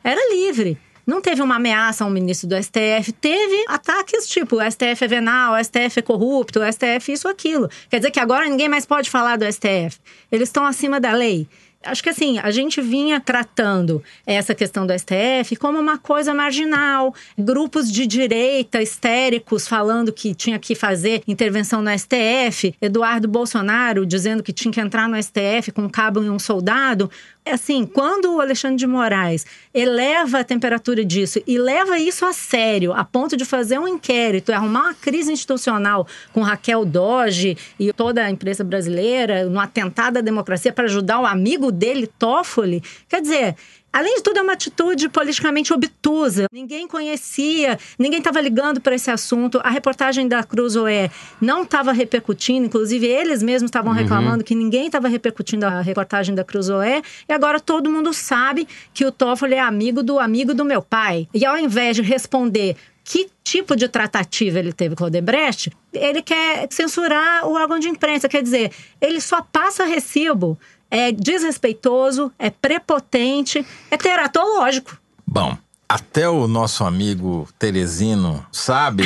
era 0.03 0.35
livre. 0.35 0.79
Não 1.07 1.20
teve 1.20 1.42
uma 1.42 1.57
ameaça 1.57 2.05
ao 2.05 2.11
ministro 2.11 2.48
do 2.48 2.62
STF, 2.62 3.11
teve 3.20 3.64
ataques 3.66 4.29
tipo 4.29 4.57
o 4.57 4.70
STF 4.70 5.05
é 5.05 5.09
venal, 5.09 5.55
o 5.55 5.64
STF 5.64 5.98
é 5.98 6.03
corrupto, 6.03 6.61
o 6.61 6.72
STF 6.72 7.12
isso, 7.12 7.26
aquilo. 7.26 7.68
Quer 7.88 7.98
dizer 7.98 8.11
que 8.11 8.20
agora 8.20 8.48
ninguém 8.48 8.68
mais 8.68 8.87
pode 8.87 9.11
falar 9.11 9.37
do 9.37 9.44
STF. 9.44 9.98
Eles 10.31 10.48
estão 10.48 10.64
acima 10.64 11.00
da 11.00 11.12
lei. 11.12 11.48
Acho 11.83 12.03
que 12.03 12.11
assim, 12.11 12.38
a 12.38 12.50
gente 12.50 12.79
vinha 12.83 13.18
tratando 13.18 14.03
essa 14.26 14.55
questão 14.55 14.87
do 14.87 14.92
STF 14.92 15.57
como 15.59 15.79
uma 15.79 15.96
coisa 15.96 16.35
marginal. 16.35 17.14
Grupos 17.38 17.90
de 17.90 18.07
direita 18.07 18.83
histéricos 18.83 19.66
falando 19.66 20.12
que 20.12 20.35
tinha 20.35 20.59
que 20.59 20.74
fazer 20.74 21.22
intervenção 21.26 21.81
no 21.81 21.90
STF. 21.98 22.74
Eduardo 22.83 23.26
Bolsonaro 23.26 24.05
dizendo 24.05 24.42
que 24.42 24.53
tinha 24.53 24.70
que 24.70 24.81
entrar 24.81 25.09
no 25.09 25.20
STF 25.20 25.72
com 25.72 25.85
um 25.85 25.88
cabo 25.88 26.22
e 26.22 26.29
um 26.29 26.38
soldado. 26.38 27.11
Assim, 27.50 27.84
quando 27.84 28.34
o 28.34 28.40
Alexandre 28.40 28.76
de 28.76 28.86
Moraes 28.86 29.44
eleva 29.74 30.40
a 30.40 30.44
temperatura 30.44 31.04
disso 31.04 31.40
e 31.46 31.58
leva 31.58 31.98
isso 31.98 32.24
a 32.24 32.32
sério, 32.32 32.92
a 32.92 33.04
ponto 33.04 33.36
de 33.36 33.44
fazer 33.44 33.78
um 33.78 33.88
inquérito, 33.88 34.52
arrumar 34.52 34.82
uma 34.82 34.94
crise 34.94 35.32
institucional 35.32 36.06
com 36.32 36.42
Raquel 36.42 36.84
Doge 36.84 37.56
e 37.78 37.92
toda 37.92 38.24
a 38.24 38.30
imprensa 38.30 38.62
brasileira, 38.62 39.44
no 39.44 39.58
atentado 39.60 40.18
à 40.18 40.20
democracia 40.20 40.72
para 40.72 40.84
ajudar 40.84 41.20
o 41.20 41.26
amigo 41.26 41.72
dele, 41.72 42.06
Toffoli, 42.06 42.82
quer 43.08 43.20
dizer, 43.20 43.56
Além 43.92 44.16
de 44.16 44.22
tudo, 44.22 44.38
é 44.38 44.42
uma 44.42 44.53
atitude 44.53 45.09
politicamente 45.09 45.72
obtusa. 45.72 46.46
Ninguém 46.53 46.87
conhecia, 46.87 47.79
ninguém 47.98 48.18
estava 48.18 48.40
ligando 48.40 48.81
para 48.81 48.94
esse 48.94 49.11
assunto. 49.11 49.61
A 49.64 49.70
reportagem 49.70 50.29
da 50.29 50.44
Cruzoé 50.44 51.11
não 51.40 51.62
estava 51.62 51.92
repercutindo, 51.92 52.66
inclusive 52.66 53.07
eles 53.07 53.42
mesmos 53.42 53.68
estavam 53.68 53.92
uhum. 53.92 53.98
reclamando 53.98 54.44
que 54.44 54.55
ninguém 54.55 54.87
estava 54.87 55.09
repercutindo 55.09 55.66
a 55.66 55.81
reportagem 55.81 56.35
da 56.35 56.44
Cruzoé. 56.44 57.03
E 57.29 57.33
agora 57.33 57.59
todo 57.59 57.90
mundo 57.90 58.12
sabe 58.12 58.66
que 58.94 59.05
o 59.05 59.11
Toffoli 59.11 59.55
é 59.55 59.61
amigo 59.61 60.03
do 60.03 60.18
amigo 60.18 60.55
do 60.55 60.64
meu 60.64 60.83
pai. 60.83 61.29
E 61.35 61.44
ao 61.44 61.59
invés 61.59 61.96
de 61.96 62.03
responder 62.03 62.76
que 63.03 63.29
tipo 63.42 63.74
de 63.74 63.88
tratativa 63.88 64.61
ele 64.61 64.72
teve 64.72 64.94
com 64.94 65.03
o 65.03 65.07
Odebrecht, 65.09 65.72
ele 65.92 66.22
quer 66.22 66.68
censurar 66.70 67.44
o 67.44 67.55
órgão 67.55 67.79
de 67.79 67.88
imprensa. 67.88 68.29
Quer 68.29 68.40
dizer, 68.40 68.70
ele 69.00 69.20
só 69.20 69.42
passa 69.42 69.85
recibo 69.85 70.57
é 70.90 71.12
desrespeitoso, 71.12 72.33
é 72.38 72.50
prepotente, 72.50 73.64
é 73.90 73.96
teratológico. 73.96 74.98
Bom, 75.26 75.57
até 75.88 76.29
o 76.29 76.46
nosso 76.46 76.85
amigo 76.85 77.48
Teresino 77.59 78.44
sabe 78.50 79.05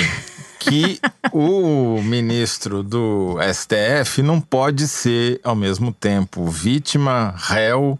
que 0.58 0.98
o 1.32 2.00
ministro 2.02 2.82
do 2.82 3.36
STF 3.52 4.22
não 4.22 4.40
pode 4.40 4.88
ser, 4.88 5.40
ao 5.44 5.54
mesmo 5.54 5.92
tempo, 5.92 6.46
vítima, 6.46 7.34
réu, 7.36 7.98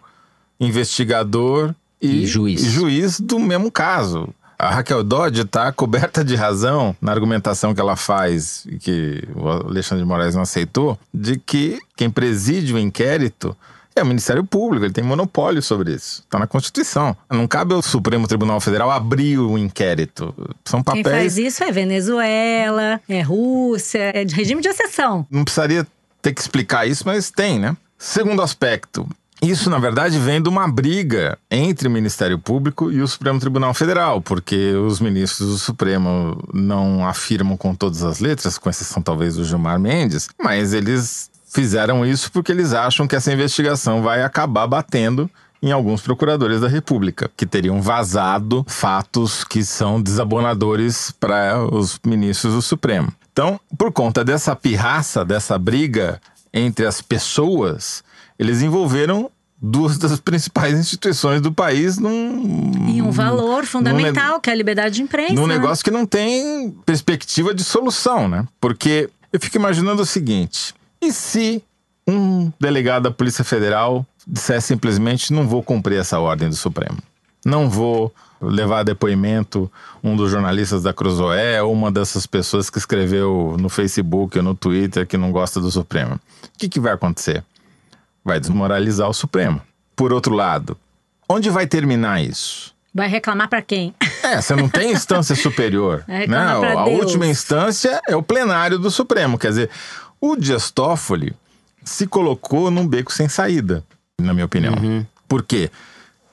investigador 0.59 1.75
e, 2.01 2.23
e 2.23 2.27
juiz. 2.27 2.63
Juiz 2.63 3.21
do 3.21 3.39
mesmo 3.39 3.71
caso. 3.71 4.29
A 4.59 4.71
Raquel 4.71 5.03
Dodge 5.03 5.43
está 5.43 5.71
coberta 5.73 6.25
de 6.25 6.35
razão 6.37 6.97
na 7.01 7.13
argumentação 7.13 7.75
que 7.75 7.81
ela 7.81 7.97
faz, 7.97 8.65
e 8.67 8.79
que 8.79 9.23
o 9.35 9.49
Alexandre 9.49 10.03
de 10.03 10.09
Moraes 10.09 10.35
não 10.35 10.43
aceitou, 10.43 10.99
de 11.13 11.39
que 11.39 11.79
quem 11.97 12.09
preside 12.09 12.73
o 12.73 12.79
inquérito 12.79 13.57
é 13.97 14.03
o 14.03 14.07
Ministério 14.07 14.45
Público, 14.45 14.85
ele 14.85 14.93
tem 14.93 15.05
monopólio 15.05 15.63
sobre 15.63 15.93
isso. 15.93 16.23
Está 16.23 16.39
na 16.39 16.47
Constituição. 16.47 17.17
Não 17.31 17.47
cabe 17.47 17.75
ao 17.75 17.83
Supremo 17.83 18.27
Tribunal 18.27 18.61
Federal 18.61 18.91
abrir 18.91 19.39
o 19.39 19.57
inquérito. 19.57 20.35
São 20.65 20.83
papéis. 20.83 21.05
Quem 21.05 21.13
faz 21.13 21.39
isso 21.39 21.65
é 21.65 21.71
Venezuela, 21.71 23.01
é 23.09 23.21
Rússia, 23.23 24.11
é 24.15 24.25
de 24.25 24.35
regime 24.35 24.61
de 24.61 24.69
exceção. 24.69 25.27
Não 25.31 25.45
precisaria 25.45 25.87
ter 26.21 26.33
que 26.33 26.41
explicar 26.41 26.87
isso, 26.87 27.05
mas 27.07 27.31
tem, 27.31 27.59
né? 27.59 27.77
Segundo 27.99 28.43
aspecto, 28.43 29.09
isso, 29.41 29.69
na 29.69 29.79
verdade, 29.79 30.19
vem 30.19 30.41
de 30.41 30.49
uma 30.49 30.67
briga 30.67 31.39
entre 31.51 31.87
o 31.87 31.91
Ministério 31.91 32.39
Público 32.39 32.91
e 32.91 33.03
o 33.03 33.07
Supremo 33.07 33.39
Tribunal 33.39 33.75
Federal, 33.75 34.21
porque 34.23 34.73
os 34.73 35.01
ministros 35.01 35.51
do 35.51 35.59
Supremo 35.59 36.43
não 36.53 37.07
afirmam 37.07 37.57
com 37.57 37.75
todas 37.75 38.03
as 38.03 38.21
letras, 38.21 38.57
com 38.57 38.71
exceção 38.71 39.03
talvez 39.03 39.37
do 39.37 39.45
Gilmar 39.45 39.79
Mendes, 39.79 40.29
mas 40.43 40.73
eles 40.73 41.31
fizeram 41.55 42.05
isso 42.05 42.31
porque 42.33 42.51
eles 42.51 42.73
acham 42.75 43.07
que 43.07 43.15
essa 43.15 43.33
investigação 43.33 44.03
vai 44.03 44.23
acabar 44.23 44.67
batendo 44.67 45.31
em 45.63 45.73
alguns 45.73 46.03
procuradores 46.03 46.61
da 46.61 46.69
República, 46.69 47.31
que 47.35 47.47
teriam 47.47 47.81
vazado 47.81 48.67
fatos 48.69 49.45
que 49.45 49.65
são 49.65 50.03
desabonadores 50.03 51.11
para 51.13 51.65
os 51.73 51.99
ministros 52.05 52.53
do 52.53 52.61
Supremo. 52.61 53.11
Então, 53.33 53.59
por 53.79 53.91
conta 53.91 54.23
dessa 54.23 54.55
pirraça, 54.55 55.25
dessa 55.25 55.57
briga 55.57 56.21
entre 56.53 56.85
as 56.85 57.01
pessoas, 57.01 58.05
eles 58.39 58.61
envolveram 58.61 59.31
duas 59.61 59.97
das 59.97 60.21
principais 60.21 60.79
instituições 60.79 61.41
do 61.41 61.51
país 61.51 61.99
num. 61.99 62.89
E 62.89 63.01
um 63.01 63.11
valor 63.11 63.65
fundamental, 63.65 64.41
que 64.41 64.51
é 64.51 64.53
a 64.53 64.57
liberdade 64.57 64.97
de 64.97 65.03
imprensa. 65.03 65.35
Num 65.35 65.47
né? 65.47 65.55
negócio 65.55 65.83
que 65.83 65.91
não 65.91 66.05
tem 66.05 66.71
perspectiva 66.85 67.55
de 67.55 67.65
solução, 67.65 68.29
né? 68.29 68.45
Porque 68.61 69.09
eu 69.33 69.41
fico 69.41 69.57
imaginando 69.57 70.03
o 70.03 70.07
seguinte: 70.07 70.75
e 71.07 71.13
se 71.13 71.63
um 72.07 72.53
delegado 72.61 73.05
da 73.05 73.11
Polícia 73.11 73.45
Federal 73.45 74.07
disser 74.27 74.61
simplesmente 74.61 75.33
não 75.33 75.47
vou 75.47 75.63
cumprir 75.63 75.99
essa 75.99 76.19
ordem 76.19 76.49
do 76.49 76.57
Supremo? 76.57 76.99
Não 77.45 77.69
vou 77.69 78.13
levar 78.41 78.81
a 78.81 78.83
depoimento 78.83 79.71
um 80.03 80.17
dos 80.17 80.31
jornalistas 80.31 80.83
da 80.83 80.93
Cruzoé 80.93 81.63
ou 81.63 81.73
uma 81.73 81.91
dessas 81.91 82.27
pessoas 82.27 82.69
que 82.69 82.79
escreveu 82.79 83.57
no 83.59 83.69
Facebook 83.69 84.37
ou 84.39 84.45
no 84.45 84.55
Twitter 84.55 85.07
que 85.07 85.17
não 85.17 85.31
gosta 85.31 85.61
do 85.61 85.71
Supremo. 85.71 86.15
O 86.15 86.59
que, 86.59 86.69
que 86.69 86.81
vai 86.81 86.93
acontecer? 86.93 87.45
Vai 88.25 88.41
desmoralizar 88.41 89.09
o 89.09 89.15
Supremo. 89.15 89.61
Por 89.95 90.13
outro 90.13 90.35
lado, 90.35 90.77
onde 91.29 91.51
vai 91.51 91.67
terminar 91.67 92.23
isso? 92.23 92.75
Vai 92.95 93.09
reclamar 93.09 93.49
para 93.49 93.61
quem? 93.61 93.93
É, 94.23 94.41
você 94.41 94.55
não 94.55 94.69
tem 94.69 94.93
instância 94.95 95.35
superior. 95.35 96.05
Vai 96.07 96.29
né? 96.29 96.37
A 96.37 96.85
Deus. 96.85 97.01
última 97.01 97.27
instância 97.27 98.01
é 98.09 98.15
o 98.15 98.23
plenário 98.23 98.79
do 98.79 98.91
Supremo. 98.91 99.37
Quer 99.37 99.49
dizer, 99.49 99.71
o 100.25 100.37
Dias 100.37 100.71
Toffoli 100.71 101.35
se 101.85 102.07
colocou 102.07 102.71
num 102.71 102.89
beco 102.89 103.13
sem 103.13 103.29
saída, 103.29 103.85
na 104.19 104.33
minha 104.33 104.47
opinião. 104.47 104.73
Uhum. 104.75 105.05
Por 105.29 105.43
quê? 105.43 105.71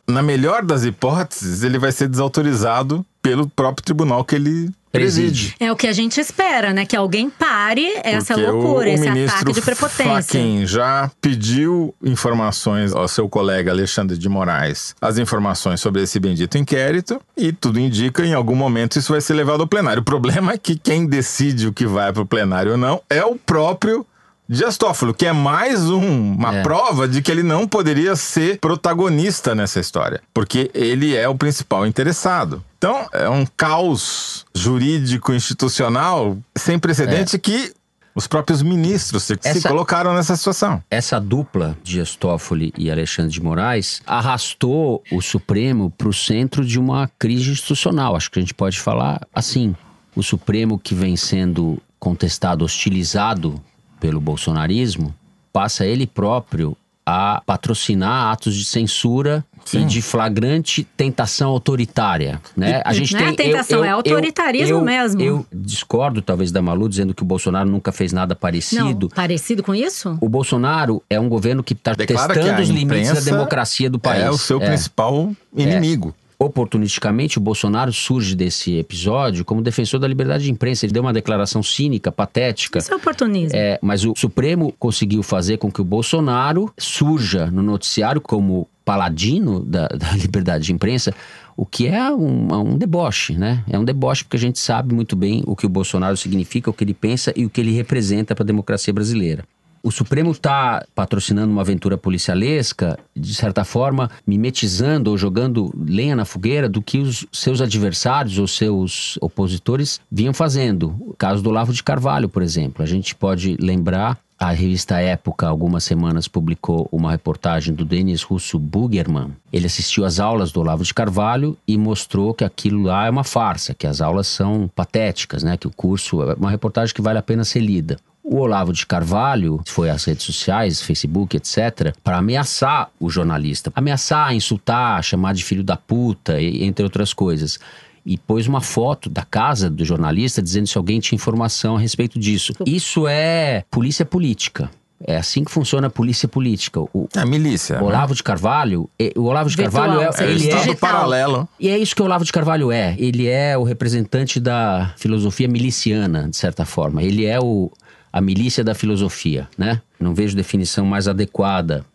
Na 0.07 0.21
melhor 0.21 0.63
das 0.63 0.85
hipóteses, 0.85 1.61
ele 1.61 1.77
vai 1.77 1.91
ser 1.91 2.07
desautorizado 2.07 3.05
pelo 3.21 3.49
próprio 3.49 3.83
tribunal 3.83 4.23
que 4.23 4.35
ele 4.35 4.71
preside. 4.91 5.55
É 5.59 5.71
o 5.71 5.75
que 5.75 5.87
a 5.87 5.93
gente 5.93 6.19
espera, 6.19 6.73
né? 6.73 6.85
Que 6.85 6.95
alguém 6.95 7.29
pare 7.29 7.91
essa 8.03 8.33
Porque 8.33 8.49
loucura, 8.49 8.89
o, 8.89 8.91
o 8.91 8.93
esse 8.93 9.07
ataque 9.07 9.53
de 9.53 9.61
prepotência. 9.61 10.39
Quem 10.39 10.65
já 10.65 11.09
pediu 11.21 11.95
informações 12.03 12.93
ao 12.93 13.07
seu 13.07 13.29
colega 13.29 13.71
Alexandre 13.71 14.17
de 14.17 14.29
Moraes, 14.29 14.95
as 15.01 15.17
informações 15.17 15.79
sobre 15.79 16.03
esse 16.03 16.19
bendito 16.19 16.57
inquérito, 16.57 17.21
e 17.35 17.51
tudo 17.51 17.79
indica 17.79 18.25
em 18.25 18.33
algum 18.33 18.55
momento 18.55 18.99
isso 18.99 19.11
vai 19.11 19.21
ser 19.21 19.33
levado 19.33 19.61
ao 19.61 19.67
plenário. 19.67 20.01
O 20.01 20.05
problema 20.05 20.53
é 20.53 20.57
que 20.57 20.75
quem 20.75 21.05
decide 21.05 21.67
o 21.67 21.73
que 21.73 21.85
vai 21.85 22.11
para 22.11 22.21
o 22.21 22.25
plenário 22.25 22.73
ou 22.73 22.77
não 22.77 23.01
é 23.09 23.23
o 23.23 23.35
próprio 23.35 24.05
Dias 24.51 24.75
Toffolo, 24.75 25.13
que 25.13 25.25
é 25.25 25.31
mais 25.31 25.89
um, 25.89 26.33
uma 26.33 26.57
é. 26.57 26.61
prova 26.61 27.07
de 27.07 27.21
que 27.21 27.31
ele 27.31 27.41
não 27.41 27.65
poderia 27.65 28.17
ser 28.17 28.59
protagonista 28.59 29.55
nessa 29.55 29.79
história, 29.79 30.21
porque 30.33 30.69
ele 30.73 31.15
é 31.15 31.25
o 31.29 31.33
principal 31.33 31.87
interessado. 31.87 32.61
Então, 32.77 33.07
é 33.13 33.29
um 33.29 33.45
caos 33.45 34.45
jurídico 34.53 35.31
institucional 35.31 36.37
sem 36.53 36.77
precedente 36.77 37.37
é. 37.37 37.39
que 37.39 37.71
os 38.13 38.27
próprios 38.27 38.61
ministros 38.61 39.23
se, 39.23 39.39
essa, 39.41 39.69
colocaram 39.69 40.13
nessa 40.13 40.35
situação. 40.35 40.83
Essa 40.91 41.17
dupla, 41.17 41.77
Dias 41.81 42.17
Toffoli 42.17 42.73
e 42.77 42.91
Alexandre 42.91 43.31
de 43.31 43.41
Moraes, 43.41 44.01
arrastou 44.05 45.01
o 45.13 45.21
Supremo 45.21 45.89
para 45.89 46.09
o 46.09 46.13
centro 46.13 46.65
de 46.65 46.77
uma 46.77 47.09
crise 47.17 47.51
institucional. 47.51 48.17
Acho 48.17 48.29
que 48.29 48.39
a 48.39 48.41
gente 48.41 48.53
pode 48.53 48.81
falar 48.81 49.25
assim. 49.33 49.73
O 50.13 50.21
Supremo 50.21 50.77
que 50.77 50.93
vem 50.93 51.15
sendo 51.15 51.81
contestado, 51.97 52.65
hostilizado 52.65 53.63
pelo 54.01 54.19
bolsonarismo, 54.19 55.15
passa 55.53 55.85
ele 55.85 56.07
próprio 56.07 56.75
a 57.05 57.41
patrocinar 57.45 58.31
atos 58.31 58.55
de 58.55 58.65
censura 58.65 59.45
Sim. 59.65 59.81
e 59.81 59.85
de 59.85 60.01
flagrante 60.01 60.83
tentação 60.97 61.49
autoritária, 61.49 62.41
né? 62.55 62.81
a 62.83 62.93
gente 62.93 63.13
não 63.13 63.21
é 63.21 63.33
tem, 63.33 63.47
é 63.47 63.51
tentação, 63.51 63.79
eu, 63.79 63.85
eu, 63.85 63.89
é 63.89 63.91
autoritarismo 63.91 64.77
eu, 64.77 64.83
mesmo. 64.83 65.21
Eu 65.21 65.45
discordo 65.51 66.21
talvez 66.21 66.51
da 66.51 66.61
Malu 66.61 66.89
dizendo 66.89 67.13
que 67.13 67.21
o 67.21 67.25
Bolsonaro 67.25 67.69
nunca 67.69 67.91
fez 67.91 68.11
nada 68.11 68.35
parecido. 68.35 69.07
Não, 69.07 69.15
parecido 69.15 69.63
com 69.63 69.73
isso? 69.73 70.17
O 70.19 70.29
Bolsonaro 70.29 71.01
é 71.09 71.19
um 71.19 71.29
governo 71.29 71.63
que 71.63 71.73
está 71.73 71.93
testando 71.95 72.61
os 72.61 72.69
limites 72.69 73.13
da 73.13 73.31
democracia 73.31 73.89
do 73.89 73.99
país. 73.99 74.23
É 74.23 74.29
o 74.29 74.37
seu 74.37 74.61
é. 74.61 74.65
principal 74.65 75.31
inimigo 75.55 76.15
oportunisticamente, 76.41 77.37
o 77.37 77.41
Bolsonaro 77.41 77.93
surge 77.93 78.35
desse 78.35 78.75
episódio 78.77 79.45
como 79.45 79.61
defensor 79.61 79.99
da 79.99 80.07
liberdade 80.07 80.45
de 80.45 80.51
imprensa. 80.51 80.85
Ele 80.85 80.93
deu 80.93 81.03
uma 81.03 81.13
declaração 81.13 81.61
cínica, 81.61 82.11
patética. 82.11 82.79
Isso 82.79 82.91
é 82.91 82.95
oportunismo. 82.95 83.55
É, 83.55 83.77
mas 83.79 84.03
o 84.03 84.13
Supremo 84.17 84.73
conseguiu 84.79 85.21
fazer 85.21 85.57
com 85.57 85.71
que 85.71 85.79
o 85.79 85.83
Bolsonaro 85.83 86.73
surja 86.79 87.45
no 87.51 87.61
noticiário 87.61 88.19
como 88.19 88.67
paladino 88.83 89.63
da, 89.63 89.87
da 89.87 90.13
liberdade 90.17 90.65
de 90.65 90.73
imprensa, 90.73 91.13
o 91.55 91.63
que 91.63 91.85
é 91.87 92.11
um, 92.11 92.51
um, 92.53 92.77
deboche, 92.77 93.37
né? 93.37 93.63
É 93.69 93.77
um 93.77 93.85
deboche 93.85 94.23
porque 94.23 94.37
a 94.37 94.39
gente 94.39 94.57
sabe 94.57 94.95
muito 94.95 95.15
bem 95.15 95.43
o 95.45 95.55
que 95.55 95.67
o 95.67 95.69
Bolsonaro 95.69 96.17
significa, 96.17 96.71
o 96.71 96.73
que 96.73 96.83
ele 96.83 96.95
pensa 96.95 97.31
e 97.35 97.45
o 97.45 97.51
que 97.51 97.61
ele 97.61 97.71
representa 97.71 98.33
para 98.33 98.43
a 98.43 98.47
democracia 98.47 98.91
brasileira. 98.91 99.45
O 99.83 99.89
Supremo 99.89 100.31
está 100.31 100.85
patrocinando 100.93 101.51
uma 101.51 101.61
aventura 101.61 101.97
policialesca, 101.97 102.99
de 103.15 103.33
certa 103.33 103.63
forma, 103.63 104.11
mimetizando 104.27 105.09
ou 105.09 105.17
jogando 105.17 105.73
lenha 105.75 106.15
na 106.15 106.23
fogueira 106.23 106.69
do 106.69 106.81
que 106.81 106.99
os 106.99 107.25
seus 107.31 107.61
adversários 107.61 108.37
ou 108.37 108.47
seus 108.47 109.17
opositores 109.19 109.99
vinham 110.11 110.33
fazendo. 110.33 110.95
O 110.99 111.15
caso 111.17 111.41
do 111.41 111.49
Lavo 111.49 111.73
de 111.73 111.81
Carvalho, 111.81 112.29
por 112.29 112.43
exemplo. 112.43 112.83
A 112.83 112.85
gente 112.85 113.15
pode 113.15 113.57
lembrar 113.59 114.19
a 114.41 114.51
revista 114.51 114.99
Época, 114.99 115.47
algumas 115.47 115.83
semanas, 115.83 116.27
publicou 116.27 116.89
uma 116.91 117.11
reportagem 117.11 117.75
do 117.75 117.85
Denis 117.85 118.23
Russo 118.23 118.57
Bugerman. 118.57 119.35
Ele 119.53 119.67
assistiu 119.67 120.03
às 120.03 120.19
aulas 120.19 120.51
do 120.51 120.59
Olavo 120.59 120.83
de 120.83 120.93
Carvalho 120.93 121.55
e 121.67 121.77
mostrou 121.77 122.33
que 122.33 122.43
aquilo 122.43 122.83
lá 122.83 123.05
é 123.05 123.09
uma 123.09 123.23
farsa, 123.23 123.75
que 123.75 123.85
as 123.85 124.01
aulas 124.01 124.25
são 124.25 124.67
patéticas, 124.75 125.43
né? 125.43 125.57
Que 125.57 125.67
o 125.67 125.71
curso 125.71 126.23
é 126.23 126.33
uma 126.33 126.49
reportagem 126.49 126.93
que 126.93 127.03
vale 127.03 127.19
a 127.19 127.21
pena 127.21 127.43
ser 127.43 127.59
lida. 127.59 127.97
O 128.23 128.37
Olavo 128.37 128.71
de 128.71 128.85
Carvalho 128.85 129.61
foi 129.65 129.89
às 129.89 130.05
redes 130.05 130.25
sociais, 130.25 130.81
Facebook, 130.81 131.35
etc., 131.35 131.95
para 132.03 132.17
ameaçar 132.17 132.89
o 132.99 133.09
jornalista, 133.09 133.71
ameaçar, 133.75 134.33
insultar, 134.33 135.03
chamar 135.03 135.33
de 135.33 135.43
filho 135.43 135.63
da 135.63 135.75
puta, 135.75 136.41
entre 136.41 136.83
outras 136.83 137.13
coisas. 137.13 137.59
E 138.05 138.17
pôs 138.17 138.47
uma 138.47 138.61
foto 138.61 139.09
da 139.09 139.23
casa 139.23 139.69
do 139.69 139.83
jornalista 139.85 140.41
dizendo 140.41 140.67
se 140.67 140.77
alguém 140.77 140.99
tinha 140.99 141.15
informação 141.15 141.77
a 141.77 141.79
respeito 141.79 142.19
disso. 142.19 142.53
Isso 142.65 143.07
é 143.07 143.63
polícia 143.69 144.05
política. 144.05 144.69
É 145.05 145.17
assim 145.17 145.43
que 145.43 145.51
funciona 145.51 145.87
a 145.87 145.89
polícia 145.89 146.27
política. 146.27 146.79
O, 146.79 147.07
a 147.15 147.25
milícia. 147.25 147.81
O 147.81 147.85
Olavo 147.85 148.13
né? 148.13 148.17
de 148.17 148.23
Carvalho, 148.23 148.89
o 149.15 149.23
Olavo 149.23 149.49
de 149.49 149.55
Virtual, 149.55 149.87
Carvalho 149.87 150.15
é, 150.15 150.23
é 150.23 150.31
ele 150.31 150.49
é 150.51 150.75
paralelo. 150.75 151.49
E 151.59 151.69
é 151.69 151.77
isso 151.77 151.95
que 151.95 152.01
o 152.01 152.05
Olavo 152.05 152.23
de 152.23 152.31
Carvalho 152.31 152.71
é. 152.71 152.95
Ele 152.99 153.27
é 153.27 153.57
o 153.57 153.63
representante 153.63 154.39
da 154.39 154.93
filosofia 154.97 155.47
miliciana, 155.47 156.29
de 156.29 156.37
certa 156.37 156.65
forma. 156.65 157.01
Ele 157.01 157.25
é 157.25 157.39
o 157.39 157.71
a 158.11 158.21
milícia 158.21 158.63
da 158.63 158.75
filosofia, 158.75 159.47
né? 159.57 159.81
Não 159.99 160.13
vejo 160.13 160.35
definição 160.35 160.85
mais 160.85 161.07
adequada 161.07 161.85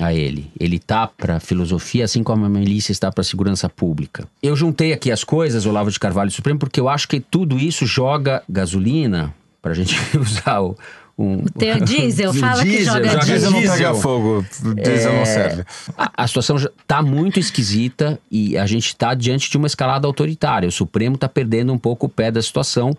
a 0.00 0.12
ele. 0.12 0.50
Ele 0.58 0.76
está 0.76 1.06
para 1.06 1.38
filosofia, 1.38 2.04
assim 2.04 2.22
como 2.22 2.44
a 2.44 2.48
milícia 2.48 2.92
está 2.92 3.10
para 3.12 3.22
segurança 3.22 3.68
pública. 3.68 4.26
Eu 4.42 4.56
juntei 4.56 4.92
aqui 4.92 5.12
as 5.12 5.22
coisas, 5.22 5.66
Olavo 5.66 5.90
de 5.90 5.98
Carvalho 5.98 6.30
Supremo, 6.30 6.58
porque 6.58 6.80
eu 6.80 6.88
acho 6.88 7.06
que 7.08 7.20
tudo 7.20 7.58
isso 7.58 7.86
joga 7.86 8.42
gasolina, 8.48 9.34
para 9.62 9.72
a 9.72 9.74
gente 9.74 9.96
usar 10.18 10.60
o, 10.60 10.76
um, 11.18 11.36
o 11.36 11.50
teu 11.50 11.80
diesel, 11.80 12.32
fala 12.34 12.62
diesel, 12.62 12.78
que 12.78 12.84
joga, 12.84 13.08
joga 13.08 13.24
diesel. 13.24 13.50
não 13.50 13.60
pega 13.60 13.94
fogo, 13.94 14.46
diesel 14.74 15.12
é, 15.12 15.18
não 15.18 15.24
serve. 15.24 15.64
A, 15.96 16.24
a 16.24 16.26
situação 16.26 16.56
está 16.56 17.00
muito 17.02 17.38
esquisita 17.38 18.18
e 18.30 18.58
a 18.58 18.66
gente 18.66 18.88
está 18.88 19.14
diante 19.14 19.50
de 19.50 19.56
uma 19.56 19.66
escalada 19.66 20.06
autoritária. 20.06 20.68
O 20.68 20.72
Supremo 20.72 21.14
está 21.14 21.28
perdendo 21.28 21.72
um 21.72 21.78
pouco 21.78 22.06
o 22.06 22.08
pé 22.08 22.30
da 22.30 22.42
situação 22.42 22.96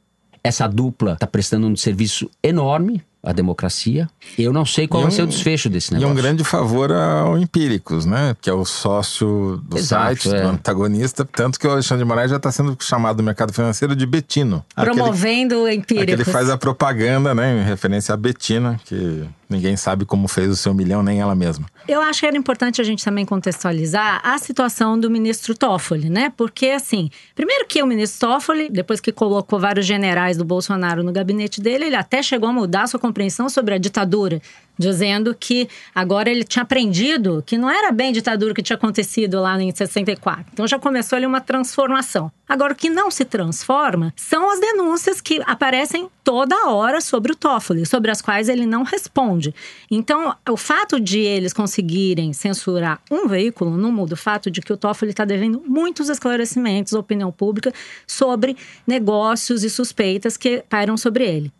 essa 0.47 0.67
dupla 0.67 1.13
está 1.13 1.27
prestando 1.27 1.67
um 1.67 1.75
serviço 1.75 2.29
enorme 2.41 3.03
à 3.21 3.33
democracia. 3.33 4.09
Eu 4.37 4.53
não 4.53 4.65
sei 4.65 4.87
qual 4.87 5.01
e 5.01 5.03
vai 5.05 5.11
um, 5.11 5.15
ser 5.15 5.23
o 5.23 5.27
desfecho 5.27 5.69
desse 5.69 5.91
negócio. 5.91 6.09
E 6.09 6.11
um 6.11 6.15
grande 6.15 6.43
favor 6.43 6.91
ao 6.91 7.37
Empíricos, 7.37 8.05
né? 8.05 8.35
Que 8.41 8.49
é 8.49 8.53
o 8.53 8.63
sócio 8.63 9.61
do 9.65 9.77
Exato, 9.77 10.21
site, 10.23 10.35
é. 10.35 10.41
do 10.41 10.47
antagonista. 10.47 11.25
Tanto 11.25 11.59
que 11.59 11.67
o 11.67 11.71
Alexandre 11.71 12.03
de 12.03 12.07
Moraes 12.07 12.31
já 12.31 12.37
está 12.37 12.51
sendo 12.51 12.77
chamado 12.79 13.17
no 13.17 13.23
mercado 13.23 13.51
financeiro 13.51 13.95
de 13.95 14.05
Betino. 14.05 14.63
Promovendo 14.73 15.63
o 15.63 15.69
Empíricos. 15.69 16.13
Ele 16.13 16.23
faz 16.23 16.49
a 16.49 16.57
propaganda, 16.57 17.35
né? 17.35 17.61
Em 17.61 17.63
referência 17.65 18.13
a 18.13 18.17
Betina, 18.17 18.79
que 18.85 19.27
Ninguém 19.49 19.77
sabe 19.77 20.05
como 20.05 20.27
fez 20.27 20.49
o 20.49 20.55
seu 20.55 20.73
milhão, 20.73 21.01
nem 21.01 21.21
ela 21.21 21.33
mesma. 21.33 21.67
Eu 21.87 22.01
acho 22.01 22.19
que 22.19 22.25
era 22.25 22.35
importante 22.35 22.81
a 22.81 22.83
gente 22.83 23.03
também 23.03 23.25
contextualizar 23.25 24.19
a 24.23 24.37
situação 24.37 24.99
do 24.99 25.09
ministro 25.09 25.55
Toffoli, 25.55 26.09
né? 26.09 26.33
Porque, 26.35 26.67
assim, 26.67 27.09
primeiro 27.33 27.65
que 27.65 27.81
o 27.81 27.87
ministro 27.87 28.27
Toffoli, 28.27 28.69
depois 28.69 28.99
que 28.99 29.11
colocou 29.11 29.57
vários 29.57 29.85
generais 29.85 30.35
do 30.35 30.43
Bolsonaro 30.43 31.01
no 31.01 31.13
gabinete 31.13 31.61
dele, 31.61 31.85
ele 31.85 31.95
até 31.95 32.21
chegou 32.21 32.49
a 32.49 32.53
mudar 32.53 32.87
sua 32.87 32.99
compreensão 32.99 33.47
sobre 33.47 33.73
a 33.73 33.77
ditadura 33.77 34.41
dizendo 34.77 35.35
que 35.37 35.67
agora 35.93 36.29
ele 36.29 36.43
tinha 36.43 36.63
aprendido 36.63 37.43
que 37.45 37.57
não 37.57 37.69
era 37.69 37.91
bem 37.91 38.11
ditadura 38.11 38.53
que 38.53 38.61
tinha 38.61 38.75
acontecido 38.75 39.41
lá 39.41 39.61
em 39.61 39.73
64. 39.73 40.45
Então 40.53 40.67
já 40.67 40.79
começou 40.79 41.17
ali 41.17 41.25
uma 41.25 41.41
transformação. 41.41 42.31
Agora, 42.47 42.71
o 42.71 42.75
que 42.75 42.89
não 42.89 43.11
se 43.11 43.25
transforma 43.25 44.13
são 44.15 44.49
as 44.49 44.59
denúncias 44.59 45.19
que 45.19 45.41
aparecem 45.45 46.09
toda 46.23 46.69
hora 46.69 47.01
sobre 47.01 47.33
o 47.33 47.35
Toffoli, 47.35 47.85
sobre 47.85 48.09
as 48.09 48.21
quais 48.21 48.47
ele 48.47 48.65
não 48.65 48.83
responde. 48.83 49.53
Então, 49.91 50.33
o 50.49 50.55
fato 50.55 50.97
de 50.97 51.19
eles 51.19 51.51
conseguirem 51.51 52.31
censurar 52.31 53.01
um 53.11 53.27
veículo 53.27 53.75
não 53.75 53.91
muda 53.91 54.13
o 54.13 54.17
fato 54.17 54.49
de 54.49 54.61
que 54.61 54.71
o 54.71 54.77
Toffoli 54.77 55.11
está 55.11 55.25
devendo 55.25 55.61
muitos 55.67 56.07
esclarecimentos 56.07 56.93
à 56.93 56.99
opinião 56.99 57.31
pública 57.31 57.73
sobre 58.05 58.55
negócios 58.85 59.63
e 59.65 59.69
suspeitas 59.69 60.37
que 60.37 60.63
pairam 60.69 60.95
sobre 60.95 61.25
ele. 61.25 61.51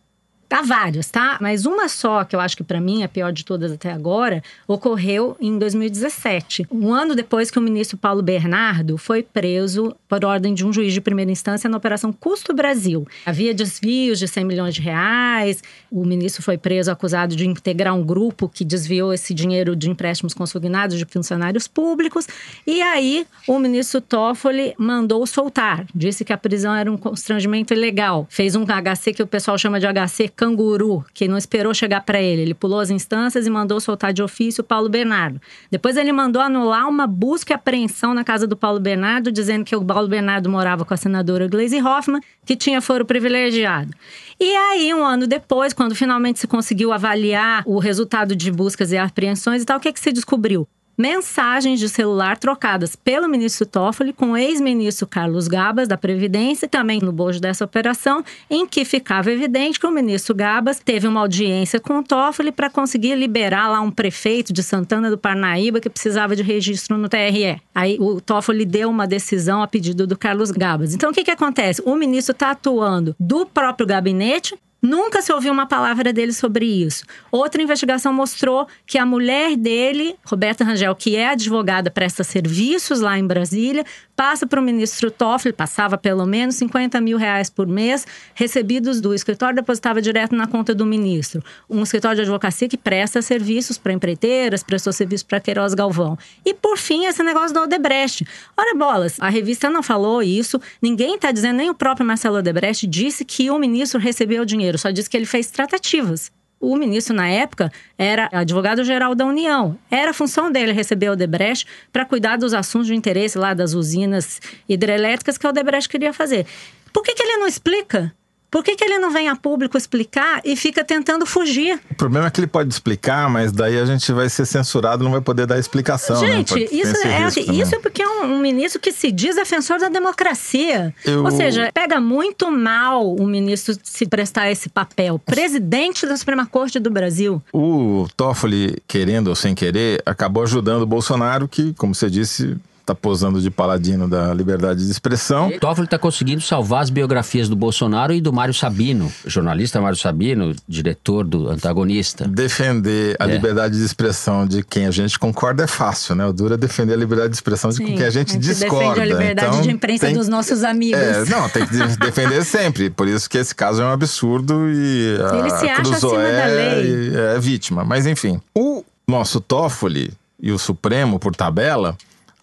Há 0.50 0.62
várias, 0.62 1.12
tá? 1.12 1.38
Mas 1.42 1.66
uma 1.66 1.90
só, 1.90 2.24
que 2.24 2.34
eu 2.34 2.40
acho 2.40 2.56
que 2.56 2.64
para 2.64 2.80
mim 2.80 3.02
é 3.02 3.06
a 3.06 3.10
pior 3.10 3.34
de 3.34 3.44
todas 3.44 3.70
até 3.70 3.92
agora, 3.92 4.42
ocorreu 4.66 5.36
em 5.42 5.58
2017. 5.60 6.66
Um 6.72 6.94
ano 6.94 7.16
depois 7.16 7.52
que 7.52 7.60
o 7.60 7.62
ministro 7.62 7.98
Paulo 7.98 8.22
Bernardo 8.22 8.98
foi 8.98 9.22
preso 9.22 9.94
por 10.08 10.24
ordem 10.24 10.54
de 10.54 10.66
um 10.66 10.72
juiz 10.72 10.94
de 10.94 11.02
primeira 11.02 11.30
instância 11.30 11.70
na 11.70 11.76
Operação 11.76 12.14
Custo 12.14 12.54
Brasil. 12.54 13.06
Havia 13.26 13.54
desvios 13.54 14.20
de 14.20 14.28
100 14.28 14.46
milhões 14.46 14.74
de 14.74 14.82
reais, 14.82 15.62
o 15.92 16.06
ministro 16.06 16.42
foi 16.42 16.58
preso 16.58 16.90
acusado 16.90 17.36
de 17.36 17.46
integrar 17.46 17.94
um 17.94 18.04
grupo 18.04 18.48
que 18.48 18.64
desviou 18.64 19.14
esse 19.14 19.34
dinheiro 19.34 19.76
de 19.76 19.90
empréstimos 19.90 20.34
consignados 20.34 20.98
de 20.98 21.06
funcionários 21.06 21.68
públicos. 21.68 22.26
E 22.66 22.82
aí, 22.82 23.28
o 23.46 23.60
ministro 23.60 24.00
Toffoli 24.00 24.74
mandou 24.78 25.28
soltar, 25.28 25.86
disse 25.94 26.24
que 26.24 26.32
a 26.32 26.38
prisão 26.38 26.74
era 26.74 26.90
um 26.90 26.96
constrangimento 26.96 27.74
ilegal. 27.74 28.26
Fez 28.30 28.56
um 28.56 28.66
HC 28.66 29.14
que 29.14 29.24
o 29.24 29.28
pessoal 29.28 29.58
chama 29.58 29.78
de 29.78 29.88
HC 29.88 30.37
canguru, 30.38 31.04
que 31.14 31.28
não 31.28 31.38
esperou 31.38 31.74
chegar 31.74 32.02
para 32.02 32.22
ele. 32.22 32.44
Ele 32.44 32.54
pulou 32.54 32.80
as 32.80 32.92
instâncias 32.92 33.48
e 33.48 33.50
mandou 33.50 33.82
soltar 33.82 34.14
de 34.14 34.22
ofício 34.22 34.62
o 34.62 34.64
Paulo 34.64 34.88
Bernardo. 34.88 35.42
Depois 35.72 35.98
ele 35.98 36.14
mandou 36.14 36.42
anular 36.42 36.88
uma 36.88 37.08
busca 37.08 37.52
e 37.52 37.56
apreensão 37.56 38.14
na 38.14 38.24
casa 38.24 38.46
do 38.46 38.56
Paulo 38.56 38.80
Bernardo, 38.80 39.32
dizendo 39.32 39.66
que 39.66 39.76
o 39.76 39.84
Paulo 39.84 40.08
Bernardo 40.08 40.48
morava 40.48 40.86
com 40.86 40.94
a 40.94 40.98
senadora 40.98 41.48
Gleisi 41.48 41.82
Hoffmann, 41.82 42.22
que 42.46 42.56
tinha 42.56 42.80
foro 42.80 43.04
privilegiado. 43.04 43.92
E 44.40 44.56
aí, 44.56 44.94
um 44.94 45.04
ano 45.04 45.26
depois, 45.26 45.74
quando 45.74 45.96
finalmente 45.96 46.40
se 46.40 46.48
conseguiu 46.48 46.94
avaliar 46.94 47.64
o 47.66 47.80
resultado 47.80 48.36
de 48.36 48.52
buscas 48.52 48.92
e 48.92 48.98
apreensões 48.98 49.64
e 49.64 49.66
tal, 49.66 49.78
o 49.78 49.82
que, 49.82 49.92
que 49.92 50.00
se 50.00 50.14
descobriu? 50.14 50.68
Mensagens 50.98 51.80
de 51.80 51.88
celular 51.88 52.38
trocadas 52.38 52.96
pelo 52.96 53.30
ministro 53.30 53.66
Toffoli 53.66 54.12
com 54.12 54.32
o 54.32 54.38
ex-ministro 54.38 55.06
Carlos 55.06 55.48
Gabas, 55.48 55.88
da 55.88 55.98
Previdência, 55.98 56.68
também 56.68 57.00
no 57.00 57.12
bojo 57.12 57.40
dessa 57.40 57.64
operação, 57.64 58.24
em 58.50 58.66
que 58.66 58.84
ficava 58.84 59.32
evidente 59.32 59.80
que 59.80 59.86
o 59.86 59.92
ministro 59.92 60.34
Gabas 60.34 60.80
teve 60.80 61.08
uma 61.08 61.20
audiência 61.20 61.80
com 61.80 62.00
o 62.00 62.04
Toffoli 62.04 62.52
para 62.52 62.70
conseguir 62.70 63.16
liberar 63.16 63.70
lá 63.70 63.80
um 63.80 63.92
prefeito 63.92 64.52
de 64.52 64.64
Santana 64.64 65.10
do 65.12 65.18
Parnaíba 65.18 65.80
que 65.80 65.90
precisava 65.90 66.36
de 66.36 66.42
registro 66.42 66.98
no 66.98 67.08
TRE. 67.08 67.62
Aí 67.76 67.98
o 68.00 68.20
Toffoli 68.20 68.66
deu 68.66 68.90
uma 68.90 69.06
decisão 69.06 69.62
a 69.62 69.68
pedido 69.68 70.08
do 70.08 70.18
Carlos 70.18 70.50
Gabas. 70.50 70.96
Então 70.96 71.12
o 71.12 71.14
que, 71.14 71.24
que 71.24 71.32
acontece? 71.32 71.82
O 71.86 71.96
ministro 71.96 72.32
está 72.32 72.52
atuando 72.52 73.16
do 73.20 73.46
próprio 73.46 73.86
gabinete 73.86 74.58
Nunca 74.82 75.24
se 75.24 75.34
ouviu 75.34 75.52
uma 75.52 75.66
palavra 75.66 76.14
dele 76.14 76.32
sobre 76.32 76.66
isso. 76.66 77.04
Outra 77.32 77.62
investigação 77.62 78.14
mostrou 78.14 78.68
que 78.86 78.98
a 78.98 79.06
mulher 79.06 79.56
dele, 79.58 80.16
Roberta 80.24 80.64
Rangel, 80.64 80.94
que 80.96 81.16
é 81.16 81.30
advogada, 81.30 81.90
presta 81.90 82.24
serviços 82.24 83.00
lá 83.00 83.18
em 83.18 83.26
Brasília, 83.26 83.84
passa 84.16 84.46
para 84.46 84.60
o 84.60 84.64
ministro 84.64 85.10
Toffoli, 85.10 85.54
passava 85.54 85.98
pelo 85.98 86.26
menos 86.26 86.56
50 86.56 87.02
mil 87.02 87.18
reais 87.18 87.50
por 87.50 87.68
mês, 87.68 88.06
recebidos 88.36 89.02
do 89.02 89.14
escritório, 89.14 89.56
depositava 89.56 90.02
direto 90.02 90.36
na 90.36 90.46
conta 90.46 90.76
do 90.76 90.86
ministro. 90.86 91.44
Um 91.70 91.82
escritório 91.82 92.16
de 92.18 92.22
advocacia 92.22 92.70
que 92.70 92.78
presta 92.78 93.22
serviços 93.22 93.78
para 93.78 93.94
empreiteiras, 93.94 94.64
prestou 94.64 94.94
serviço 94.94 95.26
para 95.26 95.40
Queiroz 95.40 95.74
Galvão. 95.74 96.18
E, 96.46 96.54
por 96.54 96.78
fim, 96.78 97.06
esse 97.06 97.24
negócio 97.24 97.54
do 97.54 97.62
Odebrecht. 97.62 98.28
Ora, 98.56 98.76
bolas, 98.76 99.20
a 99.20 99.30
revista 99.30 99.70
não 99.70 99.82
falou 99.82 100.22
isso, 100.22 100.60
ninguém 100.82 101.16
está 101.16 101.32
dizendo, 101.32 101.58
nem 101.58 101.70
o 101.70 101.76
próprio 101.76 102.06
Marcelo 102.06 102.38
Odebrecht 102.38 102.86
disse 102.88 103.26
que 103.26 103.50
o 103.50 103.58
ministro 103.58 104.00
recebeu 104.00 104.46
dinheiro 104.46 104.67
só 104.76 104.90
disse 104.90 105.10
que 105.10 105.16
ele 105.16 105.26
fez 105.26 105.52
tratativas. 105.52 106.32
O 106.60 106.76
ministro, 106.76 107.16
na 107.16 107.30
época, 107.30 107.72
era 107.98 108.30
advogado-geral 108.32 109.14
da 109.14 109.26
União. 109.26 109.78
Era 109.92 110.12
função 110.12 110.52
dele 110.52 110.72
receber 110.72 111.10
o 111.10 111.12
Odebrecht 111.14 111.68
para 111.94 112.04
cuidar 112.04 112.38
dos 112.38 112.54
assuntos 112.54 112.88
de 112.88 112.96
interesse 112.96 113.38
lá 113.38 113.54
das 113.54 113.74
usinas 113.74 114.42
hidrelétricas 114.68 115.38
que 115.38 115.46
o 115.46 115.50
Odebrecht 115.50 115.88
queria 115.88 116.12
fazer. 116.12 116.48
Por 116.92 117.04
que, 117.04 117.14
que 117.14 117.22
ele 117.22 117.38
não 117.38 117.48
explica? 117.48 118.12
Por 118.50 118.64
que, 118.64 118.76
que 118.76 118.84
ele 118.84 118.98
não 118.98 119.12
vem 119.12 119.28
a 119.28 119.36
público 119.36 119.78
explicar 119.78 120.42
e 120.46 120.56
fica 120.56 120.84
tentando 120.84 121.26
fugir? 121.26 121.80
O 121.92 121.96
problema 121.96 122.28
é 122.28 122.30
que 122.30 122.40
ele 122.40 122.48
pode 122.48 122.70
explicar, 122.74 123.30
mas 123.30 123.52
daí 123.52 123.78
a 123.78 123.86
gente 123.86 124.12
vai 124.14 124.30
ser 124.30 124.46
censurado, 124.46 125.04
não 125.04 125.12
vai 125.12 125.22
poder 125.22 125.46
dar 125.46 125.60
explicação. 125.60 126.22
né? 126.22 126.28
Gente, 126.38 126.54
tem 126.54 126.64
isso, 126.80 126.96
é, 127.06 127.30
também. 127.30 127.62
isso 127.62 127.76
é 127.76 127.80
porque 127.80 128.02
é 128.02 128.08
um, 128.08 128.24
um 128.36 128.40
ministro 128.40 128.80
que 128.80 128.92
se 128.92 129.12
diz 129.12 129.36
defensor 129.36 129.80
da 129.80 129.90
democracia. 129.90 130.94
Eu- 131.06 131.24
Ou 131.26 131.32
seja, 131.32 131.70
pega 131.74 132.00
muito 132.00 132.50
mal 132.52 133.14
o 133.16 133.26
ministro 133.28 133.76
se 133.84 134.06
prestar 134.06 134.44
a 134.44 134.52
esse 134.52 134.70
papel. 134.70 135.20
Presidente 135.20 136.06
da 136.08 136.16
Suprema 136.16 136.46
Corte 136.46 136.80
do 136.80 136.90
Brasil. 136.90 137.42
O 137.54 138.08
Toffoli, 138.16 138.78
querendo 138.88 139.28
ou 139.28 139.36
sem 139.36 139.54
querer, 139.54 140.02
acabou 140.06 140.44
ajudando 140.44 140.84
o 140.84 140.88
Bolsonaro, 140.88 141.48
que, 141.48 141.74
como 141.74 141.94
você 141.94 142.10
disse, 142.10 142.56
está 142.88 142.96
posando 142.96 143.42
de 143.42 143.52
paladino 143.52 144.08
da 144.08 144.34
liberdade 144.34 144.86
de 144.86 144.90
expressão. 144.90 145.50
O 145.50 145.60
Toffoli 145.60 145.86
está 145.86 146.00
conseguindo 146.00 146.40
salvar 146.40 146.84
as 146.84 146.90
biografias 146.90 147.50
do 147.50 147.56
Bolsonaro 147.56 148.14
e 148.14 148.22
do 148.22 148.32
Mário 148.32 148.54
Sabino, 148.54 149.12
jornalista 149.26 149.82
Mário 149.82 149.98
Sabino, 149.98 150.56
diretor 150.66 151.26
do 151.26 151.50
antagonista. 151.50 152.26
Defender 152.26 153.18
a 153.20 153.26
É. 153.28 153.34
liberdade 153.34 153.78
de 153.78 153.84
expressão 153.84 154.48
de 154.48 154.64
quem 154.64 154.86
a 154.86 154.92
gente 154.92 155.20
concorda 155.20 155.66
é 155.66 155.68
fácil, 155.68 156.16
né? 156.16 156.26
O 156.26 156.32
duro 156.32 156.54
é 156.54 156.58
defender 156.58 156.94
a 156.94 156.98
liberdade 156.98 157.30
de 157.32 157.36
expressão 157.36 157.70
de 157.72 157.84
quem 157.84 158.02
a 158.04 158.10
gente 158.10 158.38
discorda. 158.38 158.78
defende 158.94 159.02
a 159.02 159.06
liberdade 159.06 159.48
Então, 159.50 159.62
de 159.64 159.72
imprensa 159.72 160.06
tem- 160.06 160.16
dos 160.16 160.30
nossos 160.30 160.64
amigos. 160.64 160.98
É, 161.02 161.26
não, 161.26 161.50
tem 161.50 161.66
que 161.68 161.74
de- 161.76 161.98
defender 161.98 162.46
sempre. 162.46 162.90
Por 162.90 163.06
isso 163.10 163.30
que 163.30 163.38
esse 163.38 163.54
caso 163.54 163.82
é 163.82 163.86
um 163.86 163.92
absurdo 163.92 164.70
e 164.70 165.18
a 165.30 165.38
Ele 165.40 165.50
se 165.50 165.68
acha 165.68 165.82
Cruzoé 165.82 166.26
acima 166.26 166.40
da 166.40 166.46
lei. 166.80 167.12
é, 167.16 167.36
é 167.36 167.40
vítima. 167.40 167.84
Mas 167.84 168.06
enfim, 168.08 168.40
o 168.56 168.82
nosso 169.06 169.42
Toffoli 169.42 170.14
e 170.42 170.52
o 170.52 170.58
Supremo, 170.60 171.20
por 171.20 171.36
tabela, 171.36 171.98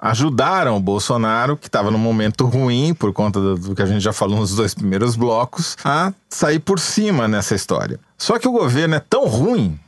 ajudaram 0.04 0.76
o 0.76 0.80
Bolsonaro, 0.80 1.56
que 1.56 1.66
estava 1.66 1.90
num 1.90 1.96
momento 1.96 2.44
ruim 2.44 2.92
por 2.92 3.10
conta 3.10 3.40
do, 3.40 3.74
que 3.74 3.80
a 3.80 3.86
gente 3.86 4.02
já 4.02 4.12
falou 4.12 4.38
nos 4.38 4.54
dois 4.54 4.74
primeiros 4.74 5.16
blocos, 5.16 5.78
a 5.82 6.12
sair 6.28 6.58
por 6.58 6.78
cima 6.78 7.26
nessa 7.26 7.54
história. 7.54 7.98
Só 8.18 8.38
que 8.38 8.46
o 8.46 8.52
governo 8.52 8.96
é 8.96 9.00
tão 9.00 9.26
ruim 9.26 9.80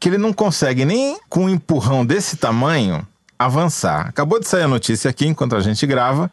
que 0.00 0.08
ele 0.08 0.18
não 0.18 0.32
consegue 0.32 0.84
nem 0.84 1.16
com 1.28 1.44
um 1.44 1.48
empurrão 1.48 2.04
desse 2.04 2.36
tamanho 2.36 3.06
avançar. 3.38 4.08
Acabou 4.08 4.40
de 4.40 4.48
sair 4.48 4.64
a 4.64 4.68
notícia 4.68 5.08
aqui, 5.08 5.28
enquanto 5.28 5.54
a 5.54 5.60
gente 5.60 5.86
grava, 5.86 6.28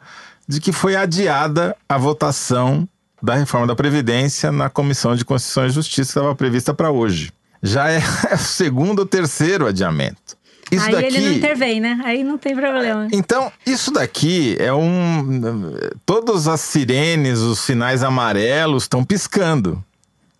de 0.48 0.60
que 0.60 0.72
foi 0.72 0.96
adiada 0.96 1.76
a 1.88 1.96
votação 1.96 2.88
da 3.22 3.36
reforma 3.36 3.68
da 3.68 3.76
Previdência 3.76 4.50
na 4.50 4.68
Comissão 4.68 5.14
de 5.14 5.24
Constituição 5.24 5.66
e 5.66 5.70
Justiça, 5.70 6.14
que 6.14 6.18
estava 6.18 6.34
prevista 6.34 6.74
para 6.74 6.90
hoje. 6.90 7.32
Já 7.62 7.90
é 7.92 8.02
o 8.34 8.38
segundo 8.38 9.00
ou 9.00 9.06
terceiro 9.06 9.68
adiamento. 9.68 10.36
Isso 10.70 10.86
Aí 10.86 10.92
daqui... 10.92 11.06
ele 11.06 11.20
não 11.20 11.32
intervém, 11.32 11.80
né? 11.80 12.00
Aí 12.04 12.22
não 12.22 12.38
tem 12.38 12.54
problema. 12.54 13.08
Então, 13.12 13.52
isso 13.66 13.90
daqui 13.90 14.56
é 14.58 14.72
um. 14.72 15.42
Todas 16.06 16.46
as 16.46 16.60
sirenes, 16.60 17.40
os 17.40 17.58
sinais 17.58 18.02
amarelos 18.02 18.84
estão 18.84 19.04
piscando. 19.04 19.82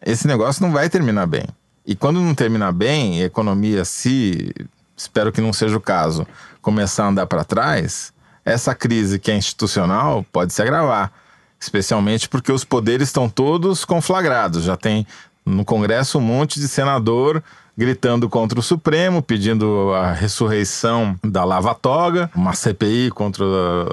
Esse 0.04 0.26
negócio 0.26 0.62
não 0.62 0.72
vai 0.72 0.88
terminar 0.88 1.26
bem. 1.26 1.44
E 1.84 1.96
quando 1.96 2.20
não 2.20 2.34
terminar 2.34 2.72
bem, 2.72 3.22
a 3.22 3.26
economia, 3.26 3.84
se. 3.84 4.52
Espero 4.96 5.32
que 5.32 5.40
não 5.40 5.52
seja 5.52 5.76
o 5.76 5.80
caso, 5.80 6.26
começar 6.60 7.04
a 7.04 7.08
andar 7.08 7.26
para 7.26 7.42
trás, 7.42 8.12
essa 8.44 8.74
crise 8.74 9.18
que 9.18 9.30
é 9.30 9.36
institucional 9.36 10.24
pode 10.30 10.52
se 10.52 10.60
agravar. 10.60 11.10
Especialmente 11.58 12.28
porque 12.28 12.52
os 12.52 12.64
poderes 12.64 13.08
estão 13.08 13.28
todos 13.28 13.84
conflagrados. 13.84 14.64
Já 14.64 14.76
tem 14.76 15.06
no 15.44 15.64
Congresso 15.64 16.18
um 16.18 16.22
monte 16.22 16.60
de 16.60 16.68
senador 16.68 17.42
gritando 17.76 18.28
contra 18.28 18.58
o 18.58 18.62
Supremo, 18.62 19.22
pedindo 19.22 19.92
a 19.94 20.12
ressurreição 20.12 21.18
da 21.24 21.44
Lava 21.44 21.74
Toga, 21.74 22.30
uma 22.34 22.52
CPI 22.52 23.10
contra 23.10 23.44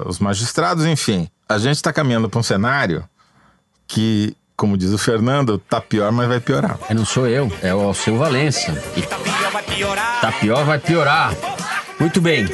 os 0.06 0.20
magistrados, 0.20 0.86
enfim. 0.86 1.30
A 1.48 1.58
gente 1.58 1.78
está 1.78 1.94
caminhando 1.94 2.30
para 2.30 2.40
um 2.40 2.44
cenário 2.44 3.04
que, 3.88 4.36
como 4.56 4.78
diz 4.78 4.92
o 4.92 4.98
Fernando, 4.98 5.58
tá 5.58 5.80
pior, 5.80 6.12
mas 6.12 6.28
vai 6.28 6.40
piorar. 6.40 6.78
É, 6.90 6.94
não 6.94 7.06
sou 7.06 7.28
eu, 7.28 7.52
é 7.62 7.74
o 7.74 7.80
Alceu 7.80 8.18
Valença. 8.18 8.72
E 8.96 9.02
tá 9.02 9.18
pior, 9.18 10.66
vai 10.66 10.78
piorar. 10.80 11.34
Muito 12.00 12.20
bem. 12.20 12.48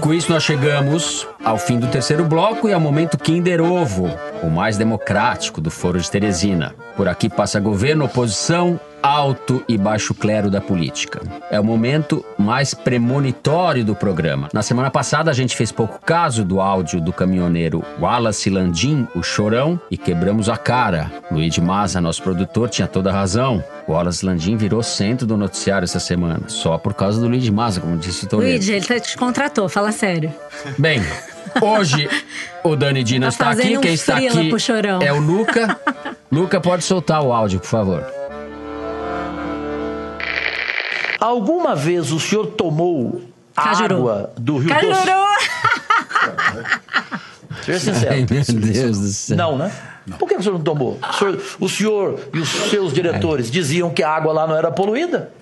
Com 0.00 0.12
isso, 0.12 0.30
nós 0.30 0.42
chegamos 0.42 1.26
ao 1.42 1.58
fim 1.58 1.78
do 1.78 1.88
terceiro 1.88 2.24
bloco 2.24 2.68
e 2.68 2.72
ao 2.72 2.78
momento 2.78 3.16
Kinder 3.16 3.62
Ovo, 3.62 4.08
o 4.42 4.50
mais 4.50 4.76
democrático 4.76 5.60
do 5.60 5.70
Foro 5.70 5.98
de 5.98 6.10
Teresina. 6.10 6.74
Por 6.96 7.08
aqui 7.08 7.28
passa 7.28 7.58
governo, 7.58 8.04
oposição, 8.04 8.78
alto 9.06 9.62
e 9.68 9.78
baixo 9.78 10.12
clero 10.12 10.50
da 10.50 10.60
política. 10.60 11.20
É 11.48 11.60
o 11.60 11.64
momento 11.64 12.24
mais 12.36 12.74
premonitório 12.74 13.84
do 13.84 13.94
programa. 13.94 14.48
Na 14.52 14.62
semana 14.62 14.90
passada, 14.90 15.30
a 15.30 15.34
gente 15.34 15.56
fez 15.56 15.70
pouco 15.70 16.00
caso 16.04 16.44
do 16.44 16.60
áudio 16.60 17.00
do 17.00 17.12
caminhoneiro 17.12 17.84
Wallace 18.00 18.50
Landim, 18.50 19.06
o 19.14 19.22
chorão, 19.22 19.80
e 19.90 19.96
quebramos 19.96 20.48
a 20.48 20.56
cara. 20.56 21.10
Luiz 21.30 21.56
Maza, 21.58 22.00
nosso 22.00 22.20
produtor, 22.20 22.68
tinha 22.68 22.88
toda 22.88 23.10
a 23.10 23.12
razão. 23.12 23.62
Wallace 23.88 24.26
Landim 24.26 24.56
virou 24.56 24.82
centro 24.82 25.24
do 25.24 25.36
noticiário 25.36 25.84
essa 25.84 26.00
semana, 26.00 26.48
só 26.48 26.76
por 26.76 26.92
causa 26.92 27.20
do 27.20 27.28
Luiz 27.28 27.48
Maza, 27.48 27.80
como 27.80 27.96
disse 27.96 28.24
o 28.24 28.28
Toledo. 28.28 28.50
Luigi, 28.52 28.72
ele 28.72 29.00
te 29.00 29.16
contratou, 29.16 29.68
fala 29.68 29.92
sério. 29.92 30.32
Bem, 30.76 31.00
hoje 31.62 32.08
o 32.64 32.74
Dani 32.74 33.04
Di 33.04 33.20
não 33.20 33.28
Tá 33.28 33.32
está 33.32 33.50
aqui. 33.50 33.78
um 33.78 33.80
Quem 33.80 33.94
está 33.94 34.16
aqui 34.16 34.50
é 35.00 35.12
o 35.12 35.20
Luca. 35.20 35.78
Luca, 36.30 36.60
pode 36.60 36.82
soltar 36.82 37.22
o 37.22 37.32
áudio, 37.32 37.60
por 37.60 37.68
favor. 37.68 38.15
Alguma 41.26 41.74
vez 41.74 42.12
o 42.12 42.20
senhor 42.20 42.46
tomou 42.52 43.20
Cajuru. 43.52 43.96
água 43.96 44.30
do 44.36 44.58
Rio 44.58 44.72
Doce? 44.72 44.86
Cajuru! 44.86 45.26
Seja 47.66 47.80
sincero. 47.80 48.12
Ai, 48.12 48.26
meu 48.30 48.44
Deus 48.60 48.98
do 49.00 49.08
céu. 49.08 49.36
Não, 49.36 49.58
né? 49.58 49.72
Por 50.20 50.28
que 50.28 50.36
o 50.36 50.40
senhor 50.40 50.54
não 50.54 50.62
tomou? 50.62 50.96
O 51.02 51.12
senhor, 51.12 51.42
o 51.58 51.68
senhor 51.68 52.20
e 52.32 52.38
os 52.38 52.48
seus 52.48 52.92
diretores 52.92 53.50
diziam 53.50 53.90
que 53.90 54.04
a 54.04 54.10
água 54.10 54.32
lá 54.32 54.46
não 54.46 54.54
era 54.54 54.70
poluída? 54.70 55.32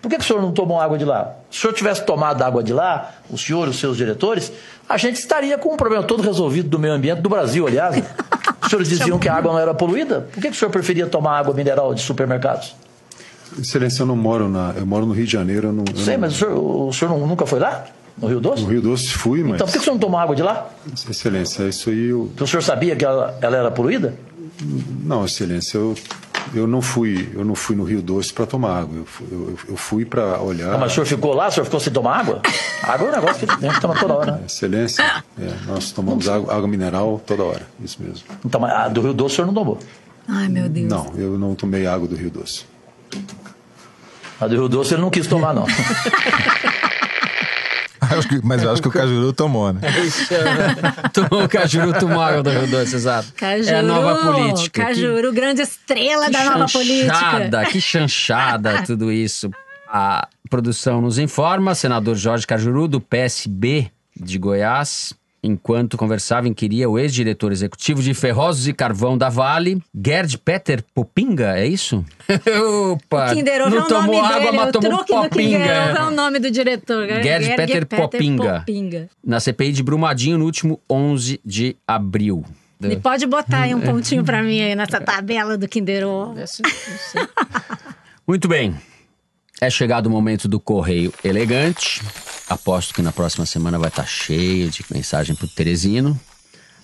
Por 0.00 0.08
que 0.08 0.16
o 0.16 0.22
senhor 0.22 0.40
não 0.40 0.52
tomou 0.52 0.80
água 0.80 0.96
de 0.96 1.04
lá? 1.04 1.34
Se 1.50 1.58
o 1.58 1.60
senhor 1.62 1.72
tivesse 1.72 2.04
tomado 2.04 2.40
água 2.44 2.62
de 2.62 2.72
lá, 2.72 3.10
o 3.28 3.36
senhor 3.36 3.66
e 3.66 3.70
os 3.70 3.80
seus 3.80 3.96
diretores, 3.96 4.52
a 4.88 4.96
gente 4.96 5.16
estaria 5.16 5.58
com 5.58 5.74
um 5.74 5.76
problema 5.76 6.04
todo 6.04 6.22
resolvido 6.22 6.68
do 6.68 6.78
meio 6.78 6.94
ambiente 6.94 7.20
do 7.20 7.28
Brasil, 7.28 7.66
aliás. 7.66 7.96
Os 8.62 8.70
senhores 8.70 8.88
diziam 8.88 9.18
que 9.18 9.28
a 9.28 9.34
água 9.34 9.52
não 9.52 9.58
era 9.58 9.74
poluída? 9.74 10.28
Por 10.32 10.40
que 10.40 10.48
o 10.48 10.54
senhor 10.54 10.70
preferia 10.70 11.06
tomar 11.06 11.38
água 11.38 11.52
mineral 11.52 11.92
de 11.94 12.00
supermercados? 12.00 12.74
Excelência, 13.58 14.02
eu 14.02 14.06
não 14.06 14.16
moro 14.16 14.48
na. 14.48 14.72
Eu 14.76 14.86
moro 14.86 15.06
no 15.06 15.12
Rio 15.12 15.24
de 15.26 15.32
Janeiro. 15.32 15.68
Eu 15.68 15.72
não, 15.72 15.84
eu 15.88 15.96
Sei, 15.96 16.14
não- 16.14 16.20
mas 16.22 16.34
o 16.34 16.36
senhor, 16.38 16.58
o 16.88 16.92
senhor 16.92 17.10
não- 17.18 17.26
nunca 17.26 17.46
foi 17.46 17.58
lá? 17.60 17.84
No 18.18 18.28
Rio 18.28 18.40
Doce? 18.40 18.62
No 18.62 18.68
Rio 18.68 18.80
Doce 18.82 19.08
fui, 19.08 19.42
mas. 19.42 19.54
Então 19.56 19.66
por 19.66 19.72
que 19.74 19.78
o 19.78 19.82
senhor 19.82 19.94
não 19.94 20.00
tomou 20.00 20.18
água 20.18 20.34
de 20.34 20.42
lá? 20.42 20.70
Excelência, 21.08 21.68
isso 21.68 21.90
aí 21.90 22.06
eu. 22.08 22.26
Porque 22.30 22.44
o 22.44 22.46
senhor 22.46 22.62
sabia 22.62 22.96
que 22.96 23.04
ela, 23.04 23.36
ela 23.42 23.56
era 23.56 23.70
poluída? 23.70 24.14
Não, 25.04 25.24
Excelência, 25.26 25.76
eu, 25.76 25.94
eu 26.54 26.66
não 26.66 26.80
fui. 26.80 27.28
Eu 27.34 27.44
não 27.44 27.54
fui 27.54 27.76
no 27.76 27.84
Rio 27.84 28.00
Doce 28.00 28.32
para 28.32 28.46
tomar 28.46 28.78
água. 28.80 28.96
Eu, 28.96 29.04
fui- 29.04 29.26
eu, 29.30 29.58
eu 29.68 29.76
fui 29.76 30.04
para 30.06 30.40
olhar. 30.40 30.72
Não, 30.72 30.78
mas 30.78 30.92
o 30.92 30.94
senhor 30.94 31.06
ficou 31.06 31.34
lá? 31.34 31.48
O 31.48 31.50
senhor 31.50 31.64
ficou 31.66 31.78
sem 31.78 31.92
tomar 31.92 32.16
água? 32.20 32.40
Água 32.82 33.06
é 33.06 33.10
um 33.10 33.14
negócio 33.14 33.46
que 33.46 33.56
tem 33.58 33.70
que 33.70 33.80
tomar 33.82 33.98
toda 34.00 34.14
hora. 34.14 34.32
né? 34.32 34.40
Excelência, 34.46 35.02
é, 35.38 35.52
nós 35.66 35.92
tomamos 35.92 36.26
água, 36.26 36.54
água 36.54 36.66
mineral 36.68 37.20
toda 37.26 37.42
hora. 37.44 37.62
Isso 37.84 37.98
mesmo. 38.02 38.24
Então, 38.44 38.58
mas 38.60 38.72
a 38.72 38.88
do 38.88 39.02
Rio 39.02 39.12
Doce 39.12 39.34
o 39.34 39.36
senhor 39.36 39.46
não 39.46 39.54
tomou. 39.54 39.78
Ai, 40.26 40.48
meu 40.48 40.68
Deus. 40.70 40.88
Não, 40.88 41.12
eu 41.18 41.38
não 41.38 41.54
tomei 41.54 41.86
água 41.86 42.08
do 42.08 42.16
Rio 42.16 42.30
Doce. 42.30 42.64
A 44.40 44.46
do 44.46 44.54
Rio 44.54 44.68
Doce 44.68 44.94
ele 44.94 45.02
não 45.02 45.10
quis 45.10 45.26
tomar, 45.26 45.54
não. 45.54 45.66
Que- 48.28 48.40
mas 48.42 48.62
eu 48.62 48.70
acho 48.72 48.80
que 48.80 48.88
o 48.88 48.90
Cajuru 48.90 49.32
tomou, 49.32 49.72
né? 49.72 49.80
Tomou 51.12 51.44
o 51.44 51.48
Cajuru, 51.48 51.92
tomou 51.98 52.20
água 52.20 52.42
do 52.42 52.50
Rio 52.50 52.66
Doce, 52.68 52.94
exato. 52.96 53.32
Cajuru, 53.36 53.74
é 53.74 53.78
a 53.78 53.82
nova 53.82 54.14
política. 54.32 54.80
Que- 54.80 54.86
Cajuru, 54.88 55.32
grande 55.32 55.60
estrela 55.62 56.26
que 56.26 56.32
da 56.32 56.44
nova 56.44 56.68
chanchada, 56.68 56.78
política. 57.58 57.64
Que 57.66 57.80
chanchada, 57.80 58.82
tudo 58.86 59.12
isso. 59.12 59.50
A 59.88 60.28
produção 60.48 61.00
nos 61.02 61.18
informa, 61.18 61.74
senador 61.74 62.14
Jorge 62.16 62.46
Cajuru, 62.46 62.88
do 62.88 63.00
PSB 63.00 63.90
de 64.18 64.38
Goiás, 64.38 65.12
enquanto 65.46 65.96
conversava, 65.96 66.48
inquiria 66.48 66.88
o 66.88 66.98
ex-diretor 66.98 67.52
executivo 67.52 68.02
de 68.02 68.12
Ferrosos 68.12 68.66
e 68.68 68.72
Carvão 68.72 69.16
da 69.16 69.28
Vale, 69.28 69.80
Gerd 69.94 70.36
Peter 70.38 70.82
Popinga, 70.94 71.56
é 71.56 71.66
isso? 71.66 72.04
Opa! 72.92 73.34
Kinder 73.34 73.62
Ovo 73.62 73.76
é 73.76 73.78
não 73.78 73.84
o 73.84 73.88
tomou 73.88 74.22
nome 74.22 74.34
água, 74.34 74.40
dele, 74.40 74.56
mas 74.56 74.68
o 74.68 74.72
tomou 74.72 75.04
truque 75.04 75.14
do 75.14 75.30
Kinder 75.30 75.60
Ovo 75.60 75.70
é 75.70 75.84
Popinga. 75.84 76.06
o 76.06 76.10
nome 76.10 76.38
do 76.38 76.50
diretor. 76.50 77.06
Gerd 77.22 77.56
Peter 77.56 77.86
Popinga. 77.86 78.58
Popinga. 78.60 79.08
Na 79.24 79.40
CPI 79.40 79.72
de 79.72 79.82
Brumadinho, 79.82 80.38
no 80.38 80.44
último 80.44 80.80
11 80.90 81.40
de 81.44 81.76
abril. 81.86 82.44
E 82.82 82.96
pode 82.96 83.26
botar 83.26 83.62
aí 83.62 83.74
um 83.74 83.80
pontinho 83.80 84.22
pra 84.22 84.42
mim 84.42 84.60
aí 84.60 84.74
nessa 84.74 85.00
tabela 85.00 85.56
do 85.56 85.66
Kinder 85.66 86.06
Ovo. 86.06 86.34
Muito 88.26 88.46
bem. 88.48 88.76
É 89.60 89.70
chegado 89.70 90.06
o 90.06 90.10
momento 90.10 90.46
do 90.46 90.60
correio 90.60 91.12
elegante. 91.24 92.02
Aposto 92.48 92.94
que 92.94 93.02
na 93.02 93.12
próxima 93.12 93.44
semana 93.44 93.78
vai 93.78 93.88
estar 93.88 94.06
cheio 94.06 94.70
de 94.70 94.84
mensagem 94.90 95.34
pro 95.34 95.48
Teresino, 95.48 96.18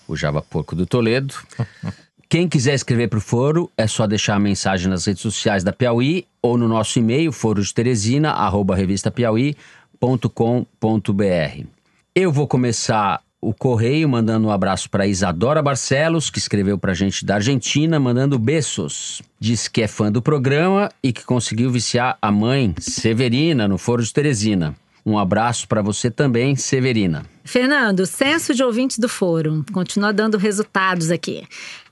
o 0.08 0.16
Java 0.16 0.42
Porco 0.42 0.74
do 0.74 0.86
Toledo. 0.86 1.34
Quem 2.28 2.48
quiser 2.48 2.74
escrever 2.74 3.08
para 3.08 3.18
o 3.18 3.20
Foro, 3.20 3.70
é 3.76 3.86
só 3.86 4.06
deixar 4.06 4.36
a 4.36 4.40
mensagem 4.40 4.88
nas 4.88 5.04
redes 5.04 5.20
sociais 5.20 5.62
da 5.62 5.70
Piauí 5.70 6.26
ou 6.40 6.56
no 6.56 6.66
nosso 6.66 6.98
e-mail, 6.98 7.30
forodeteresina, 7.30 8.30
arroba 8.30 8.74
revistapiauí.com.br. 8.74 11.66
Eu 12.14 12.32
vou 12.32 12.48
começar 12.48 13.20
o 13.38 13.52
correio 13.52 14.08
mandando 14.08 14.46
um 14.46 14.50
abraço 14.50 14.88
para 14.88 15.06
Isadora 15.06 15.60
Barcelos, 15.60 16.30
que 16.30 16.38
escreveu 16.38 16.78
para 16.78 16.92
a 16.92 16.94
gente 16.94 17.24
da 17.24 17.34
Argentina, 17.34 18.00
mandando 18.00 18.38
beijos. 18.38 19.20
Diz 19.38 19.68
que 19.68 19.82
é 19.82 19.86
fã 19.86 20.10
do 20.10 20.22
programa 20.22 20.90
e 21.02 21.12
que 21.12 21.24
conseguiu 21.24 21.70
viciar 21.70 22.16
a 22.22 22.32
mãe, 22.32 22.74
Severina, 22.78 23.68
no 23.68 23.76
Foro 23.76 24.02
de 24.02 24.12
Teresina. 24.12 24.74
Um 25.04 25.18
abraço 25.18 25.66
para 25.66 25.82
você 25.82 26.10
também, 26.10 26.54
Severina. 26.54 27.26
Fernando, 27.44 28.06
censo 28.06 28.54
de 28.54 28.62
ouvintes 28.62 28.98
do 28.98 29.08
fórum. 29.08 29.64
Continua 29.72 30.12
dando 30.12 30.38
resultados 30.38 31.10
aqui. 31.10 31.44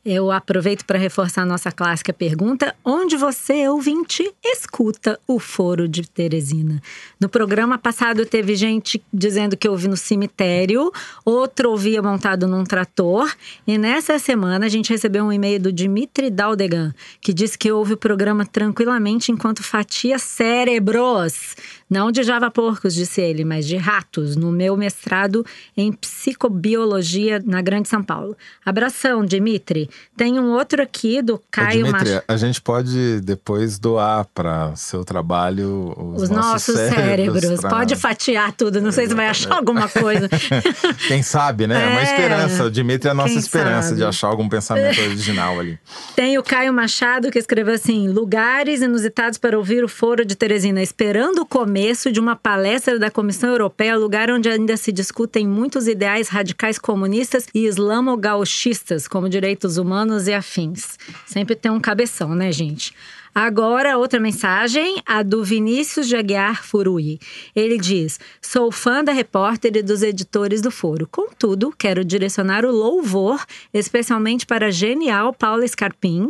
Eu 0.03 0.31
aproveito 0.31 0.87
para 0.87 0.99
reforçar 0.99 1.43
a 1.43 1.47
nossa 1.47 1.71
clássica 1.71 2.11
pergunta: 2.11 2.75
onde 2.83 3.17
você, 3.17 3.69
ouvinte, 3.69 4.33
escuta 4.43 5.21
o 5.27 5.39
Foro 5.39 5.87
de 5.87 6.09
Teresina? 6.09 6.81
No 7.21 7.29
programa 7.29 7.77
passado 7.77 8.25
teve 8.25 8.55
gente 8.55 9.03
dizendo 9.13 9.59
que 9.59 9.69
ouvi 9.69 9.89
no 9.89 9.99
cemitério, 9.99 10.91
outro 11.23 11.71
ouvia 11.71 12.01
montado 12.01 12.47
num 12.47 12.65
trator, 12.65 13.31
e 13.67 13.77
nessa 13.77 14.19
semana 14.19 14.65
a 14.65 14.71
gente 14.71 14.91
recebeu 14.91 15.25
um 15.25 15.33
e-mail 15.33 15.61
do 15.61 15.73
Dimitri 15.73 16.31
Daldegan, 16.31 16.95
que 17.21 17.35
disse 17.35 17.59
que 17.59 17.71
ouve 17.71 17.93
o 17.93 17.99
programa 17.99 18.47
tranquilamente 18.47 19.31
enquanto 19.31 19.63
fatia 19.63 20.19
cérebros. 20.19 21.57
Não 21.91 22.13
de 22.13 22.23
Java 22.23 22.51
porcos, 22.51 22.95
disse 22.95 23.21
ele, 23.21 23.45
mas 23.45 23.67
de 23.67 23.77
ratos, 23.77 24.37
no 24.37 24.53
meu 24.53 24.77
mestrado 24.77 25.45
em 25.77 25.93
psicobiologia 25.93 27.43
na 27.45 27.61
Grande 27.61 27.89
São 27.89 28.03
Paulo. 28.03 28.37
Abração, 28.65 29.25
Dimitri. 29.25 29.91
Tem 30.17 30.39
um 30.39 30.51
outro 30.53 30.83
aqui 30.83 31.21
do 31.21 31.41
Caio 31.51 31.85
Dimitri, 31.85 32.15
Mach... 32.15 32.25
a 32.29 32.37
gente 32.37 32.61
pode 32.61 33.21
depois 33.23 33.79
doar 33.79 34.27
para 34.35 34.75
seu 34.77 35.05
trabalho 35.05 35.93
os, 36.15 36.23
Os 36.23 36.31
nossos 36.31 36.75
cérebros. 36.77 37.61
pra- 37.61 37.71
Pode 37.71 37.97
fatiar 37.97 38.53
tudo, 38.53 38.81
não 38.81 38.93
sei 38.93 39.09
se 39.09 39.15
vai 39.15 39.27
achar 39.29 39.55
alguma 39.57 39.89
coisa. 39.89 40.29
Quem 41.09 41.23
sabe, 41.23 41.67
né? 41.67 41.85
É 41.85 41.89
uma 41.89 42.01
É. 42.01 42.05
esperança. 42.05 42.65
O 42.65 42.71
Dimitri 42.71 43.09
é 43.09 43.11
a 43.11 43.15
nossa 43.15 43.31
Quem 43.31 43.39
esperança 43.39 43.89
sabe? 43.89 43.97
de 43.99 44.05
achar 44.05 44.29
algum 44.29 44.49
pensamento 44.49 45.01
original 45.01 45.59
ali. 45.59 45.79
Tem 46.15 46.39
o 46.39 46.43
Caio 46.43 46.73
Machado 46.73 47.31
que 47.31 47.39
escreveu 47.39 47.75
assim: 47.75 48.09
lugares 48.09 48.81
inusitados 48.83 49.39
para 49.39 49.57
ouvir 49.59 49.83
o 49.85 49.89
Foro 49.89 50.25
de 50.25 50.35
Teresina, 50.35 50.83
esperando 50.83 51.41
o 51.41 51.47
começo 51.81 52.13
de 52.13 52.21
uma 52.21 52.37
palestra 52.37 52.99
da 52.99 53.11
Comissão 53.11 53.49
Europeia, 53.49 53.97
lugar 53.97 54.31
onde 54.31 54.51
ainda 54.51 54.77
se 54.77 54.93
discutem 54.93 55.49
muitos 55.49 55.89
ideais 55.89 56.29
radicais 56.29 56.79
comunistas 56.79 57.47
e 57.55 57.65
islamo-gauchistas, 57.65 59.09
como 59.09 59.31
direitos 59.31 59.79
humanos 59.79 60.29
e 60.29 60.35
afins. 60.35 60.99
Sempre 61.25 61.57
tem 61.57 61.73
um 61.73 61.81
cabeção, 61.81 62.35
né, 62.35 62.53
gente? 62.53 62.93
Agora, 63.35 63.97
outra 63.97 64.19
mensagem, 64.19 65.01
a 65.07 65.23
do 65.23 65.45
Vinícius 65.45 66.09
de 66.09 66.17
Aguiar 66.17 66.65
Furui. 66.65 67.19
Ele 67.55 67.79
diz: 67.79 68.19
Sou 68.43 68.73
fã 68.73 69.05
da 69.05 69.13
repórter 69.13 69.77
e 69.77 69.83
dos 69.83 70.03
editores 70.03 70.61
do 70.61 70.71
Foro. 70.71 71.07
Contudo, 71.07 71.73
quero 71.77 72.05
direcionar 72.05 72.65
o 72.65 72.73
louvor, 72.73 73.45
especialmente 73.73 74.45
para 74.45 74.67
a 74.67 74.71
genial 74.71 75.33
Paula 75.33 75.67
Scarpim, 75.67 76.29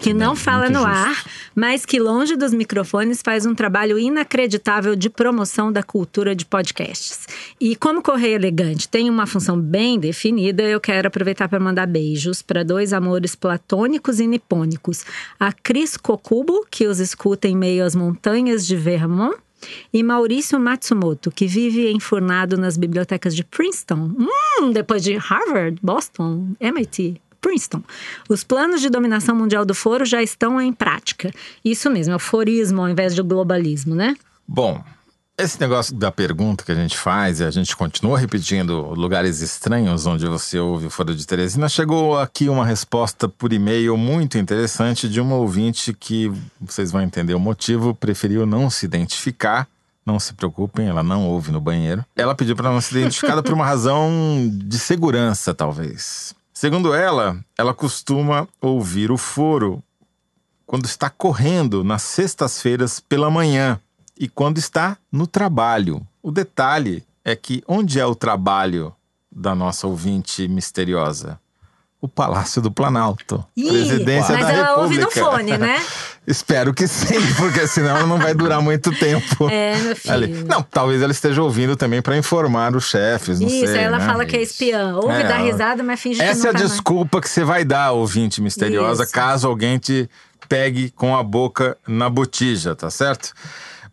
que 0.00 0.14
não 0.14 0.34
bem, 0.34 0.42
fala 0.42 0.68
no 0.68 0.80
justo. 0.80 0.88
ar, 0.88 1.24
mas 1.54 1.84
que 1.84 1.98
longe 1.98 2.36
dos 2.36 2.54
microfones 2.54 3.20
faz 3.22 3.44
um 3.44 3.54
trabalho 3.54 3.98
inacreditável 3.98 4.94
de 4.94 5.10
promoção 5.10 5.72
da 5.72 5.82
cultura 5.82 6.34
de 6.34 6.44
podcasts. 6.44 7.26
E 7.60 7.74
como 7.74 8.02
Correio 8.02 8.36
Elegante 8.36 8.88
tem 8.88 9.10
uma 9.10 9.26
função 9.26 9.60
bem 9.60 9.98
definida, 9.98 10.62
eu 10.62 10.80
quero 10.80 11.08
aproveitar 11.08 11.48
para 11.48 11.58
mandar 11.58 11.86
beijos 11.86 12.40
para 12.40 12.62
dois 12.62 12.92
amores 12.92 13.34
platônicos 13.34 14.20
e 14.20 14.26
nipônicos. 14.26 15.04
A 15.40 15.52
Cris 15.52 15.96
Kokubo, 16.36 16.66
que 16.70 16.86
os 16.86 17.00
escuta 17.00 17.48
em 17.48 17.56
meio 17.56 17.84
às 17.84 17.94
montanhas 17.94 18.66
de 18.66 18.76
Vermont, 18.76 19.36
e 19.90 20.02
Maurício 20.02 20.60
Matsumoto, 20.60 21.30
que 21.30 21.46
vive 21.46 21.90
enfurnado 21.90 22.58
nas 22.58 22.76
bibliotecas 22.76 23.34
de 23.34 23.42
Princeton, 23.42 24.12
hum, 24.18 24.70
depois 24.70 25.02
de 25.02 25.16
Harvard, 25.16 25.78
Boston, 25.82 26.48
MIT. 26.60 27.20
Princeton. 27.40 27.82
Os 28.28 28.42
planos 28.42 28.80
de 28.80 28.90
dominação 28.90 29.34
mundial 29.34 29.64
do 29.64 29.74
foro 29.74 30.04
já 30.04 30.22
estão 30.22 30.60
em 30.60 30.72
prática. 30.72 31.30
Isso 31.64 31.88
mesmo, 31.88 32.12
é 32.12 32.16
o 32.16 32.18
forismo 32.18 32.82
ao 32.82 32.88
invés 32.88 33.14
de 33.14 33.22
globalismo, 33.22 33.94
né? 33.94 34.16
Bom, 34.46 34.82
esse 35.38 35.60
negócio 35.60 35.94
da 35.94 36.10
pergunta 36.10 36.64
que 36.64 36.72
a 36.72 36.74
gente 36.74 36.96
faz 36.96 37.40
e 37.40 37.44
a 37.44 37.50
gente 37.50 37.76
continua 37.76 38.18
repetindo 38.18 38.94
lugares 38.94 39.42
estranhos 39.42 40.06
onde 40.06 40.26
você 40.26 40.58
ouve 40.58 40.86
o 40.86 40.90
Foro 40.90 41.14
de 41.14 41.26
Teresina, 41.26 41.68
chegou 41.68 42.18
aqui 42.18 42.48
uma 42.48 42.64
resposta 42.64 43.28
por 43.28 43.52
e-mail 43.52 43.98
muito 43.98 44.38
interessante 44.38 45.08
de 45.08 45.20
uma 45.20 45.34
ouvinte 45.34 45.92
que 45.92 46.32
vocês 46.58 46.90
vão 46.90 47.02
entender 47.02 47.34
o 47.34 47.40
motivo, 47.40 47.94
preferiu 47.94 48.46
não 48.46 48.70
se 48.70 48.86
identificar. 48.86 49.68
Não 50.06 50.20
se 50.20 50.34
preocupem, 50.34 50.86
ela 50.86 51.02
não 51.02 51.26
ouve 51.26 51.50
no 51.50 51.60
banheiro. 51.60 52.04
Ela 52.14 52.32
pediu 52.32 52.54
para 52.54 52.70
não 52.70 52.80
ser 52.80 52.98
identificada 52.98 53.42
por 53.42 53.52
uma 53.52 53.66
razão 53.66 54.08
de 54.52 54.78
segurança, 54.78 55.52
talvez. 55.52 56.32
Segundo 56.54 56.94
ela, 56.94 57.36
ela 57.58 57.74
costuma 57.74 58.46
ouvir 58.60 59.10
o 59.10 59.18
foro 59.18 59.82
quando 60.64 60.84
está 60.84 61.10
correndo 61.10 61.82
nas 61.82 62.02
sextas-feiras 62.02 63.00
pela 63.00 63.28
manhã 63.28 63.80
e 64.18 64.28
quando 64.28 64.58
está 64.58 64.96
no 65.10 65.26
trabalho. 65.26 66.00
O 66.22 66.30
detalhe 66.30 67.04
é 67.24 67.34
que 67.36 67.62
onde 67.66 67.98
é 68.00 68.06
o 68.06 68.14
trabalho 68.14 68.94
da 69.30 69.54
nossa 69.54 69.86
ouvinte 69.86 70.46
misteriosa? 70.48 71.38
O 71.98 72.06
Palácio 72.08 72.60
do 72.60 72.70
Planalto. 72.70 73.44
Ih, 73.56 73.68
Presidência 73.68 74.34
mas 74.34 74.46
da 74.46 74.52
ela 74.52 74.78
ouve 74.78 74.96
República. 74.96 75.20
no 75.20 75.30
fone, 75.32 75.58
né? 75.58 75.82
Espero 76.26 76.74
que 76.74 76.86
sim, 76.86 77.14
porque 77.36 77.66
senão 77.66 78.06
não 78.06 78.18
vai 78.18 78.34
durar 78.34 78.60
muito 78.60 78.92
tempo. 78.96 79.48
É, 79.48 79.76
meu 79.78 79.96
filho. 79.96 80.14
ali. 80.14 80.44
Não, 80.44 80.62
talvez 80.62 81.00
ela 81.00 81.10
esteja 81.10 81.42
ouvindo 81.42 81.74
também 81.74 82.02
para 82.02 82.16
informar 82.16 82.76
os 82.76 82.84
chefes, 82.84 83.40
não 83.40 83.48
Isso, 83.48 83.66
sei. 83.66 83.78
aí 83.78 83.84
ela 83.84 83.98
né? 83.98 84.06
fala 84.06 84.26
que 84.26 84.36
é 84.36 84.42
espiã. 84.42 84.96
Ouve, 84.96 85.14
É, 85.14 85.26
dá 85.26 85.38
risada, 85.38 85.82
mas 85.82 85.98
finge 86.00 86.18
que 86.20 86.24
Essa 86.24 86.48
é 86.48 86.50
a 86.50 86.52
nunca 86.52 86.58
mais. 86.60 86.70
desculpa 86.72 87.20
que 87.20 87.28
você 87.28 87.42
vai 87.44 87.64
dar, 87.64 87.92
ouvinte 87.92 88.42
misteriosa, 88.42 89.04
Isso. 89.04 89.12
caso 89.12 89.48
alguém 89.48 89.78
te 89.78 90.08
pegue 90.48 90.90
com 90.90 91.16
a 91.16 91.22
boca 91.22 91.76
na 91.88 92.10
botija, 92.10 92.76
tá 92.76 92.90
certo? 92.90 93.32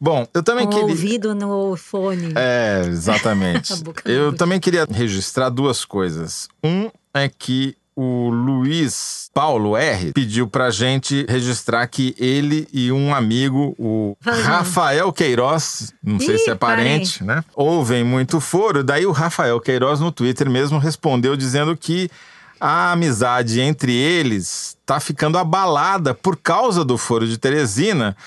Bom, 0.04 0.28
eu 0.34 0.44
também 0.44 0.66
o 0.66 0.70
queria. 0.70 0.86
ouvido 0.86 1.34
no 1.34 1.78
fone. 1.78 2.34
É, 2.36 2.84
exatamente. 2.90 3.72
Eu 4.04 4.34
também 4.34 4.60
queria 4.60 4.86
registrar 4.92 5.48
duas 5.48 5.86
coisas. 5.86 6.50
Um 6.62 6.92
é 7.14 7.30
que 7.30 7.74
o 7.96 8.28
Luiz 8.30 9.30
Paulo 9.34 9.78
R 9.78 10.12
pediu 10.12 10.46
pra 10.46 10.72
gente 10.72 11.26
registrar 11.30 11.88
que 11.88 12.14
ele 12.20 12.68
e 12.74 12.92
um 12.92 13.16
amigo, 13.16 13.74
o 13.80 14.18
Rafael 14.22 15.14
Queiroz, 15.14 15.94
não 16.04 16.20
sei 16.20 16.36
Ih, 16.36 16.40
se 16.40 16.50
é 16.50 16.56
parente, 16.56 17.24
né? 17.24 17.42
Ouvem 17.56 18.04
muito 18.04 18.42
foro. 18.42 18.84
Daí 18.84 19.06
o 19.06 19.12
Rafael 19.14 19.58
Queiroz 19.62 20.02
no 20.02 20.12
Twitter 20.12 20.50
mesmo 20.50 20.80
respondeu 20.80 21.38
dizendo 21.38 21.78
que 21.78 22.12
a 22.60 22.92
amizade 22.92 23.62
entre 23.62 23.94
eles 23.94 24.78
tá 24.86 25.00
ficando 25.00 25.38
abalada 25.38 26.14
por 26.14 26.36
causa 26.36 26.84
do 26.84 26.98
foro 26.98 27.26
de 27.26 27.38
Teresina, 27.38 28.18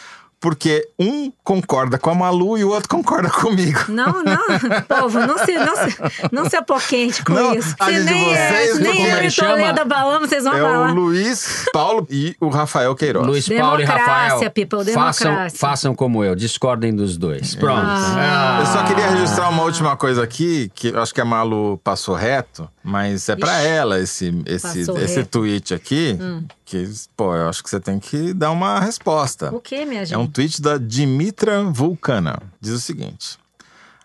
porque 0.46 0.88
um 0.96 1.32
concorda 1.42 1.98
com 1.98 2.08
a 2.08 2.14
Malu 2.14 2.56
e 2.56 2.62
o 2.62 2.70
outro 2.70 2.88
concorda 2.88 3.28
comigo. 3.28 3.80
Não, 3.88 4.22
não, 4.22 4.38
povo, 4.86 5.18
não 5.18 5.38
se, 5.38 5.54
não 5.54 5.74
se, 5.74 5.96
não 6.30 6.48
se 6.48 6.54
apoquente 6.54 7.24
com 7.24 7.32
Não, 7.32 7.52
isso. 7.52 7.70
Se 7.70 7.98
nem, 8.04 8.32
é, 8.32 8.48
vocês, 8.48 8.76
se 8.76 8.82
nem 8.84 9.10
é 9.10 9.26
e 9.26 9.30
chama? 9.32 9.56
Toledo 9.56 9.80
abalamos, 9.80 10.28
vocês 10.28 10.44
vão 10.44 10.54
É 10.54 10.60
abalar. 10.60 10.92
o 10.92 10.94
Luiz 10.94 11.64
Paulo 11.72 12.06
e 12.08 12.36
o 12.40 12.48
Rafael 12.48 12.94
Queiroz. 12.94 13.26
Luiz 13.26 13.48
Paulo 13.48 13.80
e 13.80 13.86
Democrácia, 13.86 14.34
Rafael, 14.34 14.50
people, 14.52 14.92
façam, 14.92 15.50
façam 15.52 15.94
como 15.96 16.22
eu, 16.22 16.36
discordem 16.36 16.94
dos 16.94 17.16
dois. 17.16 17.56
Pronto. 17.56 17.80
Ah. 17.84 18.58
Eu 18.60 18.66
só 18.66 18.84
queria 18.84 19.10
registrar 19.10 19.48
uma 19.48 19.64
última 19.64 19.96
coisa 19.96 20.22
aqui, 20.22 20.70
que 20.76 20.90
eu 20.90 21.02
acho 21.02 21.12
que 21.12 21.20
a 21.20 21.24
Malu 21.24 21.76
passou 21.82 22.14
reto, 22.14 22.70
mas 22.86 23.28
é 23.28 23.36
pra 23.36 23.58
Ixi. 23.60 23.68
ela 23.68 23.98
esse, 24.00 24.42
esse, 24.46 24.62
Passou 24.86 24.98
esse 24.98 25.16
reto. 25.16 25.38
Hum. 25.38 25.42
tweet 25.42 25.74
aqui, 25.74 26.18
que, 26.64 26.88
pô, 27.16 27.34
eu 27.34 27.48
acho 27.48 27.62
que 27.62 27.68
você 27.68 27.80
tem 27.80 27.98
que 27.98 28.32
dar 28.32 28.50
uma 28.50 28.78
resposta. 28.80 29.54
O 29.54 29.60
que, 29.60 29.84
minha 29.84 30.04
gente? 30.04 30.14
É 30.14 30.18
um 30.18 30.26
tweet 30.26 30.62
da 30.62 30.78
Dimitra 30.78 31.62
Vulcana. 31.64 32.40
Diz 32.60 32.72
o 32.72 32.80
seguinte: 32.80 33.38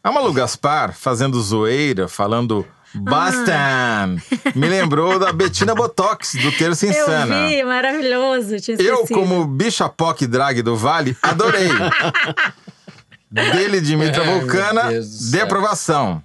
A 0.04 0.12
Malu 0.12 0.34
Gaspar 0.34 0.94
fazendo 0.94 1.40
zoeira, 1.42 2.08
falando 2.08 2.66
Bastan, 2.94 4.18
me 4.56 4.68
lembrou 4.68 5.18
da 5.18 5.32
Bettina 5.32 5.74
Botox, 5.74 6.36
do 6.36 6.52
Terça 6.52 6.86
Eu 6.86 6.92
Insana. 6.92 7.48
vi, 7.48 7.64
maravilhoso. 7.64 8.60
Tinha 8.60 8.76
Eu, 8.82 9.08
como 9.08 9.46
bicha 9.46 9.88
POC 9.88 10.28
drag 10.28 10.62
do 10.62 10.76
Vale, 10.76 11.16
adorei. 11.22 11.70
Dele, 13.32 13.80
Dimitra 13.80 14.26
meu 14.26 14.40
Vulcana, 14.42 14.92
de 14.92 15.04
céu. 15.06 15.44
aprovação. 15.46 16.22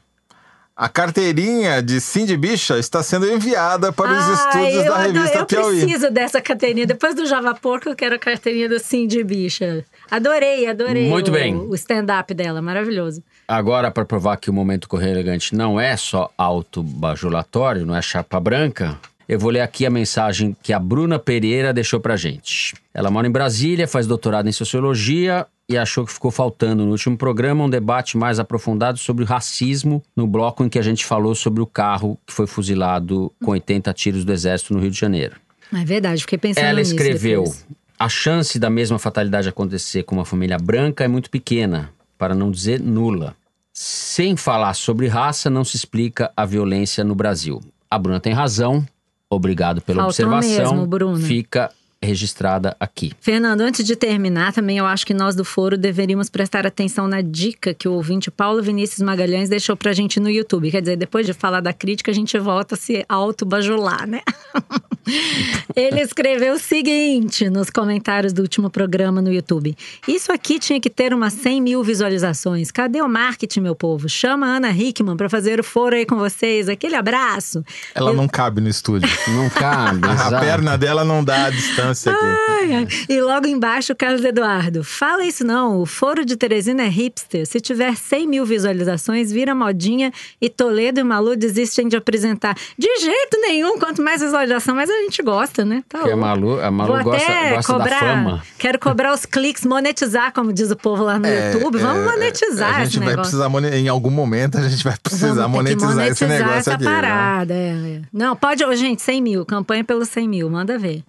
A 0.78 0.90
carteirinha 0.90 1.82
de 1.82 1.98
Cindy 2.02 2.36
Bicha 2.36 2.78
está 2.78 3.02
sendo 3.02 3.26
enviada 3.26 3.90
para 3.90 4.12
os 4.12 4.18
Ai, 4.24 4.34
estúdios 4.34 4.74
eu 4.74 4.84
da 4.84 4.96
adoro- 4.98 5.12
revista 5.14 5.38
eu 5.38 5.46
Piauí. 5.46 5.80
preciso 5.80 6.10
dessa 6.10 6.38
carteirinha. 6.42 6.86
Depois 6.86 7.14
do 7.14 7.24
Java 7.24 7.54
Porco, 7.54 7.88
eu 7.88 7.96
quero 7.96 8.14
a 8.16 8.18
carteirinha 8.18 8.68
do 8.68 8.76
de 9.08 9.24
Bicha. 9.24 9.82
Adorei, 10.10 10.66
adorei. 10.66 11.08
Muito 11.08 11.28
o, 11.28 11.32
bem. 11.32 11.56
O 11.56 11.74
stand-up 11.74 12.34
dela, 12.34 12.60
maravilhoso. 12.60 13.22
Agora, 13.48 13.90
para 13.90 14.04
provar 14.04 14.36
que 14.36 14.50
o 14.50 14.52
Momento 14.52 14.86
Correio 14.86 15.12
Elegante 15.14 15.54
não 15.54 15.80
é 15.80 15.96
só 15.96 16.30
autobajulatório, 16.36 17.86
não 17.86 17.96
é 17.96 18.02
chapa 18.02 18.38
branca, 18.38 18.98
Eu 19.28 19.40
vou 19.40 19.50
ler 19.50 19.60
aqui 19.62 19.84
a 19.86 19.90
mensagem 19.90 20.54
que 20.62 20.72
a 20.72 20.78
Bruna 20.78 21.18
Pereira 21.18 21.72
deixou 21.72 21.98
pra 21.98 22.16
gente. 22.16 22.74
Ela 22.94 23.10
mora 23.10 23.26
em 23.26 23.30
Brasília, 23.30 23.88
faz 23.88 24.06
doutorado 24.06 24.48
em 24.48 24.52
sociologia 24.52 25.44
e 25.68 25.76
achou 25.76 26.04
que 26.04 26.12
ficou 26.12 26.30
faltando 26.30 26.84
no 26.84 26.92
último 26.92 27.16
programa 27.16 27.64
um 27.64 27.70
debate 27.70 28.16
mais 28.16 28.38
aprofundado 28.38 28.98
sobre 28.98 29.24
o 29.24 29.26
racismo 29.26 30.02
no 30.14 30.26
bloco 30.26 30.64
em 30.64 30.68
que 30.68 30.78
a 30.78 30.82
gente 30.82 31.04
falou 31.04 31.34
sobre 31.34 31.60
o 31.60 31.66
carro 31.66 32.18
que 32.24 32.32
foi 32.32 32.46
fuzilado 32.46 33.32
com 33.44 33.50
80 33.50 33.92
tiros 33.92 34.24
do 34.24 34.32
exército 34.32 34.72
no 34.74 34.80
Rio 34.80 34.90
de 34.90 34.98
Janeiro. 34.98 35.36
É 35.74 35.84
verdade, 35.84 36.20
fiquei 36.22 36.38
pensando 36.38 36.64
Ela 36.64 36.78
nisso 36.78 36.92
escreveu: 36.94 37.42
depois. 37.42 37.66
A 37.98 38.08
chance 38.08 38.58
da 38.58 38.70
mesma 38.70 38.98
fatalidade 38.98 39.48
acontecer 39.48 40.04
com 40.04 40.14
uma 40.14 40.24
família 40.24 40.58
branca 40.58 41.02
é 41.04 41.08
muito 41.08 41.30
pequena, 41.30 41.90
para 42.16 42.34
não 42.34 42.50
dizer 42.50 42.80
nula. 42.80 43.34
Sem 43.72 44.36
falar 44.36 44.74
sobre 44.74 45.08
raça, 45.08 45.50
não 45.50 45.64
se 45.64 45.76
explica 45.76 46.30
a 46.36 46.44
violência 46.46 47.02
no 47.02 47.14
Brasil. 47.14 47.60
A 47.90 47.98
Bruna 47.98 48.20
tem 48.20 48.32
razão. 48.32 48.86
Obrigado 49.28 49.80
pela 49.80 50.04
Faltou 50.04 50.26
observação. 50.26 50.74
mesmo, 50.74 50.86
Bruna. 50.86 51.26
Fica 51.26 51.70
registrada 52.02 52.76
aqui. 52.78 53.12
Fernando, 53.20 53.62
antes 53.62 53.84
de 53.84 53.96
terminar, 53.96 54.52
também 54.52 54.78
eu 54.78 54.86
acho 54.86 55.06
que 55.06 55.14
nós 55.14 55.34
do 55.34 55.44
Foro 55.44 55.78
deveríamos 55.78 56.28
prestar 56.28 56.66
atenção 56.66 57.08
na 57.08 57.20
dica 57.20 57.72
que 57.72 57.88
o 57.88 57.92
ouvinte 57.92 58.30
Paulo 58.30 58.62
Vinícius 58.62 59.00
Magalhães 59.00 59.48
deixou 59.48 59.76
pra 59.76 59.92
gente 59.92 60.20
no 60.20 60.30
YouTube. 60.30 60.70
Quer 60.70 60.80
dizer, 60.80 60.96
depois 60.96 61.26
de 61.26 61.32
falar 61.32 61.60
da 61.60 61.72
crítica, 61.72 62.10
a 62.10 62.14
gente 62.14 62.38
volta 62.38 62.74
a 62.74 62.78
se 62.78 63.04
autobajular, 63.08 64.06
né? 64.06 64.20
Ele 65.74 66.00
escreveu 66.00 66.54
o 66.54 66.58
seguinte 66.58 67.48
nos 67.48 67.70
comentários 67.70 68.32
do 68.32 68.42
último 68.42 68.68
programa 68.68 69.22
no 69.22 69.32
YouTube. 69.32 69.76
Isso 70.06 70.32
aqui 70.32 70.58
tinha 70.58 70.80
que 70.80 70.90
ter 70.90 71.14
umas 71.14 71.32
100 71.32 71.60
mil 71.60 71.82
visualizações. 71.82 72.70
Cadê 72.70 73.00
o 73.00 73.08
marketing, 73.08 73.60
meu 73.60 73.74
povo? 73.74 74.08
Chama 74.08 74.46
a 74.46 74.56
Ana 74.56 74.70
Hickman 74.70 75.16
pra 75.16 75.28
fazer 75.28 75.60
o 75.60 75.64
foro 75.64 75.94
aí 75.94 76.04
com 76.04 76.16
vocês. 76.16 76.68
Aquele 76.68 76.96
abraço. 76.96 77.64
Ela 77.94 78.12
não 78.12 78.26
cabe 78.26 78.60
no 78.60 78.68
estúdio. 78.68 79.08
Não 79.28 79.48
cabe, 79.48 80.00
A 80.26 80.40
perna 80.40 80.76
dela 80.76 81.04
não 81.04 81.22
dá 81.22 81.46
a 81.46 81.50
distância 81.50 81.85
aqui. 82.10 82.18
Ai, 82.60 82.74
ai. 82.74 82.86
E 83.08 83.20
logo 83.20 83.46
embaixo, 83.46 83.92
o 83.92 83.96
Carlos 83.96 84.24
Eduardo. 84.24 84.82
Fala 84.84 85.24
isso 85.24 85.44
não, 85.44 85.80
o 85.80 85.86
Foro 85.86 86.24
de 86.24 86.36
Teresina 86.36 86.82
é 86.82 86.88
hipster. 86.88 87.46
Se 87.46 87.60
tiver 87.60 87.94
100 87.96 88.26
mil 88.28 88.44
visualizações, 88.44 89.30
vira 89.32 89.54
modinha 89.54 90.12
e 90.40 90.48
Toledo 90.48 91.00
e 91.00 91.04
Malu 91.04 91.36
desistem 91.36 91.88
de 91.88 91.96
apresentar. 91.96 92.56
De 92.78 92.88
jeito 93.00 93.38
nenhum, 93.40 93.78
quanto 93.78 94.02
mais 94.02 94.20
visualização, 94.20 94.74
mais 94.74 94.90
a 94.90 94.96
gente 95.02 95.22
gosta, 95.22 95.64
né? 95.64 95.82
Tá 95.88 95.98
Porque 95.98 96.12
a. 96.12 96.16
Malu, 96.16 96.60
a 96.60 96.70
Malu 96.70 96.94
Vou 96.94 97.04
gosta, 97.04 97.26
até 97.26 97.54
gosta 97.56 97.72
cobrar, 97.72 97.88
da 97.90 97.98
fama. 97.98 98.42
Quero 98.58 98.78
cobrar 98.78 99.12
os 99.12 99.26
cliques, 99.26 99.64
monetizar, 99.64 100.32
como 100.32 100.52
diz 100.52 100.70
o 100.70 100.76
povo 100.76 101.02
lá 101.04 101.18
no 101.18 101.26
É, 101.26 101.52
YouTube. 101.52 101.78
Vamos 101.78 102.02
é, 102.02 102.04
monetizar 102.16 102.80
A 102.80 102.84
gente 102.84 102.98
vai 102.98 103.08
negócio. 103.08 103.38
precisar, 103.38 103.76
em 103.76 103.88
algum 103.88 104.10
momento, 104.10 104.58
a 104.58 104.68
gente 104.68 104.82
vai 104.84 104.96
precisar 105.02 105.44
que 105.44 105.50
monetizar, 105.50 106.06
esse 106.08 106.26
negócio 106.26 106.56
essa 106.56 106.74
aqui. 106.74 106.84
né? 106.84 106.90
parada. 106.90 107.54
é, 107.54 107.68
é. 107.68 108.00
Não, 108.12 108.34
pode, 108.36 108.64
gente, 108.76 109.02
100 109.02 109.22
mil. 109.22 109.44
Campanha 109.44 109.84
pelos 109.84 110.08
100 110.08 110.28
mil, 110.28 110.50
manda 110.50 110.78
ver. 110.78 111.02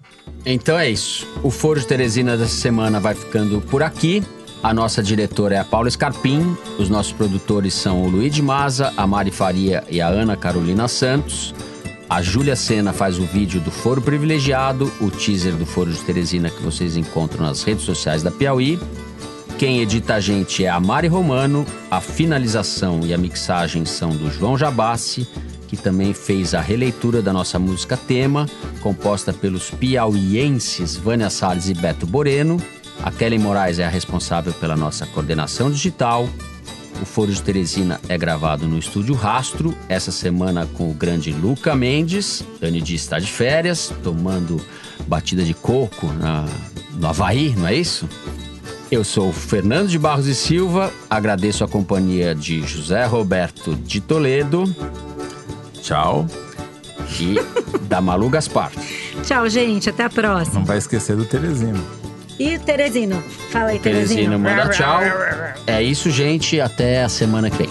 Então 0.45 0.66
é 0.75 0.89
isso. 0.89 1.27
O 1.43 1.51
Foro 1.51 1.79
de 1.79 1.85
Teresina 1.85 2.35
dessa 2.35 2.55
semana 2.55 2.99
vai 2.99 3.13
ficando 3.13 3.61
por 3.61 3.83
aqui. 3.83 4.23
A 4.63 4.73
nossa 4.73 5.03
diretora 5.03 5.55
é 5.55 5.59
a 5.59 5.63
Paula 5.63 5.89
Scarpim. 5.89 6.57
Os 6.79 6.89
nossos 6.89 7.13
produtores 7.13 7.75
são 7.75 8.01
o 8.01 8.09
Luiz 8.09 8.33
de 8.33 8.41
Maza, 8.41 8.91
a 8.97 9.05
Mari 9.05 9.29
Faria 9.31 9.83
e 9.89 10.01
a 10.01 10.07
Ana 10.07 10.35
Carolina 10.35 10.87
Santos. 10.87 11.53
A 12.09 12.21
Júlia 12.21 12.55
Sena 12.55 12.91
faz 12.91 13.19
o 13.19 13.25
vídeo 13.25 13.61
do 13.61 13.69
Foro 13.69 14.01
Privilegiado, 14.01 14.91
o 14.99 15.11
teaser 15.11 15.53
do 15.53 15.65
Foro 15.65 15.91
de 15.91 15.99
Teresina 15.99 16.49
que 16.49 16.63
vocês 16.63 16.97
encontram 16.97 17.45
nas 17.45 17.63
redes 17.63 17.83
sociais 17.83 18.23
da 18.23 18.31
Piauí. 18.31 18.79
Quem 19.57 19.81
edita 19.81 20.15
a 20.15 20.19
gente 20.19 20.63
é 20.63 20.69
a 20.69 20.79
Mari 20.79 21.07
Romano, 21.07 21.65
a 21.91 21.99
finalização 21.99 23.01
e 23.03 23.13
a 23.13 23.17
mixagem 23.17 23.85
são 23.85 24.09
do 24.09 24.31
João 24.31 24.57
Jabassi, 24.57 25.27
que 25.67 25.75
também 25.75 26.13
fez 26.13 26.53
a 26.53 26.61
releitura 26.61 27.21
da 27.21 27.33
nossa 27.33 27.59
música 27.59 27.97
tema, 27.97 28.47
composta 28.81 29.33
pelos 29.33 29.69
piauienses 29.69 30.95
Vânia 30.95 31.29
Salles 31.29 31.69
e 31.69 31.73
Beto 31.73 32.07
Boreno. 32.07 32.61
A 33.03 33.11
Kelly 33.11 33.37
Moraes 33.37 33.77
é 33.77 33.85
a 33.85 33.89
responsável 33.89 34.53
pela 34.53 34.75
nossa 34.75 35.05
coordenação 35.05 35.69
digital. 35.69 36.27
O 37.01 37.05
Foro 37.05 37.31
de 37.31 37.41
Teresina 37.43 38.01
é 38.09 38.17
gravado 38.17 38.67
no 38.67 38.79
Estúdio 38.79 39.13
Rastro, 39.13 39.75
essa 39.87 40.11
semana 40.11 40.67
com 40.73 40.89
o 40.89 40.93
grande 40.93 41.31
Luca 41.31 41.75
Mendes. 41.75 42.43
Dani 42.59 42.81
Di 42.81 42.95
está 42.95 43.19
de 43.19 43.27
férias, 43.27 43.93
tomando 44.01 44.59
batida 45.07 45.43
de 45.43 45.53
coco 45.53 46.07
na, 46.13 46.45
no 46.95 47.07
Havaí, 47.07 47.53
não 47.55 47.67
é 47.67 47.75
isso? 47.75 48.09
Eu 48.89 49.03
sou 49.03 49.31
Fernando 49.31 49.89
de 49.89 49.99
Barros 49.99 50.27
e 50.27 50.33
Silva, 50.33 50.91
agradeço 51.09 51.63
a 51.63 51.67
companhia 51.67 52.33
de 52.33 52.61
José 52.61 53.05
Roberto 53.05 53.75
de 53.75 53.99
Toledo 53.99 54.63
Tchau. 55.87 56.27
e 57.17 57.39
da 57.87 58.01
Malu 58.01 58.29
Gaspar. 58.29 58.71
Tchau, 59.23 59.47
gente. 59.47 59.89
Até 59.89 60.03
a 60.03 60.09
próxima. 60.09 60.59
Não 60.59 60.65
vai 60.65 60.77
esquecer 60.77 61.15
do 61.15 61.23
Teresino. 61.23 61.81
E 62.37 62.59
Teresino? 62.59 63.23
Fala 63.51 63.69
aí, 63.69 63.79
Teresino. 63.79 64.37
Teresina 64.37 64.37
manda 64.37 64.69
tchau. 64.69 64.99
É 65.65 65.81
isso, 65.81 66.11
gente. 66.11 66.59
Até 66.59 67.03
a 67.03 67.09
semana 67.09 67.49
que 67.49 67.57
vem. 67.59 67.69